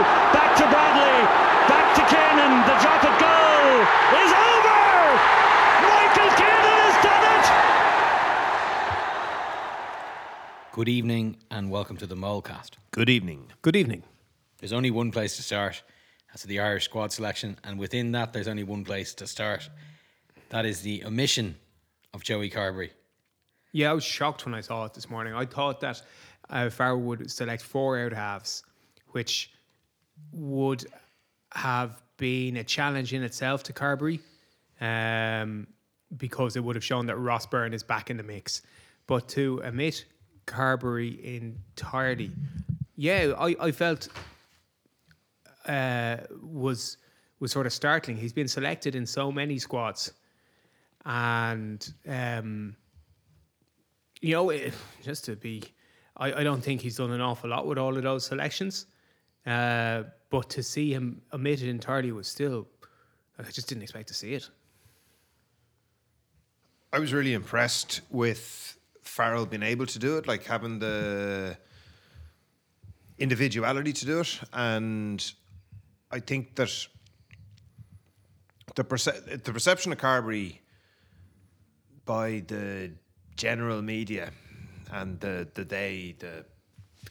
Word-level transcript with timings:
Back 0.00 0.56
to 0.56 0.64
Bradley. 0.64 1.18
Back 1.68 1.94
to 1.96 2.02
Kiernan. 2.08 2.64
The 2.64 2.76
drop 2.80 3.04
at 3.04 3.16
goal 3.20 3.84
is 4.16 4.32
over. 4.32 4.80
Michael 5.84 6.30
Kiernan 6.40 6.78
has 6.88 6.96
done 7.04 7.24
it. 7.36 7.44
Good 10.72 10.88
evening 10.88 11.36
and 11.50 11.70
welcome 11.70 11.98
to 11.98 12.06
the 12.06 12.14
Molecast. 12.16 12.78
Good 12.92 13.10
evening. 13.10 13.52
Good 13.60 13.76
evening. 13.76 14.02
There's 14.58 14.72
only 14.72 14.90
one 14.90 15.10
place 15.10 15.36
to 15.36 15.42
start. 15.42 15.82
That's 16.28 16.44
the 16.44 16.60
Irish 16.60 16.84
squad 16.86 17.12
selection, 17.12 17.58
and 17.64 17.78
within 17.78 18.12
that, 18.12 18.32
there's 18.32 18.48
only 18.48 18.64
one 18.64 18.84
place 18.84 19.12
to 19.14 19.26
start. 19.26 19.68
That 20.48 20.64
is 20.64 20.80
the 20.80 21.04
omission 21.04 21.56
of 22.14 22.22
Joey 22.22 22.48
Carbery. 22.48 22.90
Yeah, 23.72 23.90
I 23.90 23.94
was 23.94 24.04
shocked 24.04 24.46
when 24.46 24.54
I 24.54 24.62
saw 24.62 24.86
it 24.86 24.94
this 24.94 25.10
morning. 25.10 25.34
I 25.34 25.44
thought 25.44 25.80
that 25.80 26.00
uh, 26.48 26.70
Farrell 26.70 27.00
would 27.00 27.30
select 27.30 27.62
four 27.62 27.98
out 27.98 28.12
halves, 28.12 28.62
which 29.08 29.50
would 30.32 30.86
have 31.52 32.02
been 32.16 32.56
a 32.58 32.64
challenge 32.64 33.12
in 33.12 33.22
itself 33.22 33.62
to 33.64 33.72
Carbery, 33.72 34.20
um, 34.80 35.66
because 36.16 36.56
it 36.56 36.64
would 36.64 36.76
have 36.76 36.84
shown 36.84 37.06
that 37.06 37.16
Ross 37.16 37.46
Byrne 37.46 37.74
is 37.74 37.82
back 37.82 38.10
in 38.10 38.16
the 38.16 38.22
mix. 38.22 38.62
But 39.06 39.28
to 39.30 39.62
omit 39.64 40.04
Carbery 40.46 41.20
entirely, 41.22 42.30
yeah, 42.96 43.32
I, 43.38 43.56
I 43.60 43.72
felt 43.72 44.08
uh, 45.66 46.18
was 46.42 46.98
was 47.40 47.52
sort 47.52 47.66
of 47.66 47.72
startling. 47.72 48.16
He's 48.16 48.32
been 48.32 48.48
selected 48.48 48.94
in 48.94 49.06
so 49.06 49.32
many 49.32 49.58
squads, 49.58 50.12
and 51.04 51.92
um, 52.06 52.76
you 54.20 54.34
know, 54.34 54.50
it, 54.50 54.74
just 55.02 55.24
to 55.24 55.36
be, 55.36 55.62
I, 56.16 56.32
I 56.32 56.44
don't 56.44 56.60
think 56.62 56.82
he's 56.82 56.96
done 56.96 57.10
an 57.10 57.20
awful 57.20 57.48
lot 57.50 57.66
with 57.66 57.78
all 57.78 57.96
of 57.96 58.02
those 58.02 58.26
selections. 58.26 58.86
Uh, 59.46 60.04
but 60.30 60.50
to 60.50 60.62
see 60.62 60.92
him 60.92 61.22
omitted 61.32 61.68
entirely 61.68 62.12
was 62.12 62.28
still, 62.28 62.68
I 63.38 63.42
just 63.50 63.68
didn't 63.68 63.82
expect 63.82 64.08
to 64.08 64.14
see 64.14 64.34
it. 64.34 64.48
I 66.92 66.98
was 66.98 67.12
really 67.12 67.34
impressed 67.34 68.00
with 68.10 68.76
Farrell 69.02 69.46
being 69.46 69.62
able 69.62 69.86
to 69.86 69.98
do 69.98 70.18
it, 70.18 70.26
like 70.26 70.44
having 70.44 70.78
the 70.78 71.56
individuality 73.18 73.92
to 73.92 74.06
do 74.06 74.20
it, 74.20 74.40
and 74.52 75.32
I 76.10 76.20
think 76.20 76.56
that 76.56 76.86
the 78.74 78.84
perce- 78.84 79.42
the 79.44 79.52
perception 79.52 79.92
of 79.92 79.98
Carbery 79.98 80.58
by 82.04 82.42
the 82.46 82.92
general 83.36 83.82
media 83.82 84.32
and 84.90 85.20
the 85.20 85.48
the 85.54 85.64
they 85.64 86.16
the 86.18 86.44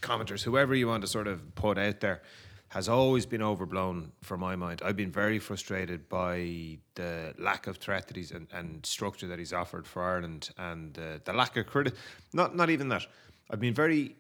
commenters, 0.02 0.44
whoever 0.44 0.76
you 0.76 0.88
want 0.88 1.02
to 1.02 1.08
sort 1.08 1.28
of 1.28 1.56
put 1.56 1.78
out 1.78 2.00
there, 2.00 2.22
has 2.70 2.88
always 2.88 3.26
been 3.26 3.42
overblown 3.42 4.12
for 4.22 4.38
my 4.38 4.56
mind. 4.56 4.82
I've 4.86 4.96
been 4.96 5.12
very 5.12 5.40
frustrated 5.40 6.08
by 6.08 6.78
the 6.96 7.34
lack 7.40 7.66
of 7.66 7.78
threat 7.78 8.08
that 8.08 8.16
he's 8.16 8.32
and, 8.32 8.48
and 8.54 8.86
structure 8.86 9.28
that 9.28 9.40
he's 9.40 9.54
offered 9.54 9.88
for 9.88 10.04
Ireland 10.04 10.52
and 10.58 10.98
uh, 10.98 11.18
the 11.26 11.34
lack 11.34 11.58
of 11.58 11.66
credit. 11.66 11.96
Not 12.32 12.56
not 12.56 12.70
even 12.70 12.90
that. 12.90 13.08
I've 13.50 13.60
been 13.60 13.74
very 13.74 14.16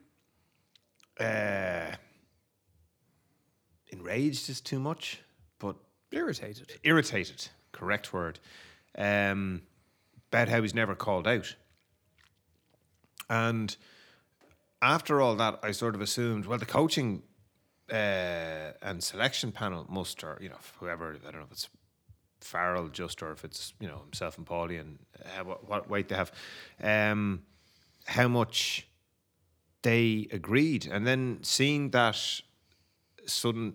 uh, 1.20 1.92
enraged 3.92 4.50
is 4.50 4.62
too 4.62 4.80
much, 4.80 5.22
but 5.60 5.76
Irritated. 6.12 6.72
irritated, 6.84 7.50
correct 7.72 8.14
word, 8.14 8.40
um, 8.98 9.62
about 10.32 10.48
how 10.50 10.62
he's 10.62 10.74
never 10.74 10.96
called 10.96 11.28
out. 11.28 11.56
And 13.30 13.76
after 14.82 15.22
all 15.22 15.36
that, 15.36 15.60
I 15.64 15.72
sort 15.72 15.96
of 15.96 16.02
assumed, 16.02 16.46
well, 16.46 16.58
the 16.58 16.66
coaching 16.66 17.24
uh, 17.92 18.74
and 18.82 19.04
selection 19.04 19.52
panel 19.52 19.86
must, 19.90 20.24
or, 20.24 20.38
you 20.42 20.50
know, 20.50 20.60
whoever, 20.80 21.18
I 21.28 21.32
don't 21.32 21.42
know 21.42 21.46
if 21.46 21.52
it's 21.52 21.70
Farrell 22.42 22.88
just, 22.88 23.22
or 23.22 23.32
if 23.32 23.44
it's, 23.44 23.74
you 23.80 23.88
know, 23.88 24.00
himself 24.00 24.38
and 24.38 24.46
Paulie 24.46 24.80
and 24.80 25.00
uh, 25.24 25.44
what, 25.44 25.68
what 25.68 25.90
weight 25.90 26.08
they 26.08 26.16
have, 26.16 26.32
um, 26.82 27.44
how 28.06 28.28
much 28.28 28.88
they 29.82 30.28
agreed. 30.32 30.88
And 30.88 31.06
then 31.06 31.40
seeing 31.42 31.90
that 31.92 32.42
sudden, 33.26 33.74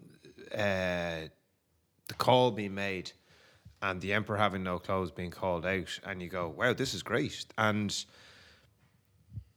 uh, 0.53 1.29
the 2.09 2.15
call 2.17 2.51
being 2.51 2.75
made 2.75 3.13
and 3.83 4.01
the 4.01 4.13
emperor 4.13 4.37
having 4.37 4.63
no 4.63 4.79
clothes 4.79 5.11
being 5.11 5.31
called 5.31 5.67
out 5.67 5.99
and 6.05 6.23
you 6.23 6.29
go 6.29 6.49
wow 6.49 6.73
this 6.73 6.95
is 6.95 7.03
great 7.03 7.45
and 7.59 8.05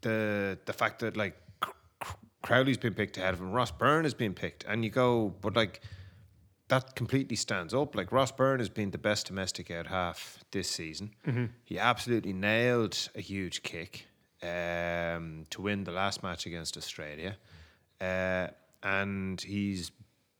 the 0.01 0.57
the 0.65 0.73
fact 0.73 0.99
that 0.99 1.17
like 1.17 1.35
Crowley's 2.41 2.77
been 2.77 2.93
picked 2.93 3.17
ahead 3.17 3.33
of 3.33 3.39
him 3.41 3.51
Ross 3.51 3.71
Byrne 3.71 4.03
has 4.03 4.13
been 4.13 4.33
picked 4.33 4.63
and 4.65 4.83
you 4.83 4.91
go 4.91 5.33
but 5.41 5.55
like 5.55 5.81
that 6.69 6.95
completely 6.95 7.35
stands 7.35 7.73
up. 7.73 7.95
Like 7.95 8.11
Ross 8.11 8.31
Byrne 8.31 8.59
has 8.59 8.69
been 8.69 8.91
the 8.91 8.97
best 8.97 9.27
domestic 9.27 9.71
out 9.71 9.87
half 9.87 10.43
this 10.51 10.69
season. 10.69 11.11
He 11.63 11.79
absolutely 11.79 12.33
nailed 12.33 13.09
a 13.15 13.21
huge 13.21 13.63
kick 13.63 14.07
um, 14.43 15.45
to 15.49 15.61
win 15.61 15.85
the 15.85 15.91
last 15.91 16.23
match 16.23 16.45
against 16.45 16.75
Australia. 16.77 17.37
Uh, 18.01 18.47
and 18.83 19.41
he's 19.41 19.91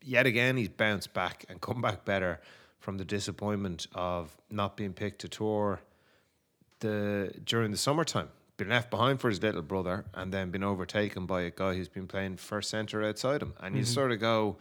yet 0.02 0.26
again 0.26 0.58
he's 0.58 0.70
bounced 0.70 1.14
back 1.14 1.46
and 1.50 1.60
come 1.62 1.82
back 1.82 2.06
better 2.06 2.40
from 2.80 2.98
the 2.98 3.06
disappointment 3.06 3.88
of 3.96 4.38
not 4.50 4.78
being 4.78 4.94
picked 4.94 5.20
to 5.22 5.28
tour 5.28 5.82
the 6.80 7.32
during 7.44 7.72
the 7.72 7.78
summertime. 7.78 8.30
Been 8.58 8.70
left 8.70 8.90
behind 8.90 9.22
for 9.22 9.30
his 9.30 9.42
little 9.42 9.62
brother 9.62 10.06
and 10.16 10.34
then 10.34 10.50
been 10.50 10.64
overtaken 10.64 11.28
by 11.28 11.42
a 11.42 11.52
guy 11.52 11.76
who's 11.76 11.90
been 11.90 12.08
playing 12.08 12.38
first 12.38 12.70
centre 12.72 13.04
outside 13.04 13.42
him. 13.44 13.54
And 13.60 13.76
you 13.76 13.84
sort 13.86 14.12
of 14.12 14.20
go, 14.20 14.58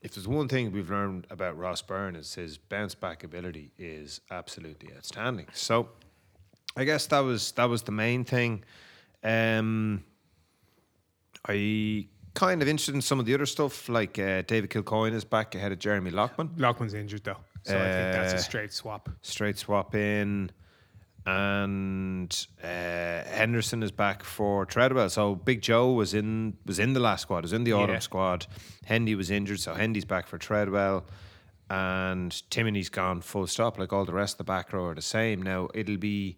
if 0.00 0.14
there's 0.14 0.28
one 0.28 0.46
thing 0.46 0.70
we've 0.70 0.88
learned 0.90 1.26
about 1.28 1.58
Ross 1.58 1.82
Byrne 1.82 2.14
is 2.14 2.34
his 2.34 2.58
bounce 2.58 2.94
back 2.94 3.24
ability 3.24 3.72
is 3.78 4.20
absolutely 4.30 4.90
outstanding. 4.96 5.46
So 5.52 5.88
I 6.76 6.84
guess 6.84 7.06
that 7.08 7.18
was 7.20 7.50
that 7.52 7.64
was 7.68 7.82
the 7.82 7.92
main 7.92 8.24
thing. 8.24 8.62
Um, 9.24 10.04
I 11.48 12.06
kind 12.34 12.62
of 12.62 12.68
interested 12.68 12.94
in 12.94 13.02
some 13.02 13.18
of 13.18 13.26
the 13.26 13.34
other 13.34 13.46
stuff, 13.46 13.88
like 13.88 14.18
uh, 14.18 14.42
David 14.42 14.70
Kilcoyne 14.70 15.12
is 15.14 15.24
back 15.24 15.54
ahead 15.56 15.72
of 15.72 15.78
Jeremy 15.80 16.10
Loughman. 16.12 16.50
Loughman's 16.56 16.94
injured 16.94 17.24
though, 17.24 17.36
so 17.64 17.74
I 17.76 17.80
think 17.82 18.12
that's 18.12 18.32
Uh, 18.32 18.36
a 18.36 18.40
straight 18.40 18.72
swap. 18.72 19.08
Straight 19.22 19.58
swap 19.58 19.94
in, 19.94 20.50
and 21.26 22.46
uh, 22.62 22.66
Henderson 22.66 23.82
is 23.82 23.90
back 23.92 24.22
for 24.24 24.66
Treadwell. 24.66 25.08
So 25.10 25.34
Big 25.34 25.62
Joe 25.62 25.92
was 25.92 26.14
in 26.14 26.56
was 26.66 26.78
in 26.78 26.92
the 26.92 27.00
last 27.00 27.22
squad, 27.22 27.42
was 27.44 27.52
in 27.52 27.64
the 27.64 27.72
autumn 27.72 27.94
Yeah. 27.94 28.00
squad. 28.00 28.46
Hendy 28.84 29.14
was 29.14 29.30
injured, 29.30 29.60
so 29.60 29.74
Hendy's 29.74 30.04
back 30.04 30.26
for 30.26 30.38
Treadwell. 30.38 31.04
And 31.70 32.30
Timoney's 32.50 32.90
gone 32.90 33.22
full 33.22 33.46
stop, 33.46 33.78
like 33.78 33.92
all 33.92 34.04
the 34.04 34.12
rest 34.12 34.34
of 34.34 34.38
the 34.38 34.44
back 34.44 34.72
row 34.72 34.86
are 34.86 34.94
the 34.94 35.00
same. 35.02 35.40
Now 35.40 35.68
it'll 35.74 35.96
be 35.96 36.36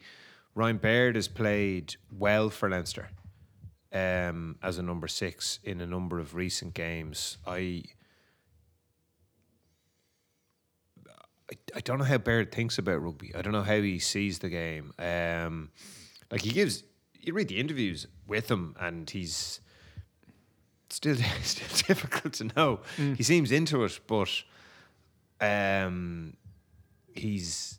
Ryan 0.55 0.77
Baird 0.77 1.17
has 1.17 1.27
played 1.29 1.97
well 2.17 2.51
for 2.51 2.69
Leinster 2.71 3.09
um, 3.93 4.57
as 4.63 4.79
a 4.79 4.83
number 4.83 5.09
six 5.09 5.59
in 5.65 5.81
a 5.81 5.87
number 5.87 6.21
of 6.21 6.35
recent 6.37 6.75
games. 6.75 7.39
I, 7.47 7.83
I 11.51 11.57
I 11.77 11.81
don't 11.81 11.99
know 11.99 12.05
how 12.05 12.19
Baird 12.19 12.53
thinks 12.53 12.79
about 12.79 13.03
rugby. 13.03 13.35
I 13.35 13.43
don't 13.43 13.53
know 13.53 13.63
how 13.63 13.81
he 13.81 13.99
sees 13.99 14.39
the 14.39 14.49
game. 14.49 14.93
Um, 14.99 15.71
like 16.31 16.43
he 16.43 16.51
gives, 16.51 16.85
you 17.21 17.33
read 17.33 17.49
the 17.49 17.59
interviews 17.59 18.07
with 18.27 18.51
him, 18.51 18.75
and 18.81 19.09
he's 19.09 19.61
still 20.91 21.17
still 21.43 21.69
difficult 21.87 22.35
to 22.35 22.45
know. 22.57 22.81
He 22.97 23.23
seems 23.23 23.53
into 23.53 23.85
it, 23.85 24.01
but 24.07 24.31
um, 25.41 26.37
he's 27.15 27.79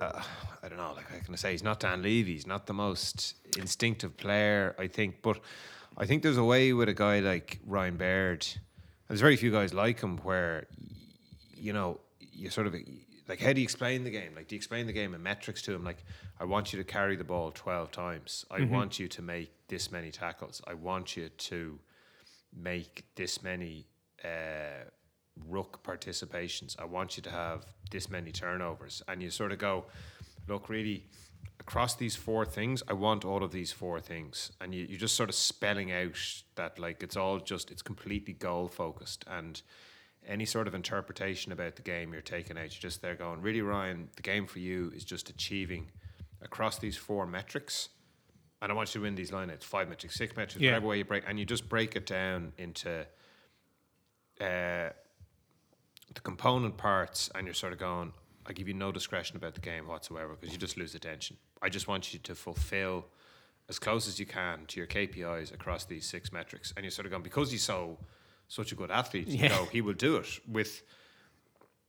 uh, 0.00 0.22
I 0.62 0.68
don't 0.68 0.78
know, 0.78 0.92
like 0.96 1.12
I 1.12 1.18
can 1.24 1.36
say, 1.36 1.52
he's 1.52 1.62
not 1.62 1.80
Dan 1.80 2.02
Leavy. 2.02 2.26
He's 2.26 2.46
not 2.46 2.66
the 2.66 2.72
most 2.72 3.34
instinctive 3.56 4.16
player, 4.16 4.74
I 4.78 4.86
think. 4.86 5.22
But 5.22 5.40
I 5.96 6.06
think 6.06 6.22
there's 6.22 6.36
a 6.36 6.44
way 6.44 6.72
with 6.72 6.88
a 6.88 6.94
guy 6.94 7.20
like 7.20 7.58
Ryan 7.66 7.96
Baird. 7.96 8.46
There's 9.08 9.20
very 9.20 9.36
few 9.36 9.50
guys 9.50 9.72
like 9.72 10.00
him 10.00 10.18
where, 10.18 10.66
you 11.54 11.72
know, 11.72 12.00
you 12.38 12.50
sort 12.50 12.66
of 12.66 12.74
like 13.28 13.40
how 13.40 13.52
do 13.52 13.60
you 13.60 13.64
explain 13.64 14.04
the 14.04 14.10
game? 14.10 14.32
Like, 14.36 14.48
do 14.48 14.54
you 14.54 14.58
explain 14.58 14.86
the 14.86 14.92
game 14.92 15.12
in 15.14 15.22
metrics 15.22 15.60
to 15.62 15.74
him? 15.74 15.84
Like, 15.84 16.04
I 16.40 16.44
want 16.44 16.72
you 16.72 16.78
to 16.78 16.84
carry 16.84 17.16
the 17.16 17.24
ball 17.24 17.50
twelve 17.50 17.90
times. 17.90 18.44
I 18.50 18.60
want 18.64 18.98
you 18.98 19.08
to 19.08 19.22
make 19.22 19.52
this 19.68 19.90
many 19.90 20.10
tackles. 20.10 20.62
I 20.66 20.74
want 20.74 21.16
you 21.16 21.28
to 21.28 21.78
make 22.56 23.04
this 23.16 23.42
many 23.42 23.86
uh, 24.24 24.84
ruck 25.46 25.82
participations. 25.82 26.76
I 26.78 26.84
want 26.84 27.16
you 27.16 27.22
to 27.24 27.30
have 27.30 27.66
this 27.90 28.08
many 28.08 28.32
turnovers, 28.32 29.02
and 29.08 29.22
you 29.22 29.30
sort 29.30 29.52
of 29.52 29.58
go, 29.58 29.86
look, 30.46 30.68
really. 30.68 31.04
Across 31.60 31.96
these 31.96 32.16
four 32.16 32.46
things, 32.46 32.82
I 32.88 32.94
want 32.94 33.26
all 33.26 33.42
of 33.42 33.50
these 33.50 33.72
four 33.72 34.00
things, 34.00 34.52
and 34.58 34.74
you, 34.74 34.86
you're 34.88 34.98
just 34.98 35.16
sort 35.16 35.28
of 35.28 35.34
spelling 35.34 35.92
out 35.92 36.16
that 36.54 36.78
like 36.78 37.02
it's 37.02 37.16
all 37.16 37.40
just 37.40 37.70
it's 37.70 37.82
completely 37.82 38.32
goal 38.32 38.68
focused, 38.68 39.24
and 39.26 39.60
any 40.28 40.44
sort 40.44 40.68
of 40.68 40.74
interpretation 40.74 41.50
about 41.52 41.74
the 41.76 41.82
game 41.82 42.12
you're 42.12 42.22
taking 42.22 42.56
out, 42.58 42.64
you're 42.64 42.80
just 42.90 43.02
there 43.02 43.14
going, 43.16 43.40
really, 43.40 43.62
Ryan, 43.62 44.08
the 44.16 44.22
game 44.22 44.46
for 44.46 44.58
you 44.58 44.92
is 44.94 45.04
just 45.04 45.30
achieving 45.30 45.90
across 46.42 46.78
these 46.78 46.96
four 46.96 47.26
metrics. 47.26 47.88
And 48.60 48.70
I 48.70 48.74
want 48.74 48.94
you 48.94 49.00
to 49.00 49.04
win 49.04 49.14
these 49.14 49.30
lineouts, 49.30 49.62
five 49.64 49.88
metrics, 49.88 50.16
six 50.16 50.36
metrics, 50.36 50.60
Yeah. 50.60 50.72
whatever 50.72 50.86
way 50.88 50.98
you 50.98 51.04
break, 51.04 51.24
and 51.26 51.38
you 51.38 51.44
just 51.44 51.68
break 51.68 51.96
it 51.96 52.06
down 52.06 52.52
into 52.58 53.06
uh, 54.40 54.90
the 56.14 56.20
component 56.22 56.76
parts, 56.76 57.30
and 57.34 57.46
you're 57.46 57.54
sort 57.54 57.72
of 57.72 57.78
going, 57.78 58.12
I 58.46 58.52
give 58.52 58.68
you 58.68 58.74
no 58.74 58.92
discretion 58.92 59.36
about 59.36 59.54
the 59.54 59.60
game 59.60 59.86
whatsoever 59.86 60.36
because 60.38 60.52
you 60.52 60.58
just 60.58 60.76
lose 60.76 60.94
attention. 60.94 61.36
I 61.60 61.68
just 61.68 61.88
want 61.88 62.12
you 62.12 62.18
to 62.20 62.34
fulfill 62.34 63.06
as 63.68 63.78
close 63.78 64.08
as 64.08 64.18
you 64.18 64.26
can 64.26 64.64
to 64.68 64.80
your 64.80 64.86
KPIs 64.86 65.52
across 65.52 65.84
these 65.84 66.06
six 66.06 66.32
metrics, 66.32 66.72
and 66.76 66.84
you're 66.84 66.90
sort 66.90 67.06
of 67.06 67.10
going 67.10 67.22
because 67.22 67.50
he's 67.50 67.62
so 67.64 67.98
such 68.48 68.72
a 68.72 68.74
good 68.74 68.90
athlete. 68.90 69.28
You 69.28 69.48
know, 69.48 69.64
he 69.70 69.80
will 69.80 69.94
do 69.94 70.16
it 70.16 70.40
with 70.48 70.82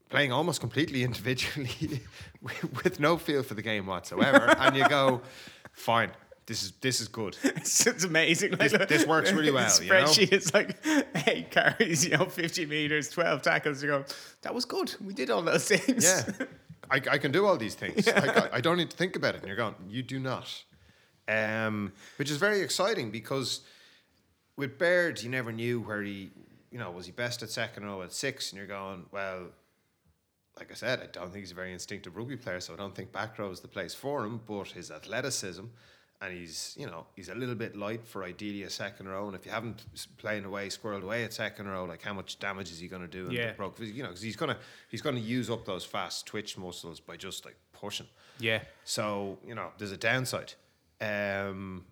playing 0.09 0.31
almost 0.31 0.59
completely 0.59 1.03
individually 1.03 2.01
with, 2.83 2.99
no 2.99 3.17
feel 3.17 3.43
for 3.43 3.53
the 3.53 3.61
game 3.61 3.85
whatsoever, 3.85 4.45
and 4.59 4.75
you 4.75 4.87
go, 4.89 5.21
fine. 5.71 6.11
This 6.45 6.63
is 6.63 6.71
this 6.81 6.99
is 6.99 7.07
good. 7.07 7.37
It's, 7.43 7.85
it's 7.85 8.03
amazing. 8.05 8.51
Like, 8.53 8.71
This- 8.71 8.87
this 8.89 9.05
works 9.05 9.31
really 9.31 9.51
well, 9.51 9.69
The 9.69 9.83
you 9.85 9.89
know? 9.91 10.03
spreadsheet 10.05 10.33
is 10.33 10.51
like 10.53 10.77
eight 11.27 11.51
carries, 11.51 12.03
you 12.05 12.17
know, 12.17 12.25
50 12.25 12.65
meters, 12.65 13.09
12 13.11 13.43
tackles. 13.43 13.83
You 13.83 13.89
go, 13.89 14.05
that 14.41 14.53
was 14.55 14.65
good. 14.65 14.95
We 14.99 15.13
did 15.13 15.29
all 15.29 15.43
those 15.43 15.65
things. 15.67 16.03
Yeah, 16.03 16.45
I, 16.89 16.95
I 17.11 17.17
can 17.19 17.31
do 17.31 17.45
all 17.45 17.55
these 17.55 17.75
things. 17.75 18.07
Like, 18.07 18.35
I, 18.35 18.49
I 18.57 18.61
don't 18.61 18.77
need 18.77 18.89
to 18.89 18.97
think 18.97 19.15
about 19.15 19.35
it. 19.35 19.41
And 19.41 19.47
you're 19.47 19.57
going, 19.57 19.75
you 19.87 20.01
do 20.01 20.17
not. 20.19 20.63
Um, 21.27 21.93
which 22.17 22.31
is 22.31 22.37
very 22.37 22.61
exciting 22.61 23.11
because 23.11 23.61
with 24.57 24.79
Baird, 24.79 25.21
you 25.21 25.29
never 25.29 25.51
knew 25.51 25.79
where 25.81 26.01
he, 26.01 26.31
you 26.71 26.79
know, 26.79 26.91
was 26.91 27.05
he 27.05 27.11
best 27.11 27.41
at 27.43 27.49
second 27.49 27.85
row 27.85 28.01
at 28.01 28.11
six? 28.13 28.51
And 28.51 28.57
you're 28.57 28.67
going, 28.67 29.05
well, 29.11 29.47
like 30.57 30.71
I 30.71 30.75
said, 30.75 30.99
I 31.01 31.05
don't 31.07 31.31
think 31.31 31.43
he's 31.43 31.51
a 31.51 31.55
very 31.55 31.71
instinctive 31.73 32.15
rugby 32.17 32.35
player, 32.37 32.59
so 32.59 32.73
I 32.73 32.77
don't 32.77 32.93
think 32.95 33.11
back 33.11 33.39
row 33.39 33.49
is 33.49 33.59
the 33.61 33.67
place 33.67 33.95
for 33.95 34.25
him. 34.25 34.41
But 34.45 34.67
his 34.69 34.91
athleticism, 34.91 35.63
and 36.21 36.33
he's, 36.33 36.75
you 36.77 36.85
know, 36.85 37.05
he's 37.15 37.29
a 37.29 37.35
little 37.35 37.55
bit 37.55 37.77
light 37.77 38.05
for 38.05 38.23
ideally 38.25 38.63
a 38.63 38.69
second 38.69 39.07
row. 39.07 39.27
And 39.27 39.35
if 39.35 39.45
you 39.45 39.51
haven't 39.51 39.85
playing 40.17 40.43
away, 40.43 40.67
squirreled 40.67 41.03
away 41.03 41.23
at 41.23 41.33
second 41.33 41.67
row, 41.69 41.85
like 41.85 42.01
how 42.01 42.13
much 42.13 42.39
damage 42.39 42.71
is 42.71 42.79
he 42.79 42.87
going 42.89 43.01
to 43.03 43.07
do? 43.07 43.27
In 43.27 43.31
Yeah. 43.31 43.47
the 43.51 43.53
broke, 43.53 43.79
you 43.79 44.03
know, 44.03 44.09
because 44.09 44.21
he's 44.21 44.35
gonna 44.35 44.57
he's 44.89 45.01
gonna 45.01 45.19
use 45.21 45.49
up 45.49 45.65
those 45.65 45.85
fast 45.85 46.25
twitch 46.27 46.57
muscles 46.57 46.99
by 46.99 47.15
just 47.15 47.45
like 47.45 47.55
pushing. 47.71 48.07
Yeah. 48.39 48.61
So 48.83 49.37
you 49.47 49.55
know, 49.55 49.71
there's 49.77 49.93
a 49.93 49.97
downside. 49.97 50.53
Um, 50.99 51.85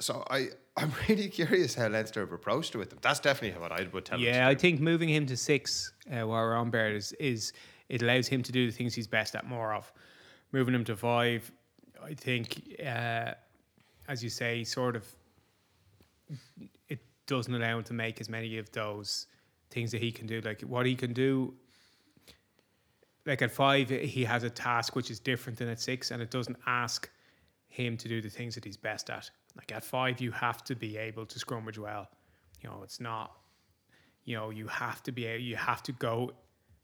so 0.00 0.24
I 0.28 0.48
I'm 0.76 0.92
really 1.08 1.28
curious 1.28 1.74
how 1.74 1.88
Leinster 1.88 2.20
have 2.20 2.32
approached 2.32 2.74
it 2.74 2.78
with 2.78 2.90
them. 2.90 2.98
That's 3.00 3.20
definitely 3.20 3.60
what 3.60 3.70
I 3.70 3.86
would 3.92 4.04
tell 4.04 4.18
Yeah, 4.18 4.48
I 4.48 4.54
think 4.56 4.80
moving 4.80 5.08
him 5.08 5.24
to 5.26 5.36
six 5.36 5.92
uh, 6.10 6.26
while 6.26 6.42
we're 6.42 6.56
on 6.56 6.70
Baird 6.70 6.96
is, 6.96 7.12
is 7.12 7.52
it 7.88 8.02
allows 8.02 8.26
him 8.26 8.42
to 8.42 8.50
do 8.50 8.66
the 8.66 8.72
things 8.72 8.94
he's 8.94 9.06
best 9.06 9.36
at 9.36 9.46
more 9.46 9.72
of. 9.72 9.92
Moving 10.50 10.74
him 10.74 10.84
to 10.84 10.96
five, 10.96 11.50
I 12.02 12.14
think, 12.14 12.76
uh, 12.84 13.32
as 14.08 14.22
you 14.22 14.30
say, 14.30 14.64
sort 14.64 14.96
of, 14.96 15.06
it 16.88 17.00
doesn't 17.26 17.54
allow 17.54 17.78
him 17.78 17.84
to 17.84 17.94
make 17.94 18.20
as 18.20 18.28
many 18.28 18.58
of 18.58 18.70
those 18.72 19.26
things 19.70 19.92
that 19.92 20.00
he 20.00 20.10
can 20.10 20.26
do. 20.26 20.40
Like 20.40 20.62
what 20.62 20.86
he 20.86 20.96
can 20.96 21.12
do, 21.12 21.54
like 23.26 23.42
at 23.42 23.52
five, 23.52 23.90
he 23.90 24.24
has 24.24 24.42
a 24.42 24.50
task 24.50 24.96
which 24.96 25.10
is 25.10 25.20
different 25.20 25.58
than 25.58 25.68
at 25.68 25.80
six, 25.80 26.10
and 26.10 26.20
it 26.20 26.30
doesn't 26.30 26.56
ask 26.66 27.08
him 27.68 27.96
to 27.96 28.08
do 28.08 28.20
the 28.20 28.28
things 28.28 28.54
that 28.56 28.64
he's 28.64 28.76
best 28.76 29.08
at. 29.08 29.30
Like 29.56 29.72
at 29.72 29.84
five, 29.84 30.20
you 30.20 30.32
have 30.32 30.64
to 30.64 30.74
be 30.74 30.96
able 30.96 31.26
to 31.26 31.38
scrummage 31.38 31.78
well. 31.78 32.08
You 32.60 32.70
know, 32.70 32.80
it's 32.82 33.00
not 33.00 33.32
you 34.24 34.36
know, 34.36 34.50
you 34.50 34.66
have 34.68 35.02
to 35.02 35.12
be, 35.12 35.26
able, 35.26 35.44
you 35.44 35.56
have 35.56 35.82
to 35.82 35.92
go 35.92 36.32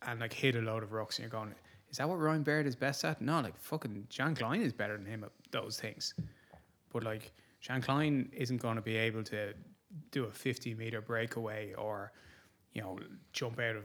and 0.06 0.20
like 0.20 0.32
hit 0.32 0.56
a 0.56 0.60
load 0.60 0.82
of 0.82 0.92
rocks, 0.92 1.18
and 1.18 1.24
you're 1.24 1.30
going, 1.30 1.54
is 1.90 1.96
that 1.98 2.08
what 2.08 2.18
Ryan 2.18 2.42
Baird 2.42 2.66
is 2.66 2.76
best 2.76 3.04
at? 3.04 3.20
No, 3.20 3.40
like 3.40 3.58
fucking 3.58 4.06
Jean 4.08 4.34
Kleyn 4.34 4.62
is 4.62 4.72
better 4.72 4.96
than 4.96 5.06
him 5.06 5.24
at 5.24 5.32
those 5.50 5.78
things. 5.78 6.14
But 6.92 7.04
like 7.04 7.32
Jean 7.60 7.82
Kleyn 7.82 8.32
isn't 8.32 8.58
going 8.58 8.76
to 8.76 8.82
be 8.82 8.96
able 8.96 9.24
to 9.24 9.54
do 10.10 10.24
a 10.24 10.30
50 10.30 10.74
meter 10.74 11.00
breakaway 11.00 11.74
or, 11.74 12.12
you 12.74 12.82
know, 12.82 12.98
jump 13.32 13.58
out 13.58 13.76
of, 13.76 13.84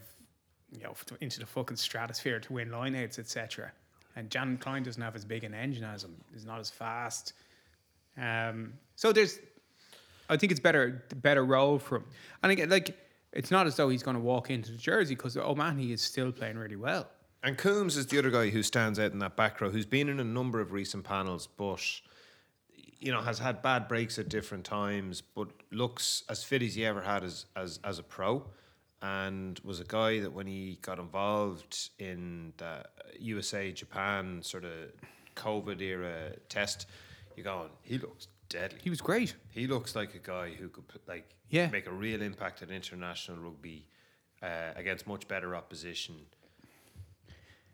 you 0.71 0.83
know, 0.83 0.93
into 1.21 1.39
the 1.39 1.45
fucking 1.45 1.77
stratosphere 1.77 2.39
to 2.39 2.53
win 2.53 2.69
lineouts, 2.69 3.17
etc. 3.17 3.71
And 4.15 4.29
Jan 4.29 4.57
Kleyn 4.57 4.83
doesn't 4.83 5.01
have 5.01 5.15
as 5.15 5.25
big 5.25 5.43
an 5.43 5.53
engine 5.53 5.83
as 5.83 6.03
him. 6.03 6.15
He's 6.31 6.45
not 6.45 6.59
as 6.59 6.69
fast. 6.69 7.33
Um, 8.17 8.73
so 8.95 9.11
there's 9.11 9.39
I 10.29 10.37
think 10.37 10.51
it's 10.51 10.59
better 10.59 11.03
better 11.15 11.45
role 11.45 11.79
for 11.79 11.97
him. 11.97 12.05
And 12.43 12.51
again, 12.51 12.69
like 12.69 12.97
it's 13.33 13.51
not 13.51 13.67
as 13.67 13.75
though 13.75 13.89
he's 13.89 14.03
going 14.03 14.15
to 14.15 14.21
walk 14.23 14.49
into 14.49 14.71
the 14.71 14.77
jersey 14.77 15.15
because 15.15 15.37
oh 15.37 15.55
man, 15.55 15.77
he 15.77 15.91
is 15.91 16.01
still 16.01 16.31
playing 16.31 16.57
really 16.57 16.75
well. 16.75 17.07
And 17.43 17.57
Coombes 17.57 17.95
is 17.95 18.07
the 18.07 18.17
other 18.17 18.31
guy 18.31 18.49
who 18.49 18.63
stands 18.63 18.97
out 18.97 19.11
in 19.11 19.19
that 19.19 19.35
back 19.35 19.61
row, 19.61 19.69
who's 19.69 19.85
been 19.85 20.09
in 20.09 20.19
a 20.19 20.23
number 20.23 20.59
of 20.59 20.71
recent 20.71 21.03
panels, 21.03 21.47
but 21.47 21.83
you 22.99 23.11
know 23.11 23.21
has 23.21 23.37
had 23.37 23.61
bad 23.61 23.87
breaks 23.87 24.17
at 24.17 24.29
different 24.29 24.65
times, 24.65 25.21
but 25.21 25.49
looks 25.71 26.23
as 26.29 26.43
fit 26.43 26.63
as 26.63 26.75
he 26.75 26.85
ever 26.85 27.01
had 27.01 27.23
as 27.23 27.45
as 27.55 27.79
as 27.83 27.99
a 27.99 28.03
pro, 28.03 28.43
and 29.01 29.59
was 29.63 29.79
a 29.79 29.83
guy 29.83 30.19
that 30.19 30.33
when 30.33 30.47
he 30.47 30.79
got 30.81 30.97
involved 30.97 31.91
in 31.99 32.53
the 32.57 32.83
USA 33.19 33.71
Japan 33.71 34.41
sort 34.41 34.65
of 34.65 34.71
COVID 35.35 35.81
era 35.81 36.31
test, 36.49 36.87
you 37.37 37.43
going 37.43 37.69
he 37.81 37.97
looks 37.97 38.27
deadly. 38.49 38.79
He 38.83 38.89
was 38.89 39.01
great. 39.01 39.35
He 39.49 39.67
looks 39.67 39.95
like 39.95 40.13
a 40.15 40.19
guy 40.19 40.51
who 40.53 40.69
could 40.69 40.85
like 41.07 41.35
Yeah. 41.49 41.67
make 41.69 41.87
a 41.87 41.91
real 41.93 42.21
impact 42.21 42.61
at 42.61 42.69
international 42.69 43.37
rugby 43.39 43.87
uh, 44.43 44.71
against 44.75 45.07
much 45.07 45.27
better 45.27 45.55
opposition. 45.55 46.15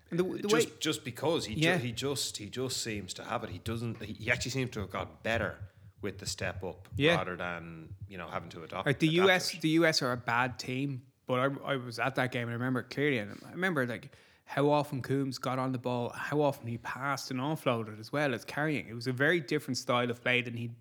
And 0.10 0.20
the, 0.20 0.24
the 0.24 0.48
just 0.48 0.68
way 0.70 0.74
just 0.80 1.04
because 1.06 1.46
he 1.46 1.54
Yeah. 1.56 1.78
ju- 1.78 1.84
he 1.86 1.92
just 1.92 2.38
he 2.38 2.50
just 2.50 2.82
seems 2.84 3.14
to 3.16 3.24
have 3.24 3.44
it. 3.44 3.50
He 3.50 3.60
doesn't. 3.60 4.02
He, 4.04 4.30
actually 4.32 4.52
seems 4.52 4.72
to 4.72 4.82
have 4.82 4.90
got 4.92 5.24
better 5.24 5.58
with 6.02 6.18
the 6.18 6.26
step 6.26 6.64
up 6.64 6.90
Yeah. 6.98 7.16
rather 7.16 7.36
than 7.38 7.90
you 8.10 8.18
know 8.18 8.28
having 8.28 8.50
to 8.50 8.64
adopt. 8.64 8.86
like 8.88 9.00
the 9.00 9.08
adapt 9.08 9.30
US, 9.30 9.54
it. 9.54 9.62
the 9.62 9.70
US 9.70 10.02
are 10.02 10.12
a 10.12 10.18
bad 10.18 10.60
team, 10.60 11.04
but 11.28 11.40
I, 11.40 11.74
I 11.74 11.76
was 11.78 11.98
at 12.00 12.16
that 12.16 12.32
game 12.32 12.44
and 12.44 12.52
I 12.52 12.54
remember 12.54 12.84
clearly. 12.84 13.20
And 13.20 13.40
I 13.48 13.52
remember 13.52 13.86
like 13.88 14.12
how 14.46 14.70
often 14.70 15.02
Coombes 15.02 15.40
got 15.40 15.60
on 15.60 15.72
the 15.72 15.78
ball, 15.78 16.10
how 16.10 16.42
often 16.42 16.68
he 16.68 16.78
passed 16.80 17.32
and 17.32 17.40
offloaded 17.40 18.00
as 18.00 18.12
well 18.12 18.34
as 18.34 18.44
carrying. 18.44 18.88
It 18.88 18.94
was 18.94 19.08
a 19.08 19.14
very 19.14 19.40
different 19.40 19.78
style 19.78 20.10
of 20.10 20.22
play 20.22 20.42
than 20.42 20.56
he 20.56 20.72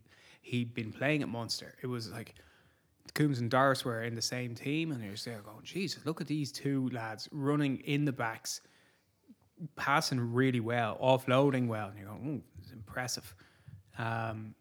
he'd 0.43 0.75
been 0.75 0.93
playing 0.93 1.23
at 1.23 1.29
Munster. 1.29 1.75
It 1.83 1.87
was 1.87 2.11
like 2.11 2.35
Coombes 3.15 3.41
and 3.41 3.51
Doris 3.51 3.85
were 3.85 4.03
in 4.03 4.15
the 4.15 4.23
same 4.23 4.55
team, 4.55 4.93
and 4.93 5.03
you're 5.05 5.15
there 5.25 5.43
going, 5.43 5.63
Jesus, 5.63 6.05
look 6.05 6.21
at 6.21 6.27
these 6.27 6.51
two 6.51 6.89
lads 6.91 7.29
running 7.33 7.79
in 7.81 8.05
the 8.05 8.13
backs, 8.13 8.61
passing 9.77 10.33
really 10.33 10.61
well, 10.61 10.99
offloading 11.03 11.67
well. 11.67 11.89
And 11.89 11.99
you're 11.99 12.09
going, 12.09 12.27
ooh, 12.27 12.43
it's 12.63 12.73
impressive. 12.73 13.35
Um, 13.99 14.55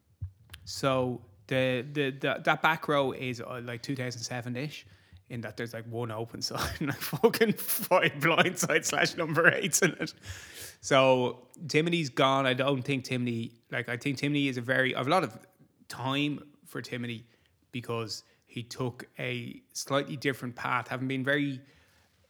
so 0.65 1.21
the, 1.47 1.85
the 1.93 2.11
the 2.11 2.41
that 2.43 2.61
back 2.61 2.87
row 2.87 3.11
is 3.11 3.41
uh, 3.41 3.61
like 3.63 3.81
2007 3.81 4.55
ish, 4.55 4.85
in 5.29 5.41
that 5.41 5.57
there's 5.57 5.73
like 5.73 5.85
one 5.85 6.11
open 6.11 6.41
side 6.41 6.71
and 6.79 6.87
like 6.87 6.97
fucking 6.97 7.53
five 7.53 8.19
blind 8.19 8.57
side 8.57 8.85
slash 8.85 9.15
number 9.15 9.51
eights 9.51 9.81
in 9.81 9.91
it. 9.99 10.13
So 10.81 11.47
Timoney's 11.67 12.09
gone. 12.09 12.45
I 12.45 12.53
don't 12.53 12.81
think 12.81 13.05
Timoney 13.05 13.51
like 13.71 13.89
I 13.89 13.97
think 13.97 14.17
Timoney 14.17 14.49
is 14.49 14.57
a 14.57 14.61
very 14.61 14.95
I've 14.95 15.07
a 15.07 15.09
lot 15.09 15.23
of 15.23 15.37
time 15.87 16.39
for 16.65 16.81
Timoney 16.81 17.23
because 17.71 18.23
he 18.45 18.63
took 18.63 19.07
a 19.19 19.61
slightly 19.73 20.15
different 20.17 20.55
path, 20.55 20.87
having 20.87 21.07
been 21.07 21.23
very 21.23 21.61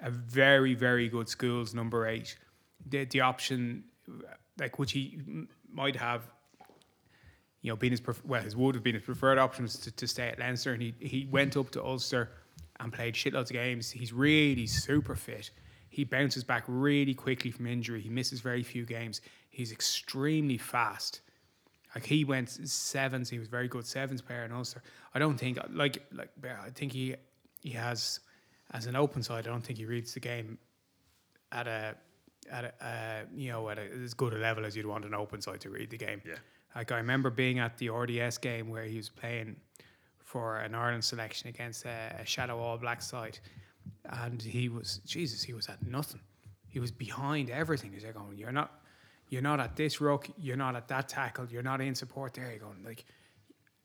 a 0.01 0.09
very 0.09 0.73
very 0.73 1.07
good 1.09 1.29
schools 1.29 1.73
number 1.73 2.07
eight. 2.07 2.37
The 2.87 3.05
the 3.05 3.21
option 3.21 3.85
like 4.59 4.79
which 4.79 4.91
he 4.91 5.19
might 5.71 5.95
have 5.95 6.29
you 7.61 7.71
know, 7.71 7.75
been 7.75 7.91
his 7.91 8.01
well, 8.23 8.41
his 8.41 8.55
would 8.55 8.75
have 8.75 8.83
been 8.83 8.95
his 8.95 9.03
preferred 9.03 9.37
option 9.37 9.63
was 9.63 9.75
to, 9.77 9.91
to 9.91 10.07
stay 10.07 10.29
at 10.29 10.39
Leinster, 10.39 10.73
and 10.73 10.81
he 10.81 10.93
he 10.99 11.27
went 11.29 11.57
up 11.57 11.69
to 11.71 11.83
Ulster 11.83 12.29
and 12.79 12.93
played 12.93 13.13
shitloads 13.13 13.49
of 13.49 13.51
games. 13.51 13.91
He's 13.91 14.13
really 14.13 14.67
super 14.67 15.15
fit. 15.15 15.51
He 15.89 16.03
bounces 16.03 16.43
back 16.43 16.63
really 16.67 17.13
quickly 17.13 17.51
from 17.51 17.67
injury. 17.67 18.01
He 18.01 18.09
misses 18.09 18.41
very 18.41 18.63
few 18.63 18.85
games. 18.85 19.21
He's 19.49 19.71
extremely 19.71 20.57
fast. 20.57 21.21
Like 21.95 22.05
he 22.05 22.23
went 22.23 22.49
sevens. 22.49 23.29
He 23.29 23.39
was 23.39 23.47
very 23.47 23.67
good 23.67 23.85
sevens 23.85 24.21
player 24.21 24.43
in 24.43 24.51
Ulster. 24.51 24.83
I 25.13 25.19
don't 25.19 25.37
think 25.37 25.57
like 25.71 26.05
like 26.13 26.29
I 26.45 26.69
think 26.69 26.93
he 26.93 27.15
he 27.61 27.71
has 27.71 28.19
as 28.71 28.85
an 28.85 28.95
open 28.95 29.23
side. 29.23 29.47
I 29.47 29.49
don't 29.49 29.61
think 29.61 29.79
he 29.79 29.85
reads 29.85 30.13
the 30.13 30.19
game 30.19 30.59
at 31.51 31.67
a 31.67 31.95
at 32.51 32.63
a 32.63 32.85
uh, 32.85 33.25
you 33.35 33.51
know 33.51 33.69
at 33.69 33.79
a, 33.79 33.89
as 34.03 34.13
good 34.13 34.33
a 34.33 34.37
level 34.37 34.65
as 34.65 34.77
you'd 34.77 34.85
want 34.85 35.05
an 35.05 35.15
open 35.15 35.41
side 35.41 35.61
to 35.61 35.69
read 35.69 35.89
the 35.89 35.97
game. 35.97 36.21
Yeah. 36.25 36.35
Like 36.75 36.91
I 36.91 36.97
remember 36.97 37.31
being 37.31 37.57
at 37.57 37.77
the 37.79 37.89
RDS 37.89 38.37
game 38.37 38.69
where 38.69 38.83
he 38.83 38.97
was 38.97 39.09
playing 39.09 39.55
for 40.29 40.59
an 40.59 40.75
Ireland 40.75 41.03
selection 41.03 41.49
against 41.49 41.85
a, 41.85 42.15
a 42.21 42.25
shadow 42.25 42.59
All 42.59 42.77
Black 42.77 43.01
side, 43.01 43.39
and 44.05 44.39
he 44.39 44.69
was 44.69 45.01
Jesus. 45.03 45.41
He 45.41 45.53
was 45.53 45.67
at 45.67 45.83
nothing. 45.83 46.21
He 46.67 46.79
was 46.79 46.91
behind 46.91 47.49
everything. 47.49 47.91
He's 47.91 48.05
like, 48.05 48.13
"going, 48.13 48.37
you're 48.37 48.51
not, 48.51 48.69
you're 49.29 49.41
not 49.41 49.59
at 49.59 49.75
this 49.75 49.99
ruck. 49.99 50.29
You're 50.37 50.55
not 50.55 50.75
at 50.75 50.87
that 50.89 51.09
tackle. 51.09 51.47
You're 51.49 51.63
not 51.63 51.81
in 51.81 51.95
support 51.95 52.35
there." 52.35 52.47
You're 52.51 52.59
going 52.59 52.83
like, 52.85 53.05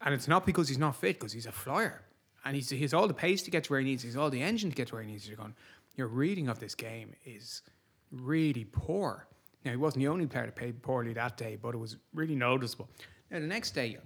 and 0.03 0.13
it's 0.13 0.29
not 0.29 0.45
because 0.45 0.69
he's 0.69 0.77
not 0.87 0.97
fit, 0.97 1.19
because 1.19 1.33
he's 1.33 1.47
a 1.47 1.53
flyer, 1.53 2.03
and 2.45 2.55
he's 2.55 2.69
he 2.69 2.83
has 2.83 2.93
all 2.93 3.09
the 3.09 3.15
pace 3.15 3.43
to 3.45 3.51
get 3.51 3.65
to 3.65 3.73
where 3.73 3.81
he 3.81 3.87
needs. 3.87 4.03
He's 4.03 4.17
all 4.17 4.29
the 4.29 4.43
engine 4.43 4.69
to 4.69 4.77
get 4.77 4.89
to 4.89 4.97
where 4.97 5.03
he 5.03 5.11
needs. 5.11 5.27
You're 5.27 5.39
going, 5.39 5.55
your 5.97 6.09
reading 6.09 6.49
of 6.49 6.59
this 6.59 6.75
game 6.75 7.15
is 7.25 7.63
really 8.11 8.67
poor. 8.71 9.27
Now 9.65 9.71
he 9.71 9.79
wasn't 9.79 10.03
the 10.03 10.09
only 10.09 10.27
player 10.27 10.45
to 10.45 10.53
played 10.53 10.83
poorly 10.83 11.15
that 11.15 11.39
day, 11.39 11.57
but 11.57 11.75
it 11.75 11.79
was 11.79 11.97
really 12.13 12.37
noticeable. 12.37 12.91
Now 13.31 13.41
the 13.41 13.47
next 13.47 13.71
day, 13.71 13.97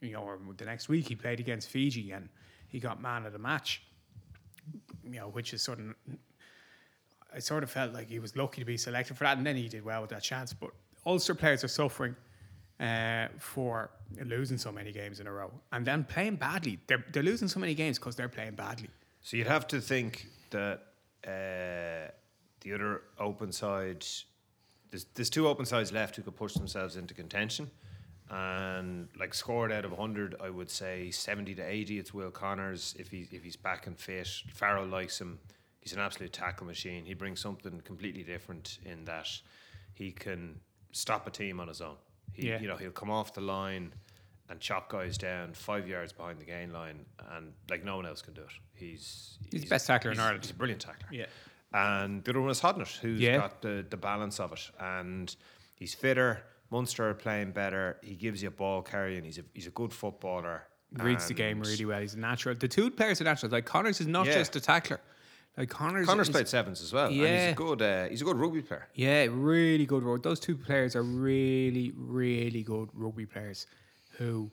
you 0.00 0.12
know, 0.12 0.22
or 0.22 0.38
the 0.56 0.64
next 0.64 0.88
week 0.88 1.08
he 1.08 1.14
played 1.14 1.40
against 1.40 1.68
Fiji 1.68 2.12
and 2.12 2.28
he 2.68 2.78
got 2.78 3.00
man 3.00 3.26
of 3.26 3.32
the 3.32 3.38
match. 3.38 3.82
You 5.02 5.20
know, 5.20 5.28
which 5.28 5.54
is 5.54 5.62
sort 5.62 5.78
of 5.78 5.94
I 7.34 7.38
sort 7.40 7.62
of 7.62 7.70
felt 7.70 7.92
like 7.92 8.08
he 8.08 8.18
was 8.18 8.36
lucky 8.36 8.60
to 8.60 8.64
be 8.64 8.76
selected 8.76 9.16
for 9.16 9.24
that, 9.24 9.38
and 9.38 9.46
then 9.46 9.56
he 9.56 9.68
did 9.68 9.84
well 9.84 10.00
with 10.00 10.10
that 10.10 10.22
chance. 10.22 10.52
But 10.52 10.70
Ulster 11.06 11.34
players 11.34 11.64
are 11.64 11.68
suffering 11.68 12.16
uh, 12.80 13.28
for 13.38 13.90
losing 14.24 14.58
so 14.58 14.72
many 14.72 14.92
games 14.92 15.20
in 15.20 15.26
a 15.26 15.32
row, 15.32 15.50
and 15.72 15.86
then 15.86 16.04
playing 16.04 16.36
badly. 16.36 16.78
They're 16.86 17.04
they're 17.12 17.22
losing 17.22 17.48
so 17.48 17.60
many 17.60 17.74
games 17.74 17.98
because 17.98 18.16
they're 18.16 18.28
playing 18.28 18.54
badly. 18.54 18.90
So 19.22 19.36
you'd 19.36 19.46
have 19.46 19.66
to 19.68 19.80
think 19.80 20.26
that 20.50 20.82
uh, 21.26 22.10
the 22.60 22.72
other 22.74 23.02
open 23.18 23.52
side, 23.52 24.06
there's, 24.90 25.06
there's 25.14 25.30
two 25.30 25.48
open 25.48 25.66
sides 25.66 25.92
left 25.92 26.16
who 26.16 26.22
could 26.22 26.36
push 26.36 26.54
themselves 26.54 26.96
into 26.96 27.14
contention. 27.14 27.70
And 28.30 29.08
like 29.18 29.32
scored 29.34 29.72
out 29.72 29.84
of 29.84 29.90
100, 29.92 30.36
I 30.40 30.50
would 30.50 30.70
say 30.70 31.10
70 31.10 31.54
to 31.56 31.62
80. 31.62 31.98
It's 31.98 32.12
Will 32.12 32.30
Connors 32.30 32.94
if 32.98 33.10
he 33.10 33.26
if 33.32 33.42
he's 33.42 33.56
back 33.56 33.86
and 33.86 33.98
fit. 33.98 34.28
Farrell 34.52 34.86
likes 34.86 35.20
him. 35.20 35.38
He's 35.80 35.92
an 35.94 36.00
absolute 36.00 36.32
tackle 36.32 36.66
machine. 36.66 37.04
He 37.04 37.14
brings 37.14 37.40
something 37.40 37.80
completely 37.84 38.22
different 38.22 38.78
in 38.84 39.04
that 39.06 39.28
he 39.94 40.10
can 40.12 40.60
stop 40.92 41.26
a 41.26 41.30
team 41.30 41.58
on 41.60 41.68
his 41.68 41.80
own. 41.80 41.96
He, 42.34 42.48
Yeah. 42.48 42.60
you 42.60 42.68
know, 42.68 42.76
he'll 42.76 42.90
come 42.90 43.10
off 43.10 43.32
the 43.32 43.40
line 43.40 43.92
and 44.50 44.60
chop 44.60 44.90
guys 44.90 45.16
down 45.18 45.52
five 45.54 45.86
yards 45.88 46.12
behind 46.12 46.38
the 46.40 46.44
gain 46.44 46.72
line, 46.72 47.04
and 47.32 47.52
like 47.70 47.84
no 47.84 47.96
one 47.96 48.06
else 48.06 48.20
can 48.22 48.34
do 48.34 48.42
it. 48.42 48.48
He's 48.74 49.38
He's 49.50 49.62
the 49.62 49.68
best 49.68 49.86
tackler 49.86 50.10
in 50.12 50.20
Ireland. 50.20 50.44
He's 50.44 50.50
a 50.50 50.54
brilliant 50.54 50.82
tackler. 50.82 51.08
Yeah. 51.10 51.26
And 51.72 52.24
the 52.24 52.30
other 52.32 52.40
one 52.40 52.50
is 52.50 52.60
Hodnett, 52.60 52.96
who's 52.98 53.20
Yeah. 53.20 53.36
got 53.38 53.60
the, 53.62 53.84
the 53.88 53.96
balance 53.98 54.40
of 54.40 54.52
it. 54.52 54.70
And 54.80 55.34
he's 55.76 55.94
fitter. 55.94 56.42
Munster 56.70 57.08
are 57.10 57.14
playing 57.14 57.52
better. 57.52 57.96
He 58.02 58.14
gives 58.14 58.42
you 58.42 58.48
a 58.48 58.52
ball 58.52 58.82
carrying. 58.82 59.24
He's 59.24 59.38
a 59.38 59.44
he's 59.54 59.66
a 59.66 59.70
good 59.70 59.92
footballer. 59.92 60.64
reads 60.92 61.26
the 61.28 61.34
game 61.34 61.60
really 61.60 61.84
well. 61.84 62.00
He's 62.00 62.14
a 62.14 62.18
natural. 62.18 62.54
The 62.54 62.68
two 62.68 62.90
players 62.90 63.20
are 63.20 63.24
natural. 63.24 63.50
Like 63.52 63.64
Connors 63.66 64.00
is 64.00 64.06
not 64.06 64.26
Yeah. 64.26 64.34
just 64.34 64.56
a 64.56 64.60
tackler. 64.60 65.00
Like 65.56 65.70
Connors, 65.70 66.06
Connors 66.06 66.28
is, 66.28 66.32
played 66.32 66.46
sevens 66.46 66.80
as 66.80 66.92
well. 66.92 67.06
And 67.08 67.14
he's 67.16 67.26
a 67.26 67.54
good 67.54 67.82
uh, 67.82 68.08
he's 68.08 68.22
a 68.22 68.24
good 68.24 68.36
rugby 68.36 68.62
player. 68.62 68.86
Yeah, 68.94 69.26
really 69.30 69.86
good. 69.86 70.22
Those 70.22 70.38
two 70.40 70.56
players 70.56 70.94
are 70.94 71.02
really, 71.02 71.92
really 71.96 72.62
good 72.62 72.90
rugby 72.94 73.26
players, 73.26 73.66
who, 74.18 74.50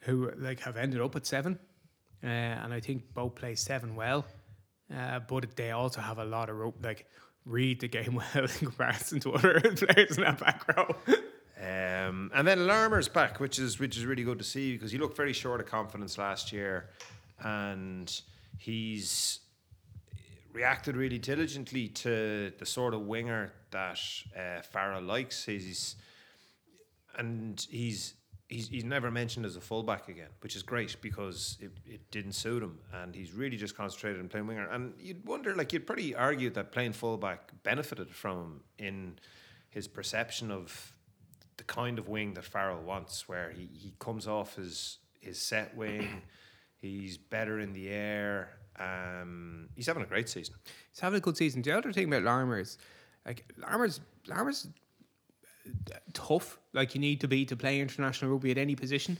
who 0.00 0.32
like 0.36 0.58
have 0.60 0.76
ended 0.76 1.00
up 1.00 1.14
at 1.14 1.24
seven, 1.24 1.56
uh, 2.22 2.26
and 2.26 2.72
I 2.74 2.80
think 2.80 3.14
both 3.14 3.36
play 3.36 3.54
seven 3.54 3.94
well, 3.94 4.24
uh, 4.92 5.20
but 5.20 5.54
they 5.54 5.70
also 5.70 6.00
have 6.00 6.18
a 6.18 6.24
lot 6.24 6.50
of 6.50 6.56
rope. 6.56 6.78
Like 6.82 7.06
read 7.46 7.78
the 7.80 7.88
game 7.88 8.14
well 8.34 8.44
in 8.44 8.48
comparison 8.48 9.20
to 9.20 9.34
other 9.34 9.60
players 9.76 10.16
in 10.18 10.24
that 10.24 10.40
back 10.40 10.66
row. 10.76 10.96
Um, 11.56 12.32
and 12.34 12.46
then 12.46 12.66
Larmour's 12.66 13.08
back, 13.08 13.38
which 13.38 13.58
is 13.58 13.78
which 13.78 13.96
is 13.96 14.04
really 14.04 14.24
good 14.24 14.38
to 14.38 14.44
see 14.44 14.72
because 14.72 14.90
he 14.90 14.98
looked 14.98 15.16
very 15.16 15.32
short 15.32 15.60
of 15.60 15.66
confidence 15.66 16.18
last 16.18 16.52
year, 16.52 16.90
and 17.40 18.20
he's 18.58 19.40
reacted 20.52 20.96
really 20.96 21.18
diligently 21.18 21.88
to 21.88 22.52
the 22.58 22.66
sort 22.66 22.94
of 22.94 23.02
winger 23.02 23.52
that 23.70 24.00
uh, 24.36 24.62
Farrell 24.62 25.02
likes. 25.02 25.44
He's 25.44 25.96
and 27.16 27.64
he's 27.70 28.14
he's 28.48 28.68
he's 28.68 28.84
never 28.84 29.10
mentioned 29.10 29.46
as 29.46 29.56
a 29.56 29.60
fullback 29.60 30.08
again, 30.08 30.30
which 30.40 30.56
is 30.56 30.62
great 30.62 30.96
because 31.00 31.56
it, 31.60 31.70
it 31.86 32.10
didn't 32.10 32.32
suit 32.32 32.62
him, 32.62 32.78
and 32.92 33.14
he's 33.14 33.32
really 33.32 33.56
just 33.56 33.76
concentrated 33.76 34.20
on 34.20 34.28
playing 34.28 34.46
winger. 34.46 34.68
And 34.68 34.94
you'd 34.98 35.24
wonder, 35.26 35.54
like 35.54 35.72
you'd 35.72 35.86
pretty 35.86 36.14
argue 36.14 36.50
that 36.50 36.72
playing 36.72 36.92
fullback 36.94 37.50
benefited 37.62 38.14
from 38.14 38.38
him 38.38 38.60
in 38.78 39.18
his 39.70 39.88
perception 39.88 40.50
of 40.50 40.93
the 41.56 41.64
kind 41.64 41.98
of 41.98 42.08
wing 42.08 42.34
that 42.34 42.44
Farrell 42.44 42.82
wants, 42.82 43.28
where 43.28 43.50
he, 43.50 43.68
he 43.72 43.94
comes 43.98 44.26
off 44.26 44.56
his 44.56 44.98
his 45.20 45.40
set 45.40 45.76
wing, 45.76 46.22
he's 46.80 47.16
better 47.16 47.60
in 47.60 47.72
the 47.72 47.88
air. 47.88 48.50
Um, 48.78 49.68
he's 49.76 49.86
having 49.86 50.02
a 50.02 50.06
great 50.06 50.28
season. 50.28 50.54
He's 50.90 51.00
having 51.00 51.18
a 51.18 51.20
good 51.20 51.36
season. 51.36 51.62
The 51.62 51.72
other 51.72 51.92
thing 51.92 52.08
about 52.08 52.22
Larmour 52.22 52.60
is, 52.60 52.78
like 53.24 53.44
Larmour's 53.56 54.00
Larmour's 54.26 54.68
tough. 56.12 56.58
Like 56.72 56.94
you 56.94 57.00
need 57.00 57.20
to 57.20 57.28
be 57.28 57.44
to 57.46 57.56
play 57.56 57.80
international 57.80 58.32
rugby 58.32 58.50
at 58.50 58.58
any 58.58 58.74
position. 58.74 59.18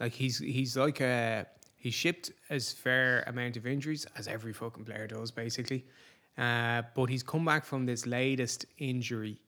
Like 0.00 0.12
he's 0.12 0.38
he's 0.38 0.76
like 0.76 1.00
a 1.00 1.46
he's 1.76 1.94
shipped 1.94 2.32
as 2.50 2.72
fair 2.72 3.24
amount 3.26 3.56
of 3.56 3.66
injuries 3.66 4.06
as 4.16 4.28
every 4.28 4.52
fucking 4.52 4.84
player 4.84 5.06
does 5.06 5.30
basically. 5.30 5.84
Uh, 6.36 6.82
but 6.94 7.06
he's 7.06 7.22
come 7.22 7.44
back 7.44 7.64
from 7.64 7.86
this 7.86 8.06
latest 8.06 8.66
injury, 8.78 9.38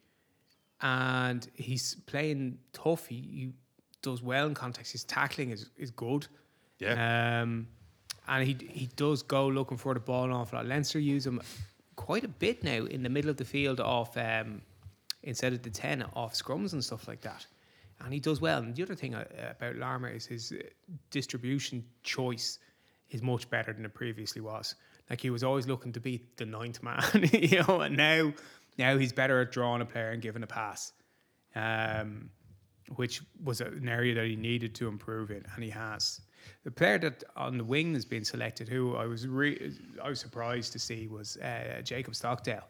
and 0.80 1.48
he's 1.54 1.96
playing 2.06 2.58
tough. 2.72 3.06
He, 3.06 3.16
he 3.16 3.52
does 4.02 4.22
well 4.22 4.46
in 4.46 4.54
context. 4.54 4.92
His 4.92 5.04
tackling 5.04 5.50
is 5.50 5.70
is 5.76 5.90
good. 5.90 6.26
Yeah. 6.78 7.42
Um, 7.42 7.66
and 8.28 8.46
he 8.46 8.56
he 8.68 8.86
does 8.96 9.22
go 9.22 9.48
looking 9.48 9.76
for 9.76 9.94
the 9.94 10.00
ball 10.00 10.24
an 10.24 10.32
awful 10.32 10.58
lot. 10.58 10.66
Leinster 10.66 10.98
use 10.98 11.26
him 11.26 11.40
quite 11.96 12.24
a 12.24 12.28
bit 12.28 12.62
now 12.62 12.84
in 12.84 13.02
the 13.02 13.08
middle 13.08 13.30
of 13.30 13.36
the 13.36 13.44
field 13.44 13.80
off 13.80 14.16
um, 14.16 14.62
instead 15.22 15.52
of 15.52 15.62
the 15.62 15.70
ten 15.70 16.04
off 16.14 16.34
scrums 16.34 16.72
and 16.72 16.84
stuff 16.84 17.08
like 17.08 17.22
that. 17.22 17.46
And 18.00 18.12
he 18.12 18.20
does 18.20 18.40
well. 18.40 18.58
And 18.58 18.76
the 18.76 18.84
other 18.84 18.94
thing 18.94 19.16
uh, 19.16 19.24
about 19.56 19.74
Larmour 19.74 20.10
is 20.10 20.24
his 20.24 20.52
uh, 20.52 20.62
distribution 21.10 21.84
choice 22.04 22.60
is 23.10 23.22
much 23.22 23.50
better 23.50 23.72
than 23.72 23.84
it 23.84 23.94
previously 23.94 24.40
was. 24.40 24.76
Like 25.10 25.20
he 25.20 25.30
was 25.30 25.42
always 25.42 25.66
looking 25.66 25.92
to 25.92 26.00
beat 26.00 26.36
the 26.36 26.46
ninth 26.46 26.82
man, 26.82 27.02
you 27.32 27.62
know, 27.66 27.80
and 27.80 27.96
now 27.96 28.32
now 28.78 28.96
he's 28.96 29.12
better 29.12 29.40
at 29.40 29.52
drawing 29.52 29.82
a 29.82 29.86
player 29.86 30.10
and 30.10 30.22
giving 30.22 30.42
a 30.42 30.46
pass. 30.46 30.92
Um, 31.54 32.30
which 32.96 33.22
was 33.42 33.60
an 33.60 33.88
area 33.88 34.14
that 34.14 34.26
he 34.26 34.36
needed 34.36 34.74
to 34.76 34.88
improve 34.88 35.30
in, 35.30 35.44
and 35.54 35.62
he 35.62 35.70
has. 35.70 36.20
The 36.64 36.70
player 36.70 36.98
that 36.98 37.24
on 37.36 37.58
the 37.58 37.64
wing 37.64 37.94
has 37.94 38.04
been 38.04 38.24
selected, 38.24 38.68
who 38.68 38.96
I 38.96 39.06
was 39.06 39.26
re- 39.26 39.72
I 40.02 40.08
was 40.08 40.20
surprised 40.20 40.72
to 40.72 40.78
see, 40.78 41.06
was 41.06 41.36
uh, 41.38 41.80
Jacob 41.82 42.14
Stockdale. 42.14 42.66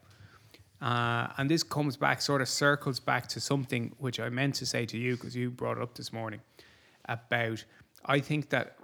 Uh, 0.81 1.29
and 1.39 1.51
this 1.51 1.63
comes 1.63 1.97
back, 1.97 2.21
sort 2.23 2.41
of 2.41 2.49
circles 2.49 3.01
back 3.01 3.27
to 3.29 3.41
something 3.41 3.93
which 3.99 4.21
I 4.21 4.29
meant 4.29 4.55
to 4.57 4.67
say 4.67 4.87
to 4.87 4.97
you 4.97 5.17
because 5.17 5.35
you 5.35 5.51
brought 5.51 5.77
it 5.77 5.83
up 5.83 5.95
this 5.95 6.13
morning 6.13 6.41
about. 7.09 7.65
I 8.05 8.21
think 8.21 8.49
that 8.51 8.77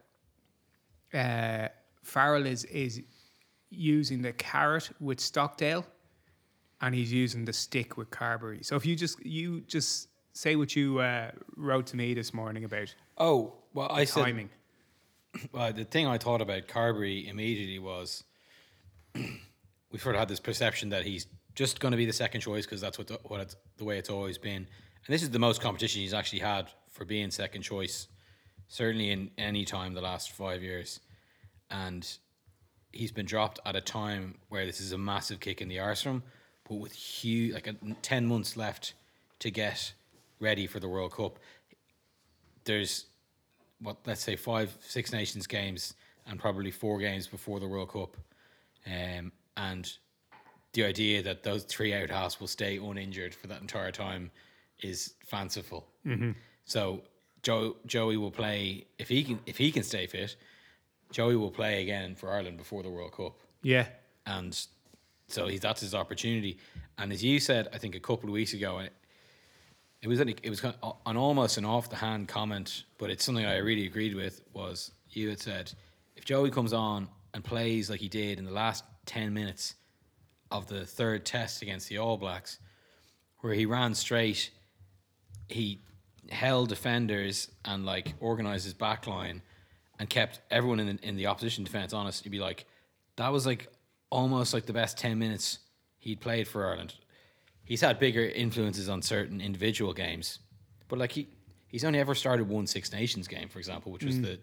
uh, 1.12 1.68
Farrell 2.02 2.46
is 2.46 2.64
is 2.64 3.02
using 3.70 4.22
the 4.22 4.32
carrot 4.32 4.90
with 5.00 5.20
Stockdale, 5.20 5.86
and 6.84 6.94
he's 6.94 7.10
using 7.10 7.46
the 7.46 7.52
stick 7.52 7.96
with 7.96 8.10
Carbery. 8.10 8.62
So 8.62 8.76
if 8.76 8.84
you 8.84 8.94
just 8.94 9.24
you 9.24 9.62
just 9.62 10.08
say 10.34 10.54
what 10.54 10.76
you 10.76 10.98
uh, 10.98 11.30
wrote 11.56 11.86
to 11.88 11.96
me 11.96 12.12
this 12.12 12.34
morning 12.34 12.64
about 12.64 12.94
Oh, 13.16 13.54
well, 13.72 13.90
I 13.90 14.04
said 14.04 14.24
timing. 14.24 14.50
Well, 15.50 15.72
the 15.72 15.84
thing 15.84 16.06
I 16.06 16.16
thought 16.16 16.40
about 16.40 16.68
Carbery 16.68 17.28
immediately 17.28 17.80
was 17.80 18.22
we've 19.14 20.00
sort 20.00 20.14
of 20.14 20.20
had 20.20 20.28
this 20.28 20.38
perception 20.38 20.90
that 20.90 21.04
he's 21.04 21.26
just 21.56 21.80
going 21.80 21.90
to 21.90 21.96
be 21.96 22.06
the 22.06 22.12
second 22.12 22.40
choice 22.40 22.66
because 22.66 22.80
that's 22.80 22.98
what 22.98 23.08
the, 23.08 23.18
what 23.24 23.40
it's, 23.40 23.56
the 23.76 23.82
way 23.82 23.98
it's 23.98 24.10
always 24.10 24.38
been. 24.38 24.58
And 24.58 25.08
this 25.08 25.24
is 25.24 25.30
the 25.30 25.40
most 25.40 25.60
competition 25.60 26.02
he's 26.02 26.14
actually 26.14 26.38
had 26.38 26.68
for 26.88 27.04
being 27.04 27.32
second 27.32 27.62
choice, 27.62 28.06
certainly 28.68 29.10
in 29.10 29.32
any 29.36 29.64
time 29.64 29.92
the 29.92 30.00
last 30.00 30.30
five 30.30 30.62
years. 30.62 31.00
And 31.68 32.08
he's 32.92 33.10
been 33.10 33.26
dropped 33.26 33.58
at 33.66 33.74
a 33.74 33.80
time 33.80 34.36
where 34.50 34.66
this 34.66 34.80
is 34.80 34.92
a 34.92 34.98
massive 34.98 35.40
kick 35.40 35.60
in 35.60 35.66
the 35.66 35.80
arse 35.80 36.02
for 36.02 36.10
him, 36.10 36.22
but 36.68 36.76
with 36.76 36.92
huge, 36.92 37.54
like 37.54 37.66
a, 37.66 37.74
10 38.02 38.26
months 38.26 38.56
left 38.56 38.94
to 39.40 39.50
get 39.50 39.92
ready 40.40 40.66
for 40.66 40.80
the 40.80 40.88
World 40.88 41.12
Cup. 41.12 41.38
There's 42.64 43.06
what 43.80 43.98
let's 44.06 44.22
say 44.22 44.36
five 44.36 44.76
Six 44.80 45.12
Nations 45.12 45.46
games 45.46 45.94
and 46.26 46.38
probably 46.38 46.70
four 46.70 46.98
games 46.98 47.26
before 47.26 47.60
the 47.60 47.68
World 47.68 47.90
Cup, 47.92 48.16
um, 48.86 49.32
and 49.56 49.92
the 50.72 50.84
idea 50.84 51.22
that 51.22 51.42
those 51.42 51.64
three 51.64 51.94
out 51.94 52.10
halves 52.10 52.40
will 52.40 52.46
stay 52.46 52.78
uninjured 52.78 53.34
for 53.34 53.46
that 53.48 53.60
entire 53.60 53.92
time 53.92 54.30
is 54.80 55.14
fanciful. 55.24 55.86
Mm-hmm. 56.06 56.32
So 56.64 57.02
Joe, 57.42 57.76
Joey 57.86 58.16
will 58.16 58.30
play 58.30 58.86
if 58.98 59.08
he 59.08 59.22
can 59.24 59.40
if 59.46 59.56
he 59.58 59.70
can 59.70 59.82
stay 59.82 60.06
fit. 60.06 60.36
Joey 61.12 61.36
will 61.36 61.50
play 61.50 61.82
again 61.82 62.14
for 62.14 62.32
Ireland 62.32 62.56
before 62.56 62.82
the 62.82 62.90
World 62.90 63.12
Cup 63.12 63.38
Yeah, 63.62 63.86
and 64.26 64.58
so 65.28 65.46
he, 65.46 65.58
that's 65.58 65.80
his 65.80 65.94
opportunity. 65.94 66.58
And 66.98 67.12
as 67.12 67.24
you 67.24 67.40
said, 67.40 67.68
I 67.72 67.78
think 67.78 67.94
a 67.94 68.00
couple 68.00 68.28
of 68.28 68.32
weeks 68.32 68.52
ago, 68.52 68.78
uh, 68.78 68.88
it 70.02 70.08
was 70.08 70.20
an, 70.20 70.28
it 70.28 70.50
was 70.50 70.62
an 70.62 71.16
almost 71.16 71.56
an 71.56 71.64
off 71.64 71.88
the 71.88 71.96
hand 71.96 72.28
comment, 72.28 72.84
but 72.98 73.10
it's 73.10 73.24
something 73.24 73.46
I 73.46 73.56
really 73.56 73.86
agreed 73.86 74.14
with. 74.14 74.42
Was 74.52 74.90
you 75.10 75.30
had 75.30 75.40
said 75.40 75.72
if 76.14 76.24
Joey 76.24 76.50
comes 76.50 76.72
on 76.72 77.08
and 77.32 77.42
plays 77.42 77.88
like 77.88 78.00
he 78.00 78.08
did 78.08 78.38
in 78.38 78.44
the 78.44 78.52
last 78.52 78.84
ten 79.06 79.32
minutes 79.32 79.74
of 80.50 80.66
the 80.66 80.84
third 80.84 81.24
test 81.24 81.62
against 81.62 81.88
the 81.88 81.98
All 81.98 82.18
Blacks, 82.18 82.58
where 83.40 83.54
he 83.54 83.66
ran 83.66 83.94
straight, 83.94 84.50
he 85.48 85.80
held 86.30 86.68
defenders 86.68 87.50
and 87.64 87.84
like 87.84 88.14
organized 88.20 88.64
his 88.64 88.74
back 88.74 89.06
line 89.06 89.42
and 89.98 90.08
kept 90.08 90.40
everyone 90.50 90.80
in 90.80 90.96
the, 90.96 91.08
in 91.08 91.16
the 91.16 91.26
opposition 91.26 91.64
defense 91.64 91.92
honest. 91.92 92.24
You'd 92.24 92.30
be 92.30 92.40
like, 92.40 92.66
that 93.16 93.32
was 93.32 93.46
like 93.46 93.68
almost 94.14 94.54
like 94.54 94.66
the 94.66 94.72
best 94.72 94.96
ten 94.96 95.18
minutes 95.18 95.58
he'd 95.98 96.20
played 96.20 96.46
for 96.46 96.66
Ireland. 96.66 96.94
He's 97.64 97.80
had 97.80 97.98
bigger 97.98 98.24
influences 98.24 98.88
on 98.88 99.02
certain 99.02 99.40
individual 99.40 99.92
games, 99.92 100.38
but 100.88 100.98
like 100.98 101.12
he 101.12 101.28
he's 101.66 101.84
only 101.84 101.98
ever 101.98 102.14
started 102.14 102.48
one 102.48 102.66
Six 102.66 102.92
Nations 102.92 103.26
game, 103.26 103.48
for 103.48 103.58
example, 103.58 103.90
which 103.90 104.04
was 104.04 104.16
mm. 104.16 104.22
the 104.22 104.38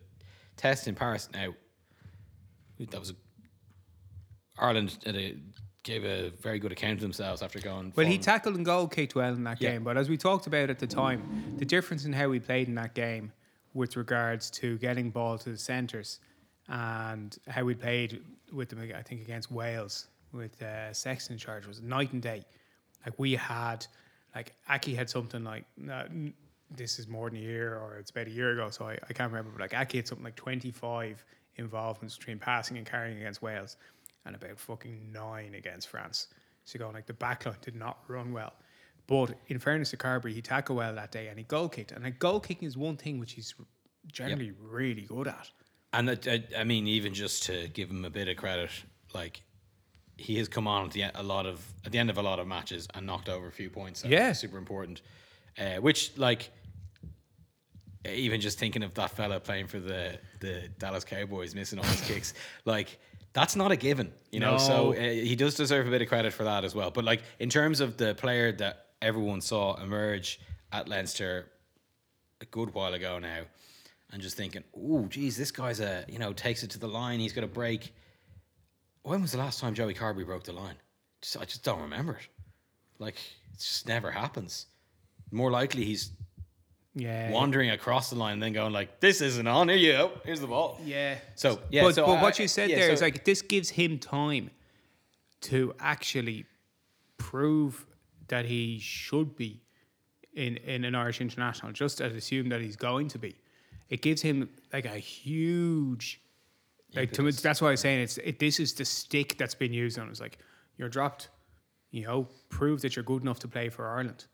test 0.57 0.87
in 0.87 0.95
Paris. 0.95 1.29
Now 1.33 1.53
that 2.79 2.99
was 2.99 3.11
a, 3.11 3.15
Ireland 4.57 4.97
uh, 5.07 5.11
a, 5.11 5.37
gave 5.83 6.03
a 6.03 6.29
very 6.41 6.59
good 6.59 6.71
account 6.71 6.93
of 6.93 7.01
themselves 7.01 7.41
after 7.41 7.59
going. 7.59 7.93
Well, 7.95 8.07
he 8.07 8.17
tackled 8.17 8.55
and 8.55 8.65
goal 8.65 8.87
kicked 8.87 9.15
well 9.15 9.33
in 9.33 9.43
that 9.45 9.61
Yeah. 9.61 9.71
game, 9.71 9.83
but 9.83 9.97
as 9.97 10.09
we 10.09 10.17
talked 10.17 10.47
about 10.47 10.69
at 10.69 10.79
the 10.79 10.87
time, 10.87 11.55
the 11.57 11.65
difference 11.65 12.05
in 12.05 12.13
how 12.13 12.27
we 12.27 12.39
played 12.39 12.67
in 12.67 12.75
that 12.75 12.93
game 12.93 13.31
with 13.73 13.95
regards 13.95 14.49
to 14.51 14.77
getting 14.79 15.11
ball 15.11 15.37
to 15.37 15.49
the 15.51 15.57
centres 15.57 16.19
and 16.67 17.37
how 17.47 17.63
we 17.63 17.75
played 17.75 18.21
with 18.51 18.69
them, 18.69 18.79
I 18.95 19.01
think, 19.01 19.21
against 19.21 19.51
Wales 19.51 20.07
with 20.31 20.61
uh, 20.61 20.93
Sexton 20.93 21.33
in 21.33 21.39
charge 21.39 21.67
was 21.67 21.81
night 21.81 22.13
and 22.13 22.21
day. 22.21 22.45
Like 23.05 23.17
we 23.17 23.33
had, 23.33 23.85
like 24.35 24.53
Aki 24.69 24.95
had 24.95 25.09
something 25.09 25.43
like, 25.43 25.65
uh, 25.91 26.03
this 26.69 26.99
is 26.99 27.07
more 27.07 27.29
than 27.29 27.39
a 27.39 27.41
year 27.41 27.77
or 27.77 27.97
it's 27.97 28.11
about 28.11 28.27
a 28.27 28.31
year 28.31 28.53
ago, 28.53 28.69
so 28.69 28.85
I, 28.85 28.93
I 29.09 29.13
can't 29.13 29.31
remember, 29.31 29.51
but 29.51 29.61
like 29.61 29.73
Aki 29.73 29.97
had 29.97 30.07
something 30.07 30.23
like 30.23 30.35
25 30.35 31.23
involvements 31.57 32.17
between 32.17 32.39
passing 32.39 32.77
and 32.77 32.85
carrying 32.85 33.17
against 33.17 33.41
Wales 33.41 33.77
and 34.25 34.35
about 34.35 34.59
fucking 34.59 35.11
nine 35.11 35.55
against 35.55 35.87
France. 35.87 36.27
So 36.63 36.79
going 36.79 36.93
like 36.93 37.07
the 37.07 37.13
backline 37.13 37.59
did 37.61 37.75
not 37.75 37.99
run 38.07 38.31
well. 38.31 38.53
But 39.07 39.33
in 39.47 39.59
fairness 39.59 39.89
to 39.91 39.97
Carbery, 39.97 40.33
he 40.33 40.41
tackled 40.41 40.77
well 40.77 40.93
that 40.95 41.11
day 41.11 41.27
and 41.27 41.37
he 41.37 41.43
goal 41.43 41.67
kicked. 41.67 41.91
And 41.91 42.03
like 42.03 42.19
goal 42.19 42.39
kicking 42.39 42.67
is 42.67 42.77
one 42.77 42.97
thing 42.97 43.19
which 43.19 43.33
he's 43.33 43.53
generally 44.11 44.53
really 44.61 45.01
good 45.01 45.27
at. 45.27 45.49
And 45.93 46.09
I, 46.09 46.17
I, 46.27 46.43
I 46.59 46.63
mean, 46.63 46.87
even 46.87 47.13
just 47.13 47.43
to 47.43 47.67
give 47.67 47.89
him 47.89 48.05
a 48.05 48.09
bit 48.09 48.27
of 48.27 48.37
credit, 48.37 48.69
like 49.13 49.41
he 50.17 50.37
has 50.37 50.47
come 50.47 50.67
on 50.67 50.85
at 50.85 50.91
the 50.91 51.01
e- 51.01 51.09
a 51.15 51.23
lot 51.23 51.45
of 51.45 51.65
at 51.85 51.91
the 51.91 51.97
end 51.97 52.09
of 52.09 52.17
a 52.17 52.21
lot 52.21 52.39
of 52.39 52.47
matches 52.47 52.87
and 52.93 53.05
knocked 53.05 53.27
over 53.29 53.47
a 53.47 53.51
few 53.51 53.69
points. 53.69 54.03
Yeah. 54.05 54.31
super 54.33 54.57
important. 54.57 55.01
Uh, 55.59 55.75
which 55.81 56.17
like 56.17 56.49
even 58.05 58.41
just 58.41 58.57
thinking 58.57 58.83
of 58.83 58.93
that 58.95 59.11
fella 59.11 59.39
playing 59.39 59.67
for 59.67 59.79
the 59.79 60.17
the 60.39 60.69
Dallas 60.79 61.03
Cowboys 61.03 61.53
missing 61.53 61.77
all 61.79 61.85
his 61.85 62.01
kicks, 62.01 62.33
like 62.65 62.97
that's 63.33 63.55
not 63.55 63.71
a 63.71 63.75
given, 63.75 64.11
you 64.31 64.39
know. 64.39 64.57
So 64.57 64.93
uh, 64.93 64.95
he 64.99 65.35
does 65.35 65.55
deserve 65.55 65.87
a 65.87 65.89
bit 65.91 66.01
of 66.01 66.07
credit 66.07 66.33
for 66.33 66.43
that 66.45 66.63
as 66.63 66.73
well. 66.73 66.91
But 66.91 67.03
like 67.05 67.21
in 67.39 67.49
terms 67.49 67.79
of 67.79 67.97
the 67.97 68.15
player 68.15 68.51
that 68.53 68.87
everyone 69.01 69.41
saw 69.41 69.75
emerge 69.81 70.39
at 70.71 70.87
Leinster 70.87 71.47
a 72.39 72.45
good 72.45 72.73
while 72.73 72.93
ago 72.93 73.19
now, 73.19 73.41
and 74.11 74.21
just 74.21 74.35
thinking, 74.37 74.63
oh, 74.75 75.05
geez, 75.05 75.37
this 75.37 75.51
guy's 75.51 75.79
a 75.79 76.05
you 76.07 76.19
know 76.19 76.33
takes 76.33 76.63
it 76.63 76.69
to 76.71 76.79
the 76.79 76.87
line. 76.87 77.19
He's 77.19 77.33
got 77.33 77.43
a 77.43 77.47
break. 77.47 77.93
When 79.03 79.21
was 79.21 79.31
the 79.31 79.37
last 79.39 79.59
time 79.59 79.73
Joey 79.73 79.93
Carbery 79.93 80.25
broke 80.25 80.43
the 80.43 80.53
line? 80.53 80.75
Just, 81.21 81.37
I 81.37 81.45
just 81.45 81.63
don't 81.63 81.81
remember 81.81 82.13
it. 82.13 82.27
Like 82.99 83.15
it 83.15 83.59
just 83.59 83.87
never 83.87 84.11
happens. 84.11 84.67
More 85.31 85.49
likely, 85.49 85.85
he's 85.85 86.11
Yeah. 86.93 87.31
wandering 87.31 87.69
across 87.71 88.09
the 88.09 88.15
line 88.17 88.33
and 88.33 88.43
then 88.43 88.53
going 88.53 88.73
like, 88.73 88.99
"This 88.99 89.21
isn't 89.21 89.47
on. 89.47 89.69
Here 89.69 89.77
you 89.77 89.91
go. 89.93 90.11
Here's 90.25 90.41
the 90.41 90.47
ball." 90.47 90.79
Yeah. 90.83 91.17
So 91.35 91.59
yeah. 91.69 91.83
but, 91.83 91.95
so 91.95 92.05
but 92.05 92.17
I- 92.17 92.21
what 92.21 92.37
you 92.37 92.47
said 92.47 92.69
yeah, 92.69 92.79
there 92.79 92.91
is 92.91 92.99
so- 92.99 93.05
like 93.05 93.23
this 93.25 93.41
gives 93.41 93.69
him 93.69 93.97
time 93.97 94.51
to 95.41 95.73
actually 95.79 96.45
prove 97.17 97.85
that 98.27 98.45
he 98.45 98.77
should 98.79 99.35
be 99.35 99.61
in, 100.33 100.57
in 100.57 100.85
an 100.85 100.95
Irish 100.95 101.19
international, 101.21 101.71
just 101.71 101.99
as 102.01 102.13
assume 102.13 102.49
that 102.49 102.61
he's 102.61 102.75
going 102.75 103.07
to 103.09 103.17
be. 103.19 103.35
It 103.91 104.01
gives 104.01 104.23
him 104.23 104.49
like 104.73 104.85
a 104.85 104.97
huge 104.97 106.21
like 106.95 107.11
to 107.13 107.21
me, 107.21 107.31
that's 107.31 107.61
why 107.61 107.69
I'm 107.69 107.77
saying 107.77 108.01
it's 108.01 108.17
it, 108.17 108.39
this 108.39 108.59
is 108.59 108.73
the 108.73 108.85
stick 108.85 109.37
that's 109.37 109.55
been 109.55 109.73
used 109.73 109.97
on. 109.97 110.07
it. 110.07 110.11
It's 110.11 110.19
like 110.19 110.39
you're 110.77 110.89
dropped, 110.89 111.29
you 111.91 112.03
know, 112.03 112.27
prove 112.49 112.81
that 112.81 112.95
you're 112.95 113.03
good 113.03 113.21
enough 113.21 113.39
to 113.39 113.47
play 113.47 113.69
for 113.69 113.87
Ireland. 113.87 114.25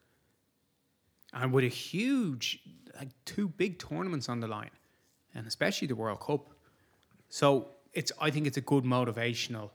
And 1.33 1.53
with 1.53 1.65
a 1.65 1.69
huge, 1.69 2.59
like 2.97 3.09
two 3.25 3.49
big 3.49 3.77
tournaments 3.77 4.27
on 4.29 4.39
the 4.39 4.47
line, 4.47 4.71
and 5.35 5.45
especially 5.45 5.87
the 5.87 5.95
World 5.95 6.19
Cup, 6.19 6.49
so 7.29 7.69
it's 7.93 8.11
I 8.19 8.31
think 8.31 8.47
it's 8.47 8.57
a 8.57 8.61
good 8.61 8.83
motivational 8.83 9.69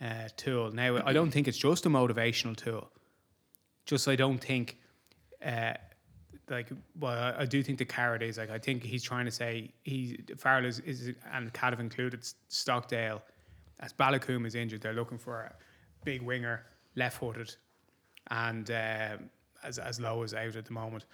uh, 0.00 0.28
tool. 0.36 0.72
Now 0.72 1.00
I 1.06 1.12
don't 1.12 1.30
think 1.30 1.48
it's 1.48 1.58
just 1.58 1.86
a 1.86 1.88
motivational 1.88 2.56
tool. 2.56 2.90
Just 3.86 4.08
I 4.08 4.16
don't 4.16 4.38
think, 4.38 4.78
uh, 5.44 5.74
like 6.50 6.68
well 6.98 7.34
I, 7.38 7.44
do 7.46 7.62
think 7.62 7.78
the 7.78 7.84
carrot 7.84 8.22
is 8.22 8.38
like 8.38 8.50
I 8.50 8.58
think 8.58 8.82
he's 8.82 9.02
trying 9.02 9.24
to 9.24 9.30
say 9.30 9.70
he 9.82 10.20
Farrell 10.36 10.64
is, 10.66 10.80
is 10.80 11.12
and 11.32 11.50
have 11.56 11.80
included 11.80 12.26
Stockdale 12.48 13.22
as 13.80 13.92
Balakoom 13.92 14.46
is 14.46 14.54
injured. 14.54 14.82
They're 14.82 14.92
looking 14.92 15.18
for 15.18 15.40
a 15.40 15.54
big 16.04 16.22
winger, 16.22 16.66
left 16.96 17.18
footed, 17.18 17.54
and 18.30 18.70
um 18.70 19.30
as 19.62 19.78
as 19.78 20.00
low 20.00 20.22
as 20.22 20.34
out 20.34 20.56
at 20.56 20.64
the 20.64 20.72
moment, 20.72 21.06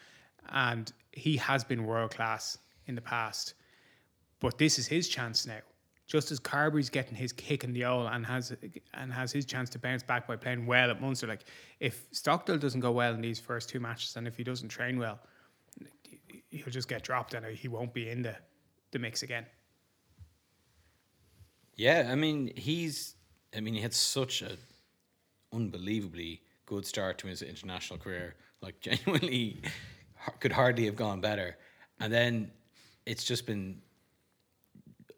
and 0.51 0.93
he 1.13 1.37
has 1.37 1.65
been 1.65 1.85
world 1.85 2.13
class 2.13 2.59
in 2.87 2.95
the 2.95 3.01
past. 3.01 3.55
But 4.41 4.59
this 4.59 4.79
is 4.79 4.87
his 4.87 5.09
chance 5.09 5.47
now. 5.47 5.61
Just 6.07 6.31
as 6.31 6.39
Carbery's 6.39 6.89
getting 6.89 7.17
his 7.17 7.33
kick 7.33 7.65
in 7.65 7.73
the 7.73 7.85
owl 7.85 8.07
and 8.07 8.25
has 8.25 8.55
and 8.95 9.13
has 9.13 9.33
his 9.33 9.45
chance 9.45 9.69
to 9.71 9.79
bounce 9.79 10.05
back 10.05 10.27
by 10.27 10.37
playing 10.37 10.67
well 10.67 10.91
at 10.91 11.01
Munster. 11.01 11.27
Like 11.27 11.45
if 11.81 12.07
Stockdale 12.13 12.59
doesn't 12.59 12.81
go 12.81 12.93
well 12.93 13.13
in 13.13 13.21
these 13.21 13.41
first 13.41 13.69
two 13.69 13.81
matches, 13.81 14.15
and 14.17 14.27
if 14.27 14.37
he 14.37 14.45
doesn't 14.45 14.69
train 14.69 14.99
well, 14.99 15.19
he'll 16.51 16.71
just 16.71 16.89
get 16.89 17.03
dropped 17.03 17.35
and 17.35 17.45
he 17.47 17.67
won't 17.67 17.93
be 17.93 18.09
in 18.09 18.23
the 18.23 18.37
the 18.93 18.99
mix 18.99 19.23
again. 19.23 19.47
Yeah, 21.77 22.09
I 22.11 22.15
mean, 22.15 22.53
he's. 22.57 23.15
I 23.55 23.61
mean, 23.61 23.75
he 23.75 23.81
had 23.81 23.95
such 23.95 24.43
a 24.43 24.57
unbelievably 25.53 26.43
good 26.67 26.87
start 26.87 27.19
to 27.19 27.27
his 27.27 27.43
international 27.43 27.99
career. 27.99 28.35
Like, 28.61 28.81
genuinely, 28.81 29.61
could 30.41 30.53
hardly 30.53 30.87
have 30.87 30.97
gone 30.97 31.21
better. 31.21 31.57
And 32.01 32.13
then 32.13 32.51
it's 33.05 33.25
just 33.25 33.47
been 33.47 33.81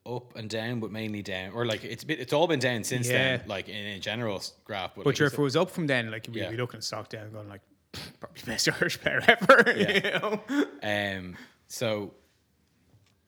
up 0.08 0.36
and 0.36 0.48
down, 0.50 0.80
but 0.80 0.90
mainly 0.90 1.22
down. 1.22 1.52
Or 1.52 1.64
like 1.66 1.84
it's 1.84 2.04
been, 2.04 2.18
it's 2.18 2.32
all 2.32 2.46
been 2.46 2.58
down 2.60 2.84
since 2.84 3.06
Yeah. 3.08 3.36
then. 3.38 3.48
Like 3.48 3.68
in 3.68 3.76
a 3.86 3.98
general 3.98 4.36
s- 4.36 4.52
graph. 4.64 4.94
But, 4.94 5.04
But 5.04 5.06
like, 5.10 5.16
sure, 5.16 5.26
it's- 5.26 5.34
if 5.34 5.38
it 5.38 5.42
was 5.42 5.56
up 5.56 5.70
from 5.70 5.86
then, 5.86 6.10
like 6.10 6.26
we'd 6.26 6.36
Yeah. 6.36 6.50
be 6.50 6.56
looking 6.56 6.78
at 6.78 6.84
Stockdale 6.84 7.22
and 7.24 7.32
going 7.32 7.48
like, 7.48 7.60
probably 8.20 8.42
best 8.46 8.68
Irish 8.80 9.00
player 9.00 9.22
ever. 9.26 9.72
you 9.76 10.00
know? 10.00 10.40
Um, 10.82 11.36
so 11.68 12.14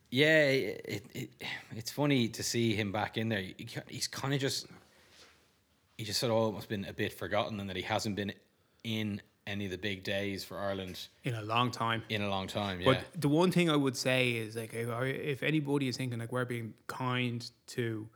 yeah, 0.09 0.43
it, 0.49 1.05
it 1.13 1.29
it's 1.75 1.91
funny 1.91 2.27
to 2.29 2.43
see 2.43 2.73
him 2.75 2.91
back 2.91 3.17
in 3.17 3.29
there. 3.29 3.39
He, 3.41 3.67
he's 3.87 4.07
kind 4.07 4.33
of 4.33 4.39
just 4.41 4.67
he 5.97 6.03
just 6.03 6.19
sort 6.19 6.31
of 6.31 6.37
almost 6.37 6.67
been 6.67 6.85
a 6.85 6.93
bit 6.93 7.13
forgotten, 7.13 7.59
and 7.59 7.69
that 7.69 7.75
he 7.77 7.83
hasn't 7.83 8.15
been 8.15 8.33
in 8.83 9.21
any 9.47 9.65
of 9.65 9.71
the 9.71 9.77
big 9.77 10.03
days 10.03 10.43
for 10.43 10.57
Ireland 10.57 11.07
In 11.23 11.33
a 11.33 11.41
long 11.41 11.71
time. 11.71 12.03
in 12.09 12.21
a 12.21 12.29
long 12.29 12.47
time. 12.47 12.79
Yeah, 12.79 12.93
But 12.93 13.21
the 13.21 13.27
one 13.29 13.51
thing 13.51 13.69
I 13.69 13.75
would 13.75 13.97
say 13.97 14.31
is 14.31 14.55
like 14.55 14.73
if, 14.73 14.87
if 15.03 15.43
anybody 15.43 15.87
is 15.87 15.97
thinking 15.97 16.19
like 16.19 16.31
we're 16.31 16.45
being 16.45 16.73
kind 16.87 17.49
to 17.67 18.07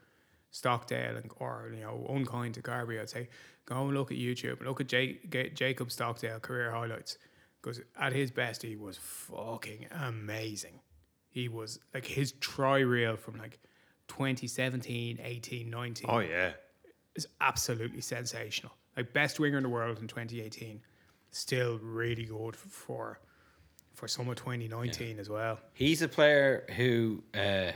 Stockdale 0.52 1.18
and, 1.18 1.30
or 1.38 1.72
you 1.74 1.82
know 1.82 2.06
unkind 2.10 2.54
to 2.56 2.62
Carbery, 2.62 3.02
I'd 3.02 3.10
say 3.10 3.28
go 3.66 3.86
and 3.88 3.94
look 3.94 4.12
at 4.12 4.18
YouTube 4.18 4.60
and 4.60 4.68
look 4.68 4.80
at 4.80 4.88
Jake, 4.88 5.56
Jacob 5.56 5.92
Stockdale 5.92 6.40
career 6.40 6.72
highlights 6.72 7.18
because 7.62 7.82
at 8.00 8.14
his 8.14 8.30
best 8.32 8.62
he 8.62 8.76
was 8.76 8.98
fucking 8.98 9.88
amazing. 9.92 10.80
He 11.30 11.50
was 11.50 11.80
like 11.94 12.06
his 12.06 12.32
try 12.34 12.80
reel 12.80 13.18
from 13.18 13.38
like 13.38 13.60
2017, 14.08 15.20
18, 15.22 15.70
19 15.70 16.10
Oh 16.10 16.20
yeah. 16.20 16.52
is 17.16 17.28
absolutely 17.42 18.02
sensational. 18.02 18.72
Like 18.96 19.12
best 19.14 19.40
winger 19.40 19.58
in 19.58 19.64
the 19.64 19.70
world 19.70 20.00
in 20.00 20.08
2018, 20.08 20.80
still 21.36 21.78
really 21.82 22.26
good 22.26 22.56
for 22.56 23.20
for 23.94 24.08
summer 24.08 24.36
2019 24.36 25.20
as 25.20 25.30
well. 25.30 25.58
he's 25.74 26.02
a 26.02 26.08
player 26.10 26.66
who, 26.76 27.24
uh, 27.34 27.72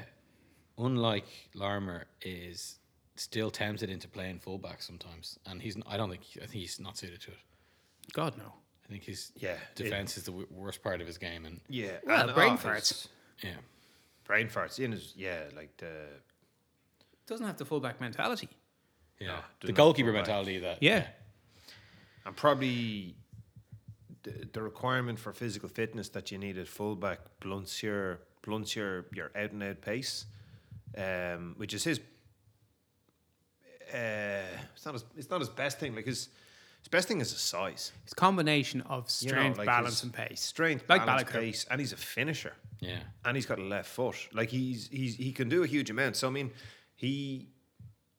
unlike 0.78 1.26
Larmour, 1.54 2.06
is 2.22 2.78
still 3.15 3.50
tempted 3.50 3.89
into 3.89 4.08
playing 4.08 4.39
fullback 4.39 4.82
sometimes, 4.82 5.39
and 5.45 5.62
he's. 5.62 5.78
I 5.88 5.98
don't 5.98 6.10
think. 6.10 6.24
I 6.38 6.39
think 6.41 6.52
he's 6.62 6.80
not 6.80 6.98
suited 6.98 7.22
to 7.22 7.32
it. 7.32 7.38
God 8.13 8.38
no. 8.38 8.54
I 8.86 8.91
think 8.91 9.04
his 9.04 9.32
Yeah, 9.36 9.56
defense 9.76 10.17
is 10.17 10.24
the 10.24 10.32
w- 10.32 10.48
worst 10.50 10.82
part 10.82 11.00
of 11.00 11.06
his 11.08 11.17
game, 11.19 11.45
and 11.45 11.62
Yeah. 11.69 11.98
Well, 12.04 12.26
and 12.26 12.34
brain 12.36 12.54
off 12.54 12.63
farts. 12.63 13.08
yeah. 13.43 13.58
Brain 14.26 14.48
farts 14.50 14.80
in 14.84 14.91
his 14.93 15.13
yeah, 15.15 15.43
like 15.56 15.78
the 15.78 16.08
Doesn't 17.28 17.45
have 17.45 17.58
the 17.58 17.65
fullback 17.65 18.02
mentality. 18.02 18.50
Yeah, 19.19 19.28
No, 19.28 19.39
the 19.62 19.74
goalkeeper 19.74 20.08
fullback. 20.10 20.26
mentality 20.28 20.60
that 20.60 20.82
Yeah. 20.82 21.08
and 22.26 22.36
probably 22.36 23.15
the, 24.23 24.47
the 24.53 24.62
requirement 24.62 25.19
for 25.19 25.34
physical 25.34 25.69
fitness 25.69 26.10
that 26.10 26.32
you 26.32 26.38
need 26.38 26.58
at 26.58 26.67
fullback 26.67 27.19
blunts 27.39 27.82
your 27.84 28.19
blunts 28.41 28.75
your 28.75 29.05
your 29.13 29.32
out 29.36 29.51
and 29.51 29.63
out 29.63 29.82
pace, 29.82 30.25
um, 30.97 31.53
which 31.58 31.73
is 31.73 31.84
his. 31.84 31.99
Uh, 33.93 34.43
it's 34.75 34.86
not 34.86 34.93
his, 34.93 35.05
it's 35.17 35.29
not 35.29 35.39
his 35.39 35.49
best 35.49 35.79
thing. 35.79 35.95
Like 35.95 36.05
his 36.05 36.29
his 36.79 36.88
best 36.89 37.08
thing 37.08 37.21
is 37.21 37.32
his 37.32 37.41
size. 37.41 37.91
It's 38.03 38.13
a 38.13 38.15
combination 38.15 38.82
of 38.82 39.10
You 39.19 39.29
know, 39.32 39.38
strength, 39.38 39.58
like 39.58 39.65
balance, 39.65 40.03
and 40.03 40.13
pace. 40.13 40.41
Strength, 40.41 40.86
like 40.88 41.05
balance, 41.05 41.23
Balakour. 41.29 41.39
pace, 41.39 41.65
and 41.71 41.79
he's 41.79 41.93
a 41.93 41.97
finisher. 41.97 42.53
Yeah. 42.82 42.99
and 43.25 43.36
he's 43.36 43.45
got 43.45 43.60
a 43.60 43.63
left 43.63 43.89
foot. 43.89 44.15
Like 44.32 44.49
he's 44.49 44.88
he's 44.89 45.15
he 45.15 45.32
can 45.34 45.49
do 45.49 45.63
a 45.63 45.67
huge 45.67 45.89
amount. 45.89 46.15
So 46.15 46.27
I 46.27 46.32
mean, 46.32 46.51
he 46.95 47.49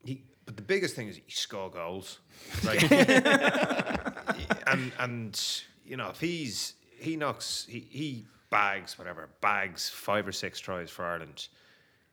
he. 0.04 0.24
But 0.44 0.56
the 0.56 0.62
biggest 0.62 0.96
thing 0.96 1.06
is 1.08 1.16
he 1.16 1.22
score 1.28 1.70
goals, 1.70 2.18
right? 2.64 2.82
and 4.66 4.92
and 4.98 5.62
you 5.90 5.96
know 5.96 6.08
if 6.10 6.20
he's 6.20 6.74
he 6.98 7.16
knocks 7.16 7.66
he 7.68 7.80
he 7.90 8.24
bags 8.48 8.96
whatever 8.98 9.28
bags 9.40 9.88
five 9.88 10.26
or 10.26 10.32
six 10.32 10.58
tries 10.60 10.88
for 10.90 11.04
Ireland. 11.04 11.48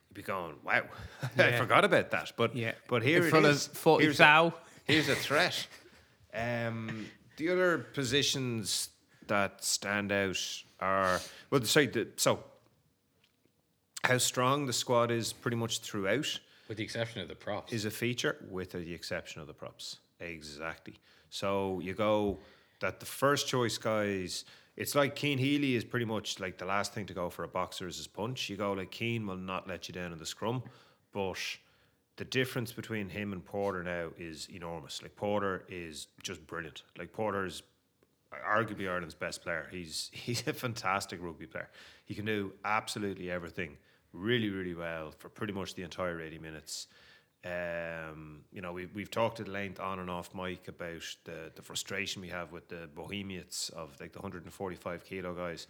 You'd 0.10 0.16
be 0.16 0.22
going, 0.24 0.56
wow, 0.63 0.84
I 1.38 1.52
forgot 1.58 1.86
about 1.86 2.12
that. 2.12 2.34
But 2.36 2.56
Yeah. 2.56 2.74
but 2.88 3.04
here 3.04 3.20
In 3.20 3.28
it 3.28 3.30
front 3.30 3.46
of 3.46 3.62
40 3.62 4.04
Here's 4.04 4.20
a- 4.20 4.54
Here's 4.86 5.10
a 5.10 5.16
threat. 5.16 5.68
Um, 6.34 7.08
the 7.38 7.50
other 7.50 7.80
positions 7.80 8.90
that 9.26 9.63
stand 9.63 10.12
out 10.12 10.38
are 10.80 11.20
well, 11.50 11.63
sorry. 11.63 11.88
The, 11.88 12.10
so 12.18 12.44
how 14.04 14.18
strong 14.20 14.66
the 14.68 14.74
squad 14.74 15.10
is 15.10 15.34
pretty 15.34 15.58
much 15.58 15.80
throughout 15.80 16.40
With 16.68 16.78
the 16.78 16.84
exception 16.84 17.22
of 17.22 17.28
the 17.28 17.36
props. 17.36 17.74
is 17.74 17.86
a 17.86 17.92
feature, 17.92 18.38
with 18.52 18.72
the 18.72 18.94
exception 18.94 19.42
of 19.42 19.48
the 19.48 19.54
props. 19.54 19.98
Exactly. 20.20 20.96
So 21.30 21.80
you 21.80 21.94
go 21.94 22.38
that 22.80 23.00
the 23.00 23.06
first 23.06 23.48
choice 23.48 23.78
guys. 23.78 24.46
It's 24.76 24.94
like 24.94 25.18
Cian 25.18 25.40
Healy 25.40 25.76
is 25.76 25.84
pretty 25.84 26.06
much 26.06 26.40
like 26.40 26.60
the 26.60 26.66
last 26.66 26.94
thing 26.94 27.08
to 27.08 27.13
go 27.13 27.32
for 27.32 27.44
a 27.44 27.48
boxer 27.48 27.88
is 27.88 27.98
his 27.98 28.06
punch. 28.06 28.48
You 28.48 28.58
go 28.58 28.74
like 28.74 28.94
Cian 28.94 29.26
will 29.26 29.38
not 29.38 29.68
let 29.68 29.88
you 29.88 29.94
down 29.94 30.12
in 30.12 30.20
the 30.20 30.26
scrum, 30.26 30.62
but 31.12 31.40
the 32.18 32.26
difference 32.26 32.74
between 32.74 33.10
him 33.10 33.34
and 33.34 33.44
Porter 33.44 33.84
now 33.84 34.10
is 34.18 34.48
enormous. 34.54 35.02
Like 35.02 35.16
Porter 35.16 35.63
is 35.68 36.08
just 36.22 36.46
brilliant. 36.46 36.84
Like 36.98 37.12
Porter 37.12 37.46
is 37.46 37.63
arguably 38.48 38.88
Ireland's 38.90 39.16
best 39.16 39.42
player. 39.42 39.68
He's 39.72 40.10
he's 40.13 40.46
a 40.48 40.54
fantastic 40.54 41.24
rugby 41.24 41.48
player. 41.48 41.70
He 42.06 42.13
can 42.13 42.26
do 42.26 42.54
absolutely 42.66 43.32
everything 43.32 43.78
really, 44.13 44.50
really 44.50 44.74
well 44.74 45.12
for 45.12 45.30
pretty 45.30 45.54
much 45.54 45.76
the 45.76 45.84
entire 45.84 46.22
80 46.22 46.40
minutes. 46.40 46.88
Um, 47.45 48.41
you 48.52 48.62
know, 48.62 48.73
we, 48.73 48.88
we've 48.88 49.12
talked 49.12 49.39
at 49.39 49.47
length 49.47 49.80
on 49.80 50.00
and 50.00 50.10
off 50.10 50.34
Mike, 50.34 50.67
about 50.67 51.04
the, 51.23 51.52
the 51.56 51.62
frustration 51.62 52.21
we 52.21 52.30
have 52.30 52.52
with 52.52 52.67
the 52.67 52.89
Bohemians 52.93 53.71
of 53.76 53.95
like 54.00 54.12
the 54.12 54.19
145 54.19 55.06
kilo 55.06 55.34
guys. 55.34 55.67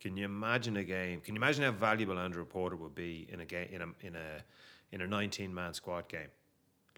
Can 0.00 0.16
you 0.16 0.24
imagine 0.24 0.76
a 0.78 0.84
game? 0.84 1.20
Can 1.20 1.34
you 1.36 1.38
imagine 1.38 1.64
how 1.64 1.70
valuable 1.70 2.18
Andrew 2.18 2.44
Porter 2.44 2.76
would 2.76 2.94
be 2.94 3.28
in 3.30 3.40
a 3.40 3.44
game 3.44 3.68
in 3.70 3.82
a 3.82 4.06
in 4.06 4.16
a 4.16 4.42
in 4.90 5.00
a 5.02 5.06
19 5.06 5.54
man 5.54 5.74
squad 5.74 6.08
game? 6.08 6.28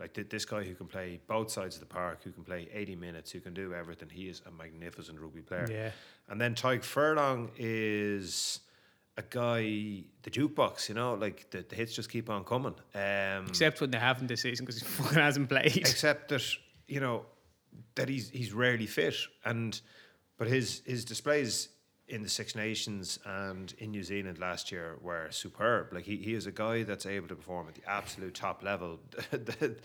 Like 0.01 0.15
th- 0.15 0.29
this 0.29 0.45
guy 0.45 0.65
who 0.65 0.75
can 0.75 0.87
play 0.87 1.21
both 1.27 1.51
sides 1.51 1.77
of 1.77 1.81
the 1.81 1.87
park, 1.87 2.21
who 2.25 2.33
can 2.33 2.45
play 2.45 2.69
80 2.73 2.97
minutes, 2.97 3.31
who 3.31 3.41
can 3.41 3.55
do 3.55 3.75
everything. 3.75 4.09
He 4.11 4.29
is 4.29 4.43
a 4.47 4.51
magnificent 4.51 5.21
rugby 5.21 5.43
player. 5.43 5.69
Yeah. 5.71 5.91
And 6.29 6.41
then 6.41 6.55
Tadhg 6.55 6.83
Furlong 6.83 7.51
is 7.57 8.61
a 9.17 9.23
guy, 9.23 10.03
the 10.23 10.31
jukebox, 10.31 10.89
you 10.89 10.95
know, 10.95 11.15
like 11.15 11.49
the, 11.51 11.65
the 11.69 11.77
hits 11.77 11.95
just 11.95 12.11
keep 12.11 12.29
on 12.31 12.45
coming. 12.45 12.75
Um, 12.95 13.47
Except 13.49 13.81
when 13.81 13.91
they 13.91 13.99
haven't 13.99 14.27
this 14.27 14.43
season 14.43 14.65
because 14.67 14.81
he 14.81 14.87
fucking 15.03 15.19
hasn't 15.19 15.49
played. 15.49 15.77
except 15.77 16.29
that 16.31 16.43
you 16.89 17.01
know 17.01 17.27
that 17.95 18.09
he's 18.09 18.31
he's 18.31 18.53
rarely 18.53 18.87
fit, 18.87 19.15
and 19.45 19.81
but 20.37 20.49
his 20.49 20.83
his 20.85 21.05
displays 21.05 21.69
in 22.09 22.23
the 22.23 22.29
Six 22.29 22.55
Nations 22.55 23.19
and 23.25 23.73
in 23.79 23.91
New 23.91 24.03
Zealand 24.03 24.39
last 24.39 24.71
year 24.73 24.99
were 25.01 25.29
superb. 25.31 25.93
Like 25.93 26.05
he, 26.05 26.17
he 26.17 26.35
is 26.35 26.47
a 26.47 26.53
guy 26.53 26.83
that's 26.83 27.07
able 27.07 27.29
to 27.29 27.35
perform 27.37 27.69
at 27.69 27.75
the 27.77 27.89
absolute 27.89 28.35
top 28.35 28.63
level. 28.63 29.01
the, 29.31 29.77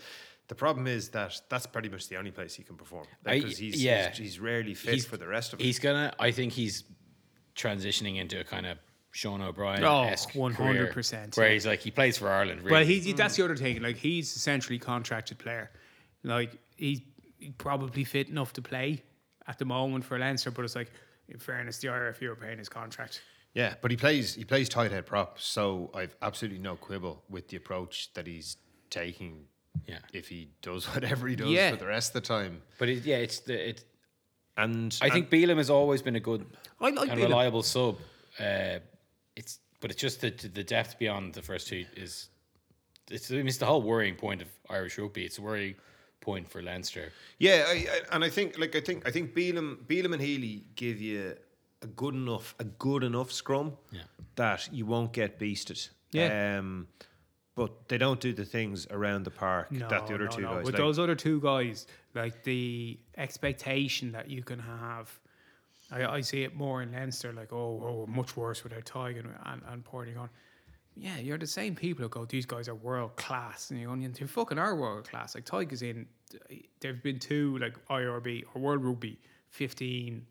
the 0.48 0.54
problem 0.54 0.86
is 0.86 1.08
that 1.10 1.40
that's 1.48 1.66
pretty 1.66 1.88
much 1.88 2.08
the 2.08 2.16
only 2.16 2.30
place 2.32 2.54
he 2.54 2.62
can 2.64 2.76
perform 2.76 3.06
I- 3.24 3.38
because 3.38 3.56
he's, 3.56 3.82
yeah. 3.82 4.08
he's 4.10 4.18
he's 4.18 4.40
rarely 4.40 4.74
fit 4.74 4.94
He's- 4.94 5.06
for 5.06 5.16
the 5.16 5.26
rest 5.28 5.52
of 5.52 5.60
it. 5.60 5.62
He's 5.64 5.78
gonna. 5.78 6.12
I 6.18 6.32
think 6.32 6.52
he's 6.52 6.82
transitioning 7.56 8.16
into 8.18 8.40
a 8.40 8.44
kind 8.44 8.66
of 8.66 8.78
Sean 9.12 9.40
O'Brien 9.42 9.82
Oh, 9.84 10.04
esque 10.04 10.30
100%, 10.32 11.36
Where 11.36 11.50
he's 11.50 11.66
like 11.66 11.80
he 11.80 11.90
plays 11.90 12.18
for 12.18 12.28
Ireland. 12.30 12.60
Really. 12.62 12.70
Well, 12.72 12.84
he's 12.84 13.12
that's 13.14 13.36
the 13.36 13.44
other 13.44 13.56
thing. 13.56 13.82
Like 13.82 13.96
he's 13.96 14.34
a 14.36 14.38
centrally 14.38 14.78
contracted 14.78 15.38
player. 15.38 15.70
Like 16.22 16.56
he's 16.76 17.00
probably 17.58 18.04
fit 18.04 18.28
enough 18.28 18.52
to 18.54 18.62
play 18.62 19.02
at 19.46 19.58
the 19.58 19.64
moment 19.64 20.04
for 20.04 20.18
Leinster, 20.18 20.50
but 20.50 20.64
it's 20.64 20.76
like, 20.76 20.90
in 21.28 21.38
fairness, 21.38 21.78
the 21.78 21.88
IRFU 21.88 22.22
are 22.30 22.36
paying 22.36 22.58
his 22.58 22.68
contract. 22.68 23.22
Yeah, 23.54 23.74
but 23.80 23.90
he 23.90 23.96
plays 23.96 24.34
he 24.34 24.44
plays 24.44 24.68
tight 24.68 24.92
head 24.92 25.06
prop, 25.06 25.40
so 25.40 25.90
I've 25.94 26.14
absolutely 26.22 26.58
no 26.60 26.76
quibble 26.76 27.22
with 27.28 27.48
the 27.48 27.56
approach 27.56 28.12
that 28.14 28.26
he's 28.26 28.56
taking. 28.90 29.44
Yeah. 29.86 29.98
if 30.12 30.28
he 30.28 30.50
does 30.62 30.84
whatever 30.94 31.26
he 31.28 31.36
does 31.36 31.48
Yeah. 31.48 31.70
for 31.70 31.76
the 31.76 31.86
rest 31.86 32.10
of 32.14 32.22
the 32.22 32.28
time, 32.28 32.62
but 32.78 32.88
it, 32.88 33.04
yeah, 33.04 33.16
it's 33.16 33.38
the 33.40 33.70
it. 33.70 33.84
and 34.56 34.96
I 35.00 35.10
think 35.10 35.30
Bealham 35.30 35.56
has 35.58 35.70
always 35.70 36.02
been 36.02 36.16
a 36.16 36.20
good 36.20 36.44
I 36.80 36.90
like 36.90 37.08
and 37.08 37.18
Bealham. 37.18 37.24
reliable 37.24 37.62
sub. 37.62 37.96
Uh, 38.38 38.80
it's 39.40 39.58
but 39.80 39.90
it's 39.90 40.00
just 40.00 40.20
the 40.20 40.30
the 40.30 40.64
depth 40.76 40.98
beyond 40.98 41.34
the 41.34 41.42
first 41.42 41.64
two 41.68 41.84
is. 41.96 42.28
It's, 43.10 43.28
it's 43.28 43.56
the 43.58 43.66
whole 43.66 43.82
worrying 43.82 44.14
point 44.14 44.40
of 44.40 44.48
Irish 44.68 44.96
rugby. 44.96 45.24
It's 45.24 45.38
a 45.38 45.42
worrying 45.42 45.74
point 46.20 46.48
for 46.48 46.62
Leinster. 46.62 47.12
Yeah, 47.38 47.64
I, 47.66 47.72
I, 47.72 48.14
and 48.14 48.22
I 48.24 48.28
think 48.30 48.56
like 48.56 48.76
I 48.76 48.80
think 48.80 48.98
I 49.08 49.10
think 49.10 49.34
Bealham, 49.34 49.78
Bealham 49.88 50.12
and 50.12 50.22
Healy 50.22 50.64
give 50.76 51.00
you 51.00 51.34
a 51.82 51.86
good 51.88 52.14
enough 52.14 52.54
a 52.60 52.64
good 52.64 53.02
enough 53.02 53.32
scrum 53.32 53.72
Yeah. 53.90 54.02
that 54.36 54.68
you 54.72 54.86
won't 54.86 55.12
get 55.12 55.40
beasted. 55.40 55.88
Yeah. 56.12 56.58
Um, 56.58 56.86
but 57.56 57.88
they 57.88 57.98
don't 57.98 58.20
do 58.20 58.32
the 58.32 58.44
things 58.44 58.86
around 58.90 59.24
the 59.24 59.30
park 59.30 59.72
No, 59.72 59.88
that 59.88 60.06
the 60.06 60.14
other 60.14 60.24
no, 60.30 60.30
two 60.36 60.42
no. 60.42 60.48
guys. 60.54 60.64
With 60.66 60.74
like- 60.74 60.82
those 60.84 60.98
other 60.98 61.16
two 61.16 61.40
guys, 61.40 61.86
like 62.14 62.42
the 62.44 62.98
expectation 63.16 64.12
that 64.12 64.30
you 64.30 64.42
can 64.42 64.60
have, 64.60 65.19
I, 65.90 66.04
I 66.06 66.20
see 66.20 66.44
it 66.44 66.54
more 66.54 66.82
in 66.82 66.92
Leinster. 66.92 67.32
Like, 67.32 67.52
oh, 67.52 68.06
oh, 68.06 68.10
much 68.10 68.36
worse 68.36 68.62
without 68.62 68.84
Tig 68.84 69.16
and 69.18 69.28
and, 69.46 69.62
and 69.68 69.84
Porty 69.84 70.14
going. 70.14 70.30
Yeah, 70.96 71.18
you're 71.18 71.38
the 71.38 71.46
same 71.46 71.74
people 71.74 72.02
who 72.02 72.08
go. 72.08 72.24
These 72.24 72.46
guys 72.46 72.68
are 72.68 72.74
world 72.74 73.16
class, 73.16 73.70
and 73.70 73.80
you're. 73.80 73.96
They 73.96 74.26
fucking 74.26 74.58
are 74.58 74.74
world 74.76 75.08
class. 75.08 75.34
Like 75.34 75.44
Tig 75.44 75.72
is 75.72 75.82
in. 75.82 76.06
There've 76.80 77.02
been 77.02 77.18
two 77.18 77.58
like 77.58 77.74
IRB 77.88 78.44
or 78.54 78.60
World 78.60 78.84
Rugby 78.84 79.18
fifteen 79.48 80.26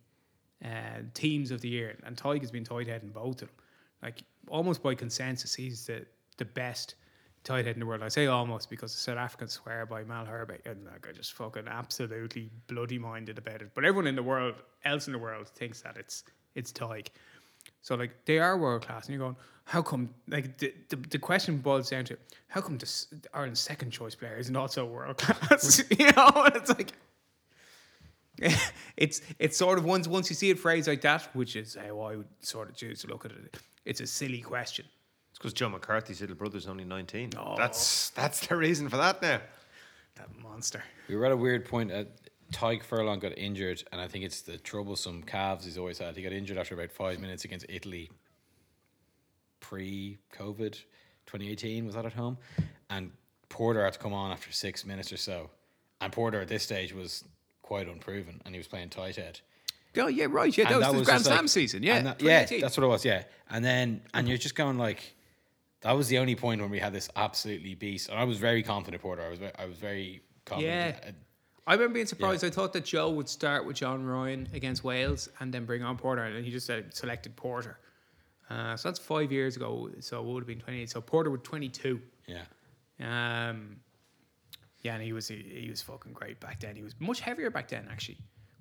uh, 0.63 1.01
teams 1.13 1.51
of 1.51 1.61
the 1.61 1.69
year, 1.69 1.97
and 2.03 2.17
Tig 2.17 2.41
has 2.41 2.51
been 2.51 2.63
tight 2.63 2.87
head 2.87 3.03
in 3.03 3.09
both 3.09 3.41
of 3.41 3.47
them. 3.47 3.57
Like 4.03 4.23
almost 4.47 4.83
by 4.83 4.95
consensus, 4.95 5.55
he's 5.55 5.85
the 5.85 6.05
the 6.37 6.45
best 6.45 6.95
tight 7.43 7.65
head 7.65 7.75
in 7.75 7.80
the 7.80 7.86
world. 7.86 8.04
I 8.04 8.10
say 8.10 8.28
almost 8.28 8.69
because 8.69 8.93
the 8.93 8.99
South 8.99 9.17
Africans 9.17 9.54
swear 9.54 9.86
by 9.86 10.04
Malherbe, 10.04 10.65
and 10.65 10.86
like 10.86 11.08
I 11.08 11.12
just 11.12 11.34
fucking 11.34 11.67
absolutely 11.67 12.49
bloody 12.67 12.99
minded 12.99 13.38
about 13.38 13.62
it. 13.62 13.71
But 13.73 13.86
everyone 13.86 14.08
in 14.08 14.15
the 14.15 14.23
world, 14.23 14.56
else 14.86 15.08
in 15.08 15.13
the 15.13 15.19
world, 15.19 15.47
thinks 15.49 15.82
that 15.82 15.97
it's 15.97 16.23
it's 16.56 16.71
Tig. 16.71 17.10
So 17.82 17.95
like 17.95 18.25
they 18.25 18.39
are 18.39 18.58
world 18.58 18.86
class, 18.86 19.08
and 19.08 19.15
you're 19.15 19.25
going, 19.25 19.36
how 19.65 19.82
come? 19.82 20.10
Like 20.28 20.58
the, 20.58 20.73
the, 20.89 20.95
the 20.95 21.19
question 21.19 21.58
boils 21.58 21.89
down 21.89 22.06
to 22.06 22.17
how 22.47 22.62
come 22.62 22.78
this 22.78 23.08
Ireland's 23.34 23.60
second 23.60 23.91
choice 23.91 24.15
player 24.15 24.38
isn't 24.38 24.56
also 24.56 24.86
world 24.86 25.17
class? 25.17 25.84
you 25.97 26.12
know, 26.12 26.32
and 26.45 26.56
it's 26.56 26.69
like 26.69 26.93
it's 28.97 29.21
it's 29.38 29.58
sort 29.58 29.78
of 29.78 29.86
once 29.86 30.08
once 30.08 30.30
you 30.30 30.36
see 30.36 30.49
it 30.49 30.60
phrased 30.60 30.88
like 30.88 31.02
that, 31.02 31.30
which 31.34 31.56
is 31.56 31.75
how 31.75 31.99
I 32.02 32.15
would 32.17 32.28
sort 32.39 32.69
of 32.69 32.75
choose 32.75 33.02
to 33.02 33.08
look 33.08 33.25
at 33.25 33.32
it. 33.32 33.58
It's 33.86 34.02
a 34.02 34.08
silly 34.08 34.41
question. 34.41 34.86
It's 35.39 35.43
because 35.45 35.54
Joe 35.54 35.69
McCarthy's 35.69 36.19
little 36.19 36.36
brother's 36.36 36.67
only 36.67 36.84
nineteen. 36.84 37.30
Oh. 37.38 37.56
That's 37.58 38.10
that's 38.10 38.45
the 38.47 38.58
reason 38.58 38.89
for 38.89 38.97
that 38.97 39.21
now. 39.21 39.39
That 40.15 40.28
monster. 40.43 40.84
We 41.08 41.15
were 41.15 41.25
at 41.28 41.32
a 41.32 41.38
weird 41.38 41.63
point. 41.63 41.91
At 41.91 42.08
Tadhg 42.52 42.84
Furlong 42.84 43.19
got 43.19 43.38
injured, 43.38 43.82
and 43.93 44.02
I 44.02 44.08
think 44.10 44.25
it's 44.25 44.41
the 44.41 44.58
troublesome 44.58 45.23
calves 45.23 45.63
he's 45.63 45.78
always 45.78 45.97
had. 45.97 46.17
He 46.17 46.23
got 46.23 46.34
injured 46.34 46.58
after 46.58 46.75
about 46.75 46.91
five 46.91 47.19
minutes 47.21 47.45
against 47.45 47.65
Italy, 47.69 48.10
pre-COVID, 49.62 50.73
2018. 51.25 51.86
Was 51.86 51.95
that 51.95 52.06
at 52.06 52.12
home? 52.13 52.38
And 52.89 53.12
Porter 53.47 53.86
had 53.86 53.93
to 53.93 53.99
come 53.99 54.13
on 54.13 54.32
after 54.32 54.52
six 54.52 54.86
minutes 54.86 55.13
or 55.13 55.17
so. 55.17 55.49
And 56.02 56.12
Porter 56.12 56.41
at 56.41 56.49
this 56.49 56.63
stage 56.63 56.93
was 56.93 57.23
quite 57.62 57.88
unproven, 57.88 58.41
and 58.43 58.54
he 58.54 58.60
was 58.60 58.67
playing 58.67 58.89
tight 58.89 59.15
head. 59.15 59.39
Oh 59.97 60.08
yeah, 60.08 60.28
right. 60.30 60.56
Yeah, 60.56 60.65
that 60.65 60.73
And 60.73 60.80
was 60.82 60.99
the 60.99 61.06
Grand 61.06 61.19
just 61.19 61.30
like- 61.30 61.38
Slam 61.38 61.47
season. 61.47 61.84
Yeah, 61.84 61.95
and 61.95 62.08
that- 62.08 62.21
yeah, 62.21 62.45
that's 62.60 62.75
what 62.78 62.84
it 62.84 62.88
was. 62.88 63.06
Yeah, 63.06 63.23
and 63.49 63.63
then 63.63 64.02
and 64.13 64.28
you're 64.28 64.38
just 64.38 64.56
going 64.56 64.78
like, 64.78 65.13
that 65.81 65.93
was 65.93 66.07
the 66.07 66.17
only 66.17 66.35
point 66.35 66.61
when 66.61 66.69
we 66.69 66.79
had 66.79 66.93
this 66.93 67.09
absolutely 67.15 67.75
beast. 67.75 68.09
And 68.09 68.19
I 68.19 68.23
was 68.23 68.37
very 68.37 68.63
confident, 68.63 69.01
Porter. 69.01 69.23
I 69.23 69.29
was 69.29 69.39
I 69.57 69.65
was 69.65 69.77
very 69.77 70.21
confident. 70.45 70.95
Yeah. 71.05 71.11
I 71.67 71.73
remember 71.73 71.93
being 71.93 72.07
surprised. 72.07 72.43
I 72.43 72.49
thought 72.49 72.73
that 72.73 72.83
Joe 72.83 73.11
would 73.11 73.29
start 73.29 73.63
with 73.63 73.75
John 73.75 74.03
Ryan 74.03 74.49
against 74.53 74.83
Wales 74.83 75.29
and 75.39 75.53
then 75.53 75.65
bring 75.65 75.83
on 75.83 75.97
Porter, 75.97 76.23
and 76.23 76.43
he 76.43 76.49
just 76.51 76.65
said, 76.65 76.95
selected 76.95 77.35
Porter. 77.35 77.77
Uh, 78.49 78.75
so 78.75 78.89
that's 78.89 78.97
five 78.97 79.31
years 79.31 79.55
ago. 79.55 79.91
So 79.99 80.19
it 80.19 80.25
would 80.25 80.39
have 80.39 80.47
been 80.47 80.59
28. 80.59 80.89
So 80.89 80.99
Porter 80.99 81.29
with 81.29 81.43
22. 81.43 82.01
yeah. 82.25 82.41
Um, 82.99 83.77
yeah, 84.81 84.95
and 84.95 85.03
he 85.03 85.13
was 85.13 85.27
he, 85.27 85.61
he 85.63 85.69
was 85.69 85.81
fucking 85.81 86.13
great 86.13 86.39
back 86.39 86.59
then. 86.59 86.75
He 86.75 86.81
was 86.81 86.95
much 86.99 87.19
heavier 87.19 87.49
back 87.49 87.67
then, 87.67 87.87
actually. 87.91 88.17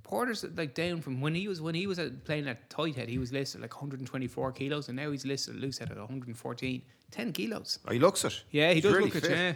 Porter's 0.09 0.43
like 0.57 0.75
down 0.75 1.03
from 1.03 1.21
when 1.21 1.35
he 1.35 1.47
was 1.49 1.61
when 1.61 1.75
he 1.75 1.87
was 1.87 1.99
at, 1.99 2.25
playing 2.25 2.49
at 2.49 2.71
tight 2.71 2.97
head, 2.97 3.11
he 3.11 3.19
was 3.19 3.31
listed 3.31 3.61
like 3.61 3.75
124 3.75 4.53
kilos, 4.53 4.89
and 4.89 4.97
now 4.97 5.11
he's 5.11 5.27
listed 5.27 5.55
at 5.55 5.61
loose 5.61 5.77
head 5.77 5.91
at 5.91 5.99
114, 5.99 6.83
10 7.11 7.33
kilos. 7.35 7.79
Oh, 7.87 7.93
he 7.93 7.99
looks 7.99 8.25
it. 8.25 8.43
Yeah, 8.51 8.71
he 8.71 8.77
He's 8.77 8.85
does 8.85 8.95
really 8.95 9.11
look 9.11 9.23
it. 9.23 9.31
Yeah. 9.31 9.53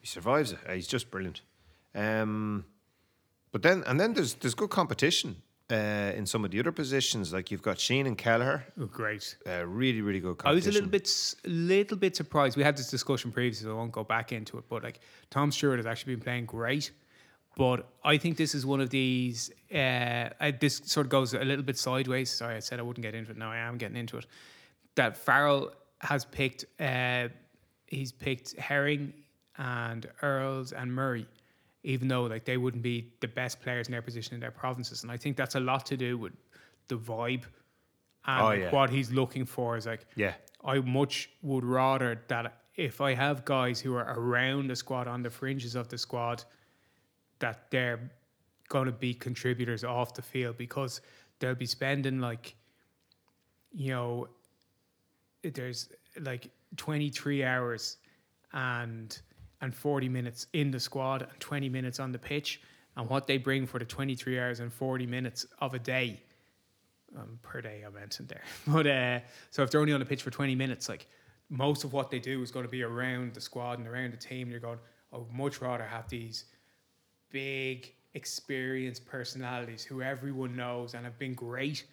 He 0.00 0.08
survives 0.08 0.52
it. 0.52 0.58
Uh, 0.68 0.72
He's 0.72 0.88
just 0.88 1.08
brilliant. 1.08 1.42
Um, 1.94 2.64
but 3.52 3.62
then 3.62 3.84
and 3.86 4.00
then 4.00 4.12
there's 4.12 4.34
there's 4.34 4.54
good 4.56 4.70
competition 4.70 5.36
uh, 5.70 6.12
in 6.16 6.26
some 6.26 6.44
of 6.44 6.50
the 6.50 6.58
other 6.58 6.72
positions. 6.72 7.32
Like 7.32 7.52
you've 7.52 7.62
got 7.62 7.78
Sheehan 7.78 8.08
and 8.08 8.18
Kelleher. 8.18 8.66
Oh, 8.80 8.86
great. 8.86 9.36
Uh, 9.46 9.64
really, 9.66 10.00
really 10.00 10.20
good 10.20 10.40
I 10.44 10.52
was 10.52 10.66
a 10.66 10.72
little 10.72 10.88
bit, 10.88 11.08
little 11.44 11.96
bit 11.96 12.16
surprised. 12.16 12.56
We 12.56 12.64
had 12.64 12.76
this 12.76 12.90
discussion 12.90 13.30
previously, 13.30 13.66
so 13.66 13.72
I 13.72 13.74
won't 13.74 13.92
go 13.92 14.02
back 14.02 14.32
into 14.32 14.58
it. 14.58 14.64
But 14.68 14.82
like 14.82 14.98
Tom 15.30 15.52
Stewart 15.52 15.78
has 15.78 15.86
actually 15.86 16.16
been 16.16 16.24
playing 16.24 16.46
great, 16.46 16.90
but 17.56 17.86
I 18.04 18.16
think 18.16 18.36
this 18.36 18.54
is 18.54 18.64
one 18.64 18.80
of 18.80 18.90
these. 18.90 19.50
Uh, 19.74 20.28
I, 20.40 20.50
this 20.58 20.80
sort 20.84 21.06
of 21.06 21.10
goes 21.10 21.34
a 21.34 21.40
little 21.44 21.64
bit 21.64 21.76
sideways. 21.78 22.30
Sorry, 22.30 22.56
I 22.56 22.60
said 22.60 22.78
I 22.78 22.82
wouldn't 22.82 23.02
get 23.02 23.14
into 23.14 23.30
it. 23.32 23.36
Now 23.36 23.50
I 23.50 23.58
am 23.58 23.76
getting 23.78 23.96
into 23.96 24.16
it. 24.18 24.26
That 24.94 25.16
Farrell 25.16 25.72
has 26.00 26.24
picked. 26.24 26.64
Uh, 26.78 27.28
he's 27.86 28.12
picked 28.12 28.56
Herring 28.56 29.12
and 29.58 30.06
Earls 30.22 30.72
and 30.72 30.92
Murray, 30.92 31.26
even 31.82 32.08
though 32.08 32.22
like 32.24 32.44
they 32.44 32.56
wouldn't 32.56 32.82
be 32.82 33.12
the 33.20 33.28
best 33.28 33.60
players 33.60 33.88
in 33.88 33.92
their 33.92 34.02
position 34.02 34.34
in 34.34 34.40
their 34.40 34.50
provinces, 34.50 35.02
and 35.02 35.12
I 35.12 35.16
think 35.16 35.36
that's 35.36 35.54
a 35.56 35.60
lot 35.60 35.84
to 35.86 35.96
do 35.96 36.16
with 36.16 36.32
the 36.88 36.96
vibe 36.96 37.44
and 38.26 38.42
Oh, 38.46 38.50
yeah. 38.50 38.70
what 38.70 38.90
he's 38.90 39.10
looking 39.12 39.44
for 39.44 39.76
is 39.76 39.86
like 39.86 40.06
Yeah. 40.16 40.34
I 40.64 40.78
much 40.80 41.30
would 41.42 41.64
rather 41.64 42.20
that 42.28 42.62
if 42.76 43.00
I 43.00 43.14
have 43.14 43.44
guys 43.44 43.80
who 43.80 43.94
are 43.94 44.14
around 44.18 44.68
the 44.68 44.76
squad 44.76 45.06
on 45.08 45.22
the 45.22 45.30
fringes 45.30 45.74
of 45.74 45.88
the 45.88 45.96
squad 45.98 46.44
that 47.40 47.70
they're 47.70 48.10
going 48.68 48.86
to 48.86 48.92
be 48.92 49.12
contributors 49.12 49.84
off 49.84 50.14
the 50.14 50.22
field 50.22 50.56
because 50.56 51.00
they'll 51.40 51.54
be 51.54 51.66
spending 51.66 52.20
like 52.20 52.54
you 53.72 53.90
know 53.90 54.28
there's 55.42 55.88
like 56.20 56.50
23 56.76 57.44
hours 57.44 57.96
and 58.52 59.20
and 59.60 59.74
40 59.74 60.08
minutes 60.08 60.46
in 60.52 60.70
the 60.70 60.80
squad 60.80 61.22
and 61.22 61.40
20 61.40 61.68
minutes 61.68 62.00
on 62.00 62.12
the 62.12 62.18
pitch 62.18 62.60
and 62.96 63.08
what 63.08 63.26
they 63.26 63.36
bring 63.36 63.66
for 63.66 63.78
the 63.78 63.84
23 63.84 64.38
hours 64.38 64.60
and 64.60 64.72
40 64.72 65.06
minutes 65.06 65.46
of 65.60 65.74
a 65.74 65.78
day 65.78 66.22
um, 67.16 67.38
per 67.42 67.60
day 67.60 67.82
I 67.86 67.90
mentioned 67.90 68.28
there. 68.28 68.42
But 68.66 68.86
uh, 68.86 69.20
so 69.50 69.62
if 69.62 69.70
they're 69.70 69.80
only 69.80 69.92
on 69.92 70.00
the 70.00 70.06
pitch 70.06 70.22
for 70.22 70.30
20 70.30 70.54
minutes, 70.54 70.88
like 70.88 71.06
most 71.48 71.84
of 71.84 71.92
what 71.92 72.10
they 72.10 72.20
do 72.20 72.42
is 72.42 72.50
going 72.50 72.64
to 72.64 72.70
be 72.70 72.82
around 72.82 73.34
the 73.34 73.40
squad 73.40 73.78
and 73.78 73.88
around 73.88 74.12
the 74.12 74.16
team. 74.16 74.50
You're 74.50 74.60
going, 74.60 74.78
I 75.12 75.18
would 75.18 75.32
much 75.32 75.60
rather 75.60 75.84
have 75.84 76.08
these 76.08 76.44
big, 77.30 77.92
experienced 78.14 79.06
personalities 79.06 79.84
who 79.84 80.02
everyone 80.02 80.56
knows 80.56 80.94
and 80.94 81.04
have 81.04 81.18
been 81.18 81.34
great 81.34 81.84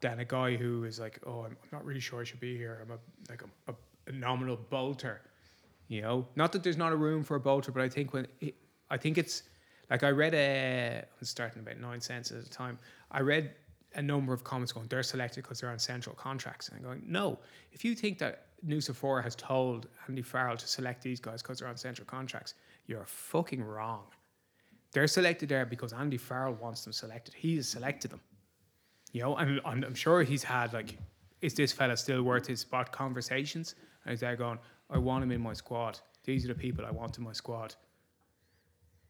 than 0.00 0.20
a 0.20 0.24
guy 0.24 0.56
who 0.56 0.84
is 0.84 0.98
like, 0.98 1.18
oh, 1.26 1.44
I'm 1.44 1.56
not 1.70 1.84
really 1.84 2.00
sure 2.00 2.20
I 2.20 2.24
should 2.24 2.40
be 2.40 2.56
here. 2.56 2.84
I'm 2.84 2.90
a 2.90 2.98
like 3.30 3.42
a, 3.42 3.72
a, 3.72 3.74
a 4.08 4.12
nominal 4.12 4.58
bolter, 4.70 5.22
you 5.88 6.02
know. 6.02 6.26
Not 6.36 6.52
that 6.52 6.62
there's 6.62 6.76
not 6.76 6.92
a 6.92 6.96
room 6.96 7.22
for 7.22 7.36
a 7.36 7.40
bolter, 7.40 7.72
but 7.72 7.82
I 7.82 7.88
think 7.88 8.12
when 8.12 8.26
it, 8.40 8.54
I 8.90 8.96
think 8.96 9.16
it's 9.16 9.44
like 9.90 10.02
I 10.02 10.10
read 10.10 10.34
a 10.34 11.02
I 11.02 11.04
was 11.20 11.28
starting 11.28 11.60
about 11.60 11.78
nine 11.78 12.00
cents 12.00 12.32
at 12.32 12.44
a 12.44 12.50
time. 12.50 12.78
I 13.10 13.20
read 13.20 13.52
a 13.94 14.02
number 14.02 14.32
of 14.32 14.44
comments 14.44 14.72
going, 14.72 14.86
they're 14.88 15.02
selected 15.02 15.42
because 15.42 15.60
they're 15.60 15.70
on 15.70 15.78
central 15.78 16.14
contracts. 16.16 16.68
And 16.68 16.78
I'm 16.78 16.82
going, 16.82 17.02
no, 17.06 17.38
if 17.72 17.84
you 17.84 17.94
think 17.94 18.18
that 18.18 18.46
Nucifora 18.66 19.22
has 19.22 19.34
told 19.34 19.88
Andy 20.08 20.22
Farrell 20.22 20.56
to 20.56 20.68
select 20.68 21.02
these 21.02 21.20
guys 21.20 21.42
because 21.42 21.58
they're 21.58 21.68
on 21.68 21.76
central 21.76 22.06
contracts, 22.06 22.54
you're 22.86 23.04
fucking 23.04 23.62
wrong. 23.62 24.04
They're 24.92 25.06
selected 25.06 25.48
there 25.48 25.64
because 25.64 25.92
Andy 25.92 26.18
Farrell 26.18 26.54
wants 26.54 26.84
them 26.84 26.92
selected. 26.92 27.34
He 27.34 27.56
has 27.56 27.68
selected 27.68 28.10
them. 28.10 28.20
You 29.12 29.22
know, 29.22 29.36
and, 29.36 29.60
and 29.64 29.84
I'm 29.84 29.94
sure 29.94 30.22
he's 30.22 30.44
had 30.44 30.72
like, 30.72 30.98
is 31.40 31.54
this 31.54 31.72
fella 31.72 31.96
still 31.96 32.22
worth 32.22 32.46
his 32.46 32.60
spot 32.60 32.92
conversations? 32.92 33.74
And 34.04 34.10
he's 34.12 34.20
there 34.20 34.36
going, 34.36 34.58
I 34.90 34.98
want 34.98 35.24
him 35.24 35.32
in 35.32 35.40
my 35.40 35.54
squad. 35.54 35.98
These 36.24 36.44
are 36.44 36.48
the 36.48 36.54
people 36.54 36.84
I 36.86 36.90
want 36.90 37.18
in 37.18 37.24
my 37.24 37.32
squad. 37.32 37.74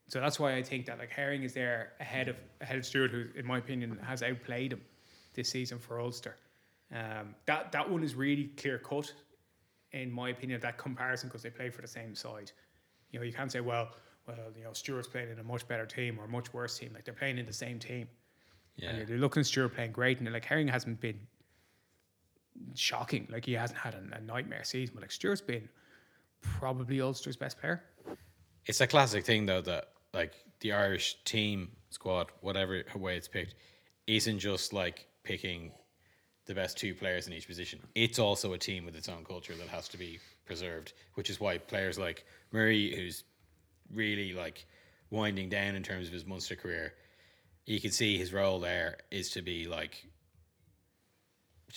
So 0.08 0.20
that's 0.20 0.38
why 0.38 0.54
I 0.54 0.62
think 0.62 0.86
that 0.86 0.98
like 0.98 1.10
Herring 1.10 1.42
is 1.42 1.54
there 1.54 1.92
ahead 2.00 2.28
of 2.28 2.36
ahead 2.60 2.76
of 2.76 2.84
Stewart, 2.84 3.10
who 3.10 3.26
in 3.34 3.46
my 3.46 3.58
opinion 3.58 3.98
has 4.02 4.22
outplayed 4.22 4.72
him 4.72 4.82
this 5.34 5.48
season 5.48 5.78
for 5.78 6.00
Ulster. 6.00 6.36
Um, 6.94 7.34
that 7.46 7.72
that 7.72 7.88
one 7.88 8.02
is 8.04 8.14
really 8.14 8.48
clear 8.56 8.78
cut, 8.78 9.12
in 9.92 10.10
my 10.10 10.28
opinion. 10.28 10.60
That 10.60 10.76
comparison 10.76 11.28
because 11.28 11.42
they 11.42 11.50
play 11.50 11.70
for 11.70 11.80
the 11.80 11.88
same 11.88 12.14
side. 12.14 12.52
You 13.10 13.20
know, 13.20 13.24
you 13.24 13.32
can't 13.32 13.50
say, 13.50 13.60
well, 13.60 13.90
well, 14.26 14.36
you 14.56 14.64
know, 14.64 14.72
Stewart's 14.72 15.08
playing 15.08 15.30
in 15.30 15.38
a 15.38 15.44
much 15.44 15.66
better 15.66 15.86
team 15.86 16.18
or 16.18 16.24
a 16.24 16.28
much 16.28 16.52
worse 16.52 16.78
team. 16.78 16.92
Like 16.94 17.04
they're 17.04 17.14
playing 17.14 17.38
in 17.38 17.46
the 17.46 17.52
same 17.52 17.78
team. 17.78 18.08
Yeah. 18.76 18.90
And 18.90 19.08
you're 19.08 19.18
looking 19.18 19.40
at 19.40 19.46
Stewart 19.46 19.74
playing 19.74 19.92
great, 19.92 20.18
and 20.20 20.32
like 20.32 20.44
Herring 20.44 20.68
hasn't 20.68 21.00
been 21.00 21.20
shocking. 22.74 23.26
Like 23.30 23.44
he 23.44 23.52
hasn't 23.52 23.78
had 23.78 23.94
a, 23.94 24.16
a 24.16 24.20
nightmare 24.20 24.64
season, 24.64 24.94
but 24.94 25.02
like 25.02 25.12
Stewart's 25.12 25.40
been 25.40 25.68
probably 26.40 27.00
Ulster's 27.00 27.36
best 27.36 27.58
player. 27.58 27.82
It's 28.66 28.80
a 28.80 28.86
classic 28.86 29.24
thing 29.24 29.46
though 29.46 29.62
that 29.62 29.88
like 30.14 30.34
the 30.60 30.72
Irish 30.72 31.22
team 31.24 31.70
squad, 31.90 32.28
whatever 32.40 32.82
way 32.96 33.16
it's 33.16 33.28
picked, 33.28 33.54
isn't 34.06 34.38
just 34.38 34.72
like 34.72 35.06
picking 35.24 35.72
the 36.46 36.54
best 36.54 36.76
two 36.76 36.94
players 36.94 37.26
in 37.26 37.32
each 37.32 37.46
position. 37.46 37.80
It's 37.94 38.18
also 38.18 38.52
a 38.52 38.58
team 38.58 38.84
with 38.84 38.96
its 38.96 39.08
own 39.08 39.24
culture 39.24 39.54
that 39.54 39.68
has 39.68 39.88
to 39.88 39.98
be 39.98 40.18
preserved, 40.44 40.92
which 41.14 41.30
is 41.30 41.40
why 41.40 41.58
players 41.58 41.98
like 41.98 42.24
Murray, 42.52 42.94
who's 42.94 43.24
really 43.92 44.32
like 44.32 44.66
winding 45.10 45.48
down 45.48 45.74
in 45.74 45.82
terms 45.82 46.06
of 46.06 46.12
his 46.12 46.24
Munster 46.26 46.56
career, 46.56 46.94
you 47.66 47.80
can 47.80 47.90
see 47.90 48.16
his 48.18 48.32
role 48.32 48.58
there 48.60 48.98
is 49.10 49.30
to 49.30 49.42
be 49.42 49.66
like 49.66 50.06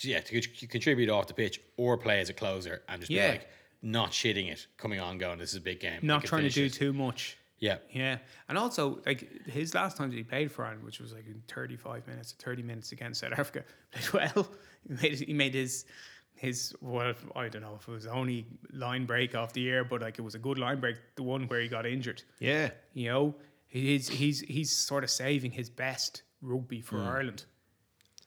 yeah, 0.00 0.20
to 0.20 0.40
contribute 0.68 1.08
off 1.08 1.26
the 1.26 1.34
pitch 1.34 1.60
or 1.78 1.96
play 1.96 2.20
as 2.20 2.28
a 2.28 2.34
closer 2.34 2.82
and 2.88 3.00
just 3.00 3.10
Yeah. 3.10 3.26
be 3.28 3.38
like 3.38 3.48
not 3.82 4.10
shitting 4.10 4.50
it, 4.50 4.66
coming 4.76 5.00
on, 5.00 5.16
going, 5.16 5.38
this 5.38 5.50
is 5.50 5.56
a 5.56 5.60
big 5.60 5.80
game. 5.80 6.00
Not 6.02 6.24
trying 6.24 6.42
to 6.42 6.50
do 6.50 6.66
it." 6.66 6.72
too 6.74 6.92
much. 6.92 7.36
Yeah. 7.58 7.78
Yeah, 7.90 8.18
and 8.50 8.58
also 8.58 9.00
like 9.06 9.46
his 9.46 9.74
last 9.74 9.96
time 9.96 10.10
that 10.10 10.16
he 10.16 10.22
played 10.22 10.52
for 10.52 10.64
Ireland, 10.66 10.84
which 10.84 11.00
was 11.00 11.14
like 11.14 11.26
in 11.26 11.42
thirty-five 11.48 12.06
minutes, 12.06 12.32
thirty 12.38 12.62
minutes 12.62 12.92
against 12.92 13.20
South 13.20 13.32
Africa, 13.32 13.64
played 13.92 14.34
well. 14.34 14.48
He 14.86 14.94
made 15.08 15.18
he 15.20 15.32
made 15.32 15.54
his 15.54 15.86
his 16.36 16.74
well, 16.80 17.14
I 17.34 17.48
don't 17.48 17.62
know 17.62 17.76
if 17.80 17.88
it 17.88 17.90
was 17.90 18.06
only 18.06 18.46
line 18.72 19.06
break 19.06 19.34
off 19.34 19.52
the 19.52 19.60
year, 19.62 19.84
but 19.84 20.02
like 20.02 20.18
it 20.18 20.22
was 20.22 20.34
a 20.34 20.38
good 20.38 20.58
line 20.58 20.80
break, 20.80 20.96
the 21.16 21.22
one 21.22 21.48
where 21.48 21.60
he 21.60 21.68
got 21.68 21.86
injured. 21.86 22.22
Yeah. 22.38 22.70
You 22.94 23.08
know, 23.10 23.34
he's 23.68 24.08
he's 24.08 24.40
he's 24.40 24.70
sort 24.70 25.02
of 25.04 25.10
saving 25.10 25.50
his 25.52 25.68
best 25.70 26.22
rugby 26.42 26.80
for 26.80 26.98
Ireland. 26.98 27.44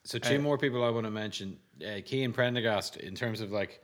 So 0.03 0.17
two 0.17 0.39
more 0.39 0.57
people 0.57 0.83
I 0.83 0.89
want 0.89 1.05
to 1.05 1.11
mention. 1.11 1.57
Uh, 1.85 2.01
Cian 2.05 2.33
Prendergast, 2.33 2.97
in 2.97 3.13
terms 3.15 3.41
of 3.41 3.51
like, 3.51 3.81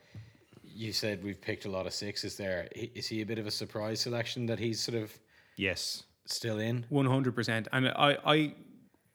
you 0.63 0.91
said 0.91 1.23
we've 1.23 1.39
picked 1.39 1.65
a 1.65 1.69
lot 1.69 1.85
of 1.85 1.93
sixes 1.93 2.35
there. 2.35 2.67
Is 2.73 3.07
He- 3.07 3.17
he 3.17 3.21
a 3.21 3.25
bit 3.25 3.37
of 3.37 3.45
a 3.47 3.51
surprise 3.51 4.01
selection 4.01 4.45
that 4.47 4.57
he's 4.59 4.79
sort 4.81 4.97
of 5.01 5.17
Yes. 5.55 6.03
still 6.25 6.59
in? 6.59 6.85
One 6.89 7.05
hundred 7.05 7.35
percent. 7.35 7.67
And 7.71 7.89
I, 7.89 8.17
I, 8.25 8.55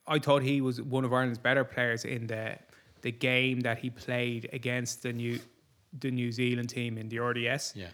I 0.07 0.19
thought 0.21 0.43
he 0.43 0.61
was 0.61 0.81
one 0.81 1.05
of 1.05 1.13
Ireland's 1.13 1.39
better 1.39 1.65
players 1.65 2.05
in 2.05 2.27
the 2.29 2.59
the 3.03 3.13
game 3.13 3.61
that 3.61 3.79
he 3.79 3.91
played 3.91 4.49
against 4.53 5.03
the 5.03 5.13
new 5.13 5.39
the 5.99 6.11
New 6.11 6.31
Zealand 6.33 6.69
team 6.69 6.97
in 6.99 7.09
the 7.09 7.19
RDS. 7.19 7.75
Yeah. 7.77 7.89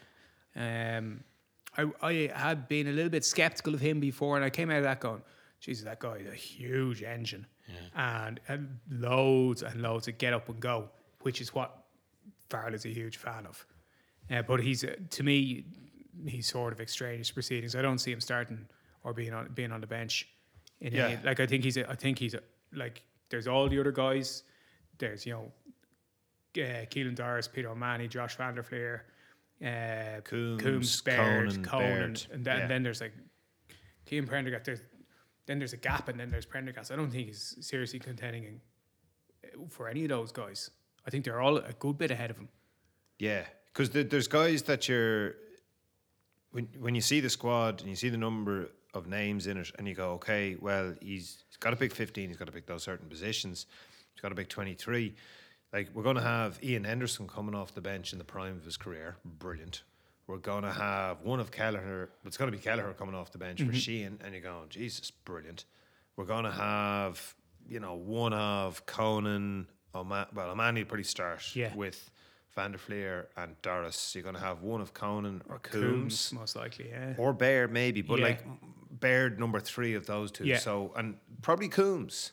Um, 0.57 1.25
I 1.77 1.91
I 2.03 2.31
had 2.35 2.69
been 2.69 2.87
a 2.89 2.93
little 2.93 3.11
bit 3.11 3.25
skeptical 3.25 3.75
of 3.75 3.81
him 3.81 4.01
before, 4.01 4.37
and 4.37 4.45
I 4.45 4.51
came 4.51 4.71
out 4.71 4.79
of 4.79 4.85
that 4.85 5.01
going, 5.01 5.23
Jesus, 5.61 5.85
that 5.85 5.99
guy 6.01 6.17
is 6.17 6.27
a 6.27 6.35
huge 6.35 7.03
engine, 7.03 7.47
and, 7.95 8.41
and 8.49 8.79
loads 8.91 9.63
and 9.63 9.83
loads 9.83 10.09
of 10.09 10.19
get 10.19 10.33
up 10.33 10.49
and 10.49 10.61
go, 10.61 10.89
which 11.23 11.41
is 11.41 11.55
what 11.55 11.85
Farrell 12.51 12.75
is 12.75 12.85
a 12.85 12.89
huge 12.91 13.17
fan 13.17 13.47
of. 13.47 13.67
Uh, 14.31 14.43
but 14.43 14.61
he's 14.61 14.85
uh, 14.85 14.95
to 15.11 15.23
me, 15.23 15.65
he's 16.27 16.47
sort 16.47 16.73
of 16.73 16.81
extraneous 16.81 17.31
proceedings. 17.31 17.75
I 17.77 17.83
don't 17.83 17.99
see 17.99 18.13
him 18.13 18.21
starting 18.21 18.67
or 19.05 19.13
being 19.13 19.33
on 19.33 19.49
being 19.55 19.73
on 19.73 19.81
the 19.81 19.87
bench. 19.87 20.29
In 20.81 20.93
Yeah. 20.93 21.07
any, 21.09 21.19
like 21.25 21.41
I 21.41 21.47
think 21.47 21.65
he's 21.65 21.77
a, 21.79 21.89
I 21.91 21.95
think 21.95 22.19
he's 22.19 22.35
a, 22.35 22.41
like 22.75 23.03
there's 23.31 23.47
all 23.47 23.69
the 23.69 23.79
other 23.81 23.93
guys. 23.93 24.43
There's 24.99 25.27
you 25.27 25.33
know, 25.35 25.53
uh, 26.63 26.87
Caelan 26.87 27.15
Doris, 27.15 27.49
Peter 27.49 27.69
O'Mahony, 27.69 28.09
Josh 28.09 28.37
van 28.37 28.55
der 28.55 28.63
Flier, 28.63 29.05
der 29.61 29.63
Flier, 29.63 30.17
uh, 30.19 30.21
Coombes, 30.23 30.63
Coombes, 30.63 31.01
Baird, 31.03 31.49
Conan, 31.51 31.65
Conan, 31.65 31.89
Baird. 31.89 32.27
and 32.33 32.45
then, 32.45 32.59
Yeah. 32.59 32.67
then 32.69 32.83
there's 32.83 33.01
like 33.01 33.13
Cian 34.09 34.27
Prendergast. 34.27 34.65
There's 34.65 34.81
then 35.47 35.59
there's 35.61 35.73
a 35.75 35.77
gap, 35.77 36.09
and 36.09 36.19
then 36.19 36.29
there's 36.31 36.45
Prendergast. 36.47 36.91
I 36.91 36.97
don't 36.97 37.11
think 37.11 37.27
he's 37.29 37.57
seriously 37.61 38.01
contending 38.01 38.45
in, 38.45 38.61
uh, 39.45 39.69
for 39.69 39.89
any 39.89 40.03
of 40.03 40.09
those 40.09 40.33
guys. 40.33 40.71
I 41.07 41.11
think 41.11 41.25
they're 41.25 41.41
all 41.41 41.59
a 41.59 41.73
good 41.75 41.99
bit 41.99 42.11
ahead 42.11 42.31
of 42.31 42.37
him. 42.37 42.49
Yeah, 43.19 43.45
because 43.73 43.91
there's 43.91 44.27
guys 44.27 44.63
that 44.65 44.89
you're 44.89 45.37
when 46.51 46.69
when 46.79 46.95
you 46.97 47.01
see 47.01 47.21
the 47.21 47.31
squad 47.31 47.81
and 47.81 47.89
you 47.89 47.97
see 47.97 48.09
the 48.09 48.17
number 48.19 48.71
of 48.95 49.07
names 49.07 49.47
in 49.47 49.57
it, 49.59 49.71
and 49.79 49.87
you 49.87 49.95
go, 49.95 50.13
okay, 50.13 50.57
well, 50.59 50.95
he's, 51.03 51.45
he's 51.49 51.57
got 51.61 51.71
to 51.71 51.77
pick 51.77 51.95
15, 51.95 52.29
he's 52.29 52.39
got 52.39 52.47
to 52.47 52.53
pick 52.53 52.67
those 52.67 52.83
certain 52.83 53.09
positions, 53.11 53.67
he's 54.17 54.23
got 54.23 54.31
to 54.31 54.35
pick 54.35 54.49
23. 54.49 55.15
Like 55.73 55.91
we're 55.93 56.03
going 56.03 56.17
to 56.17 56.23
have 56.23 56.59
Ian 56.63 56.85
Henderson 56.85 57.29
coming 57.29 57.55
off 57.55 57.75
the 57.75 57.83
bench 57.83 58.13
in 58.13 58.19
the 58.19 58.25
prime 58.25 58.57
of 58.57 58.65
his 58.65 58.77
career, 58.79 59.17
brilliant. 59.25 59.83
We're 60.27 60.39
going 60.39 60.63
to 60.65 60.73
have 60.73 61.23
one 61.23 61.39
of 61.39 61.53
Kelleher, 61.53 62.09
it's 62.25 62.37
going 62.37 62.51
to 62.51 62.57
be 62.57 62.63
Kelleher 62.63 62.93
coming 62.95 63.15
off 63.15 63.31
the 63.31 63.39
bench 63.39 63.61
for 63.61 63.67
mm-hmm. 63.67 63.75
Sheehan, 63.75 64.19
and 64.25 64.33
you're 64.33 64.43
going, 64.43 64.69
Jesus, 64.71 65.11
brilliant. 65.11 65.67
we're 66.17 66.25
going 66.25 66.45
to 66.45 66.51
have, 66.51 67.35
you 67.69 67.79
know, 67.79 67.95
one 67.95 68.33
of 68.33 68.87
Conan, 68.87 69.69
Oma- 69.95 70.29
well, 70.35 70.51
O'Mahony 70.51 70.83
probably 70.85 71.05
start 71.05 71.55
Yeah. 71.55 71.73
with 71.75 72.11
Van 72.57 72.73
der 72.73 72.79
Flier 72.79 73.29
and 73.37 73.55
Doris. 73.63 74.15
You're 74.15 74.23
going 74.25 74.35
to 74.35 74.41
have 74.41 74.63
one 74.63 74.81
of 74.81 74.95
Conan 74.95 75.43
or 75.49 75.59
Coombes, 75.61 76.31
Coombes. 76.31 76.33
most 76.33 76.57
likely, 76.57 76.89
yeah. 76.89 77.15
Or 77.19 77.33
Baird, 77.33 77.71
maybe, 77.71 78.03
but 78.03 78.19
Yeah. 78.19 78.25
like 78.25 78.45
Baird 78.91 79.39
number 79.39 79.61
three 79.61 79.95
of 79.95 80.07
those 80.07 80.33
two. 80.33 80.45
Yeah. 80.45 80.59
So, 80.59 80.93
and 80.97 81.19
probably 81.43 81.69
Coombes. 81.69 82.33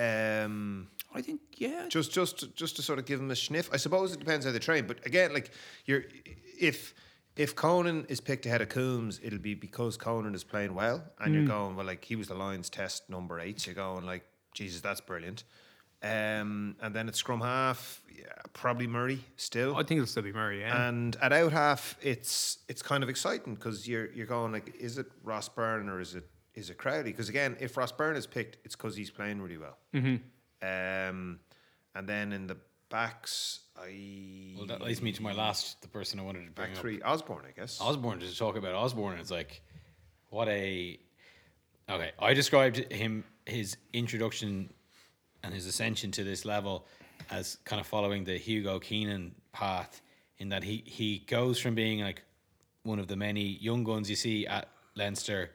Um, 0.00 0.88
I 1.14 1.22
think, 1.22 1.40
yeah. 1.56 1.86
just 1.88 2.12
just 2.12 2.54
just 2.54 2.76
to 2.76 2.82
sort 2.82 2.98
of 2.98 3.04
give 3.04 3.20
him 3.20 3.30
a 3.30 3.36
sniff. 3.36 3.68
I 3.72 3.76
suppose 3.76 4.12
it 4.12 4.18
depends 4.20 4.46
how 4.46 4.52
they 4.52 4.58
train, 4.60 4.86
but 4.86 5.04
again, 5.04 5.32
like 5.34 5.50
you're 5.84 6.04
if 6.60 6.94
if 7.36 7.54
Conan 7.56 8.06
is 8.08 8.20
picked 8.20 8.46
ahead 8.46 8.60
of 8.62 8.68
Coombes, 8.68 9.20
it'll 9.22 9.38
be 9.38 9.54
because 9.54 9.96
Conan 9.96 10.34
is 10.34 10.44
playing 10.44 10.74
well, 10.74 11.02
and 11.18 11.32
Mm. 11.32 11.34
you're 11.34 11.46
going 11.46 11.76
well. 11.76 11.86
Like 11.86 12.04
he 12.04 12.16
was 12.16 12.28
the 12.28 12.34
Lions 12.34 12.70
test 12.70 13.08
number 13.10 13.40
eight. 13.40 13.66
You're 13.66 13.74
going 13.74 14.06
like 14.06 14.24
Jesus, 14.54 14.80
that's 14.80 15.00
brilliant. 15.00 15.44
Um, 16.02 16.76
and 16.80 16.94
then 16.94 17.08
at 17.08 17.14
scrum 17.16 17.42
half, 17.42 18.02
yeah, 18.10 18.24
probably 18.54 18.86
Murray 18.86 19.20
still. 19.36 19.74
I 19.76 19.82
think 19.82 19.98
it'll 19.98 20.06
still 20.06 20.22
be 20.22 20.32
Murray, 20.32 20.60
yeah. 20.60 20.88
And 20.88 21.14
at 21.20 21.32
out 21.32 21.52
half, 21.52 21.96
it's 22.00 22.58
it's 22.68 22.82
kind 22.82 23.02
of 23.02 23.08
exciting 23.10 23.54
because 23.54 23.86
you're 23.86 24.10
you're 24.12 24.26
going 24.26 24.52
like, 24.52 24.74
is 24.78 24.96
it 24.96 25.06
Ross 25.22 25.48
Byrne 25.48 25.88
or 25.88 26.00
is 26.00 26.14
it 26.14 26.24
is 26.54 26.70
it 26.70 26.78
Crowley? 26.78 27.04
Because 27.04 27.28
again, 27.28 27.56
if 27.60 27.76
Ross 27.76 27.92
Byrne 27.92 28.16
is 28.16 28.26
picked, 28.26 28.58
it's 28.64 28.76
because 28.76 28.96
he's 28.96 29.10
playing 29.10 29.40
really 29.40 29.58
well. 29.58 29.76
Mm-hmm. 29.94 30.16
Um, 30.62 31.40
and 31.94 32.08
then 32.08 32.32
in 32.32 32.46
the 32.46 32.56
backs, 32.90 33.60
I 33.80 34.54
Well, 34.56 34.66
that 34.66 34.82
leads 34.82 35.00
me 35.00 35.12
to 35.12 35.22
my 35.22 35.32
last, 35.32 35.80
the 35.82 35.88
person 35.88 36.20
I 36.20 36.22
wanted 36.22 36.44
to 36.46 36.50
bring 36.50 36.68
back 36.68 36.76
up. 36.76 36.82
three 36.82 37.00
Osborne, 37.02 37.44
I 37.48 37.58
guess. 37.58 37.80
Osborne, 37.80 38.20
to 38.20 38.36
talk 38.36 38.56
about 38.56 38.74
Osborne, 38.74 39.18
it's 39.18 39.30
like, 39.30 39.62
what 40.28 40.48
a. 40.48 40.98
Okay, 41.88 42.12
I 42.20 42.34
described 42.34 42.92
him, 42.92 43.24
his 43.46 43.76
introduction 43.92 44.72
and 45.42 45.52
his 45.54 45.66
ascension 45.66 46.10
to 46.12 46.24
this 46.24 46.44
level 46.44 46.86
as 47.30 47.58
kind 47.64 47.80
of 47.80 47.86
following 47.86 48.24
the 48.24 48.36
Hugo 48.36 48.78
Keenan 48.78 49.34
path, 49.52 50.00
in 50.38 50.50
that 50.50 50.62
he, 50.62 50.82
he 50.86 51.20
goes 51.26 51.58
from 51.58 51.74
being 51.74 52.00
like 52.00 52.22
one 52.82 52.98
of 52.98 53.08
the 53.08 53.16
many 53.16 53.42
young 53.42 53.84
guns 53.84 54.08
you 54.08 54.16
see 54.16 54.46
at 54.46 54.68
Leinster 54.94 55.50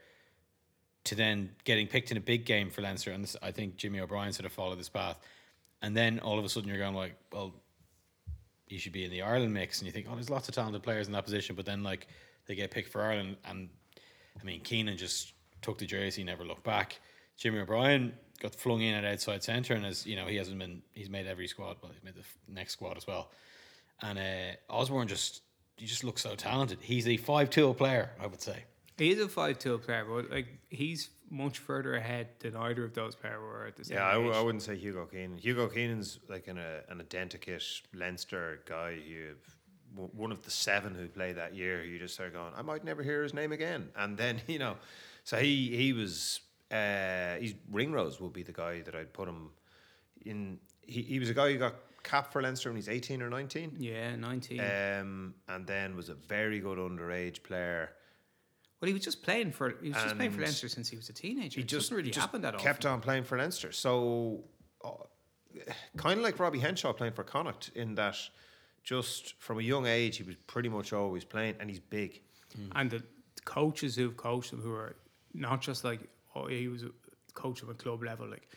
to 1.06 1.15
then 1.15 1.50
getting 1.63 1.88
picked 1.88 2.12
in 2.12 2.18
a 2.18 2.22
big 2.22 2.46
game 2.46 2.70
for 2.70 2.82
Leinster. 2.82 3.12
And 3.12 3.24
this, 3.24 3.36
I 3.41 3.52
think 3.52 3.78
Jimmy 3.78 4.00
O'Brien 4.00 4.34
sort 4.34 4.46
of 4.46 4.52
followed 4.52 4.80
this 4.80 4.89
path. 4.89 5.20
And 5.82 5.96
then 5.96 6.20
all 6.20 6.38
of 6.38 6.46
a 6.46 6.50
sudden 6.50 6.70
you're 6.70 6.78
going 6.78 6.96
like, 6.96 7.15
well, 7.32 7.54
you 8.68 8.80
should 8.80 8.94
be 8.94 9.06
in 9.06 9.12
the 9.12 9.22
Ireland 9.22 9.54
mix, 9.54 9.80
and 9.80 9.86
you 9.86 9.91
think, 9.91 10.08
oh, 10.10 10.15
there's 10.15 10.30
lots 10.30 10.50
of 10.50 10.56
talented 10.56 10.82
players 10.82 11.06
in 11.06 11.13
that 11.13 11.24
position, 11.24 11.56
but 11.56 11.65
then 11.65 11.84
like 11.84 12.08
they 12.48 12.56
get 12.56 12.72
picked 12.72 12.91
for 12.91 13.04
Ireland, 13.04 13.38
and 13.46 13.70
I 14.39 14.44
mean 14.44 14.62
Keenan 14.62 14.98
just 14.98 15.34
took 15.62 15.78
the 15.78 15.86
jersey, 15.86 16.24
never 16.24 16.44
looked 16.44 16.63
back. 16.63 17.00
Jimmy 17.38 17.60
O'Brien 17.60 18.13
got 18.39 18.56
flung 18.56 18.82
in 18.82 18.96
at 18.96 19.06
outside 19.06 19.44
centre, 19.44 19.76
and 19.76 19.86
as 19.86 20.08
you 20.08 20.15
know, 20.15 20.26
he 20.26 20.36
hasn't 20.38 20.58
been, 20.58 20.82
he's 20.94 21.10
made 21.10 21.28
every 21.28 21.48
squad, 21.48 21.78
well, 21.82 21.91
he's 21.91 22.04
made 22.04 22.15
the 22.15 22.24
next 22.52 22.74
squad 22.74 22.98
as 22.98 23.06
well. 23.06 23.30
And 24.02 24.18
uh, 24.18 24.74
Osborne 24.74 25.08
just, 25.08 25.44
he 25.78 25.86
just 25.86 26.04
looks 26.04 26.24
so 26.24 26.36
talented. 26.36 26.80
He's 26.82 27.08
a 27.08 27.18
five-tool 27.18 27.76
player, 27.76 28.10
I 28.20 28.26
would 28.26 28.41
say. 28.41 28.63
He 28.97 29.12
is 29.12 29.19
a 29.19 29.27
5 29.27 29.60
2 29.60 29.77
player, 29.79 30.05
but 30.05 30.29
like 30.31 30.47
he's 30.69 31.10
much 31.29 31.58
further 31.58 31.95
ahead 31.95 32.27
than 32.39 32.55
either 32.55 32.84
of 32.86 32.93
those 32.93 33.15
players 33.15 33.39
were 33.41 33.65
at 33.67 33.75
the 33.75 33.84
same 33.84 33.97
time. 33.97 34.05
yeah, 34.05 34.10
I, 34.10 34.13
w- 34.13 34.31
age. 34.31 34.38
I 34.38 34.41
wouldn't 34.41 34.62
say 34.63 34.75
Hugo 34.75 35.05
Keenan. 35.05 35.38
Hugo 35.38 35.67
Keenan's 35.67 36.19
like 36.29 36.47
an, 36.47 36.58
uh, 36.58 36.81
an 36.89 36.99
identikit 37.01 37.81
Leinster 37.93 38.62
guy 38.65 38.93
who 38.95 39.34
w- 39.95 40.12
one 40.15 40.31
of 40.31 40.43
the 40.43 40.51
seven 40.51 40.93
who 40.95 41.08
played 41.08 41.36
that 41.38 41.55
year. 41.55 41.84
You 41.84 41.97
just 41.99 42.13
start 42.13 42.34
going, 42.34 42.53
I 42.55 42.62
might 42.62 42.84
never 42.84 43.01
hear 43.03 43.23
his 43.23 43.34
name 43.34 43.51
again. 43.51 43.89
And 43.95 44.17
then 44.17 44.41
you 44.47 44.60
know, 44.60 44.75
so 45.23 45.38
he 45.38 45.75
he 45.75 45.93
was 45.93 46.41
uh, 46.71 47.36
he's 47.39 47.55
Ringrose 47.71 48.19
will 48.21 48.29
be 48.29 48.43
the 48.43 48.53
guy 48.53 48.81
that 48.81 48.95
I'd 48.95 49.12
put 49.13 49.27
him 49.27 49.49
in. 50.25 50.60
He 50.81 51.01
he 51.01 51.19
was 51.19 51.29
a 51.29 51.34
guy 51.34 51.51
who 51.51 51.58
got 51.58 51.75
capped 52.03 52.31
for 52.31 52.41
Leinster 52.41 52.69
when 52.69 52.75
he's 52.75 52.88
eighteen 52.89 53.21
or 53.23 53.29
nineteen. 53.31 53.75
Yeah, 53.79 54.15
19. 54.15 54.60
Um, 54.60 55.34
and 55.49 55.65
then 55.65 55.95
was 55.95 56.10
a 56.10 56.13
very 56.13 56.60
good 56.60 56.77
underage 56.77 57.41
player. 57.41 57.91
Well, 58.86 58.89
he 58.89 58.93
was 58.93 59.04
just 59.04 59.24
playing 59.24 59.52
for 59.52 59.74
he 59.82 59.89
was 59.89 59.98
just 59.98 60.15
playing 60.15 60.30
for 60.30 60.41
Leinster 60.41 60.69
since 60.69 60.88
he 60.88 60.95
was 60.95 61.10
a 61.10 61.13
teenager. 61.13 61.56
He 61.56 61.63
it 61.63 61.67
just 61.67 61.88
doesn't 61.88 61.98
really 61.98 62.12
just 62.12 62.19
happen 62.19 62.43
that 62.43 62.60
kept 62.60 62.86
often. 62.86 62.91
on 62.91 63.02
playing 63.02 63.24
for 63.24 63.36
Leinster. 63.36 63.71
So, 63.71 64.43
uh, 64.84 64.89
kind 65.98 66.19
of 66.19 66.24
like 66.24 66.38
Robbie 66.38 66.60
Henshaw 66.60 66.93
playing 66.93 67.13
for 67.13 67.24
Connacht, 67.24 67.71
in 67.74 67.95
that 67.95 68.15
just 68.84 69.34
from 69.39 69.58
a 69.58 69.63
young 69.63 69.88
age 69.88 70.17
he 70.17 70.24
was 70.24 70.36
pretty 70.45 70.69
much 70.69 70.93
always 70.93 71.26
playing, 71.26 71.56
and 71.60 71.67
he's 71.67 71.80
big. 71.80 72.21
And 72.76 72.91
the 72.91 73.02
coaches 73.43 73.95
who've 73.95 74.15
coached 74.15 74.54
him, 74.54 74.62
who 74.62 74.71
are 74.71 74.95
not 75.34 75.62
just 75.62 75.84
like, 75.84 76.02
oh, 76.36 76.45
he 76.45 76.67
was 76.67 76.84
a 76.84 76.91
coach 77.34 77.63
of 77.63 77.69
a 77.69 77.74
club 77.74 78.04
level, 78.04 78.28
like 78.30 78.48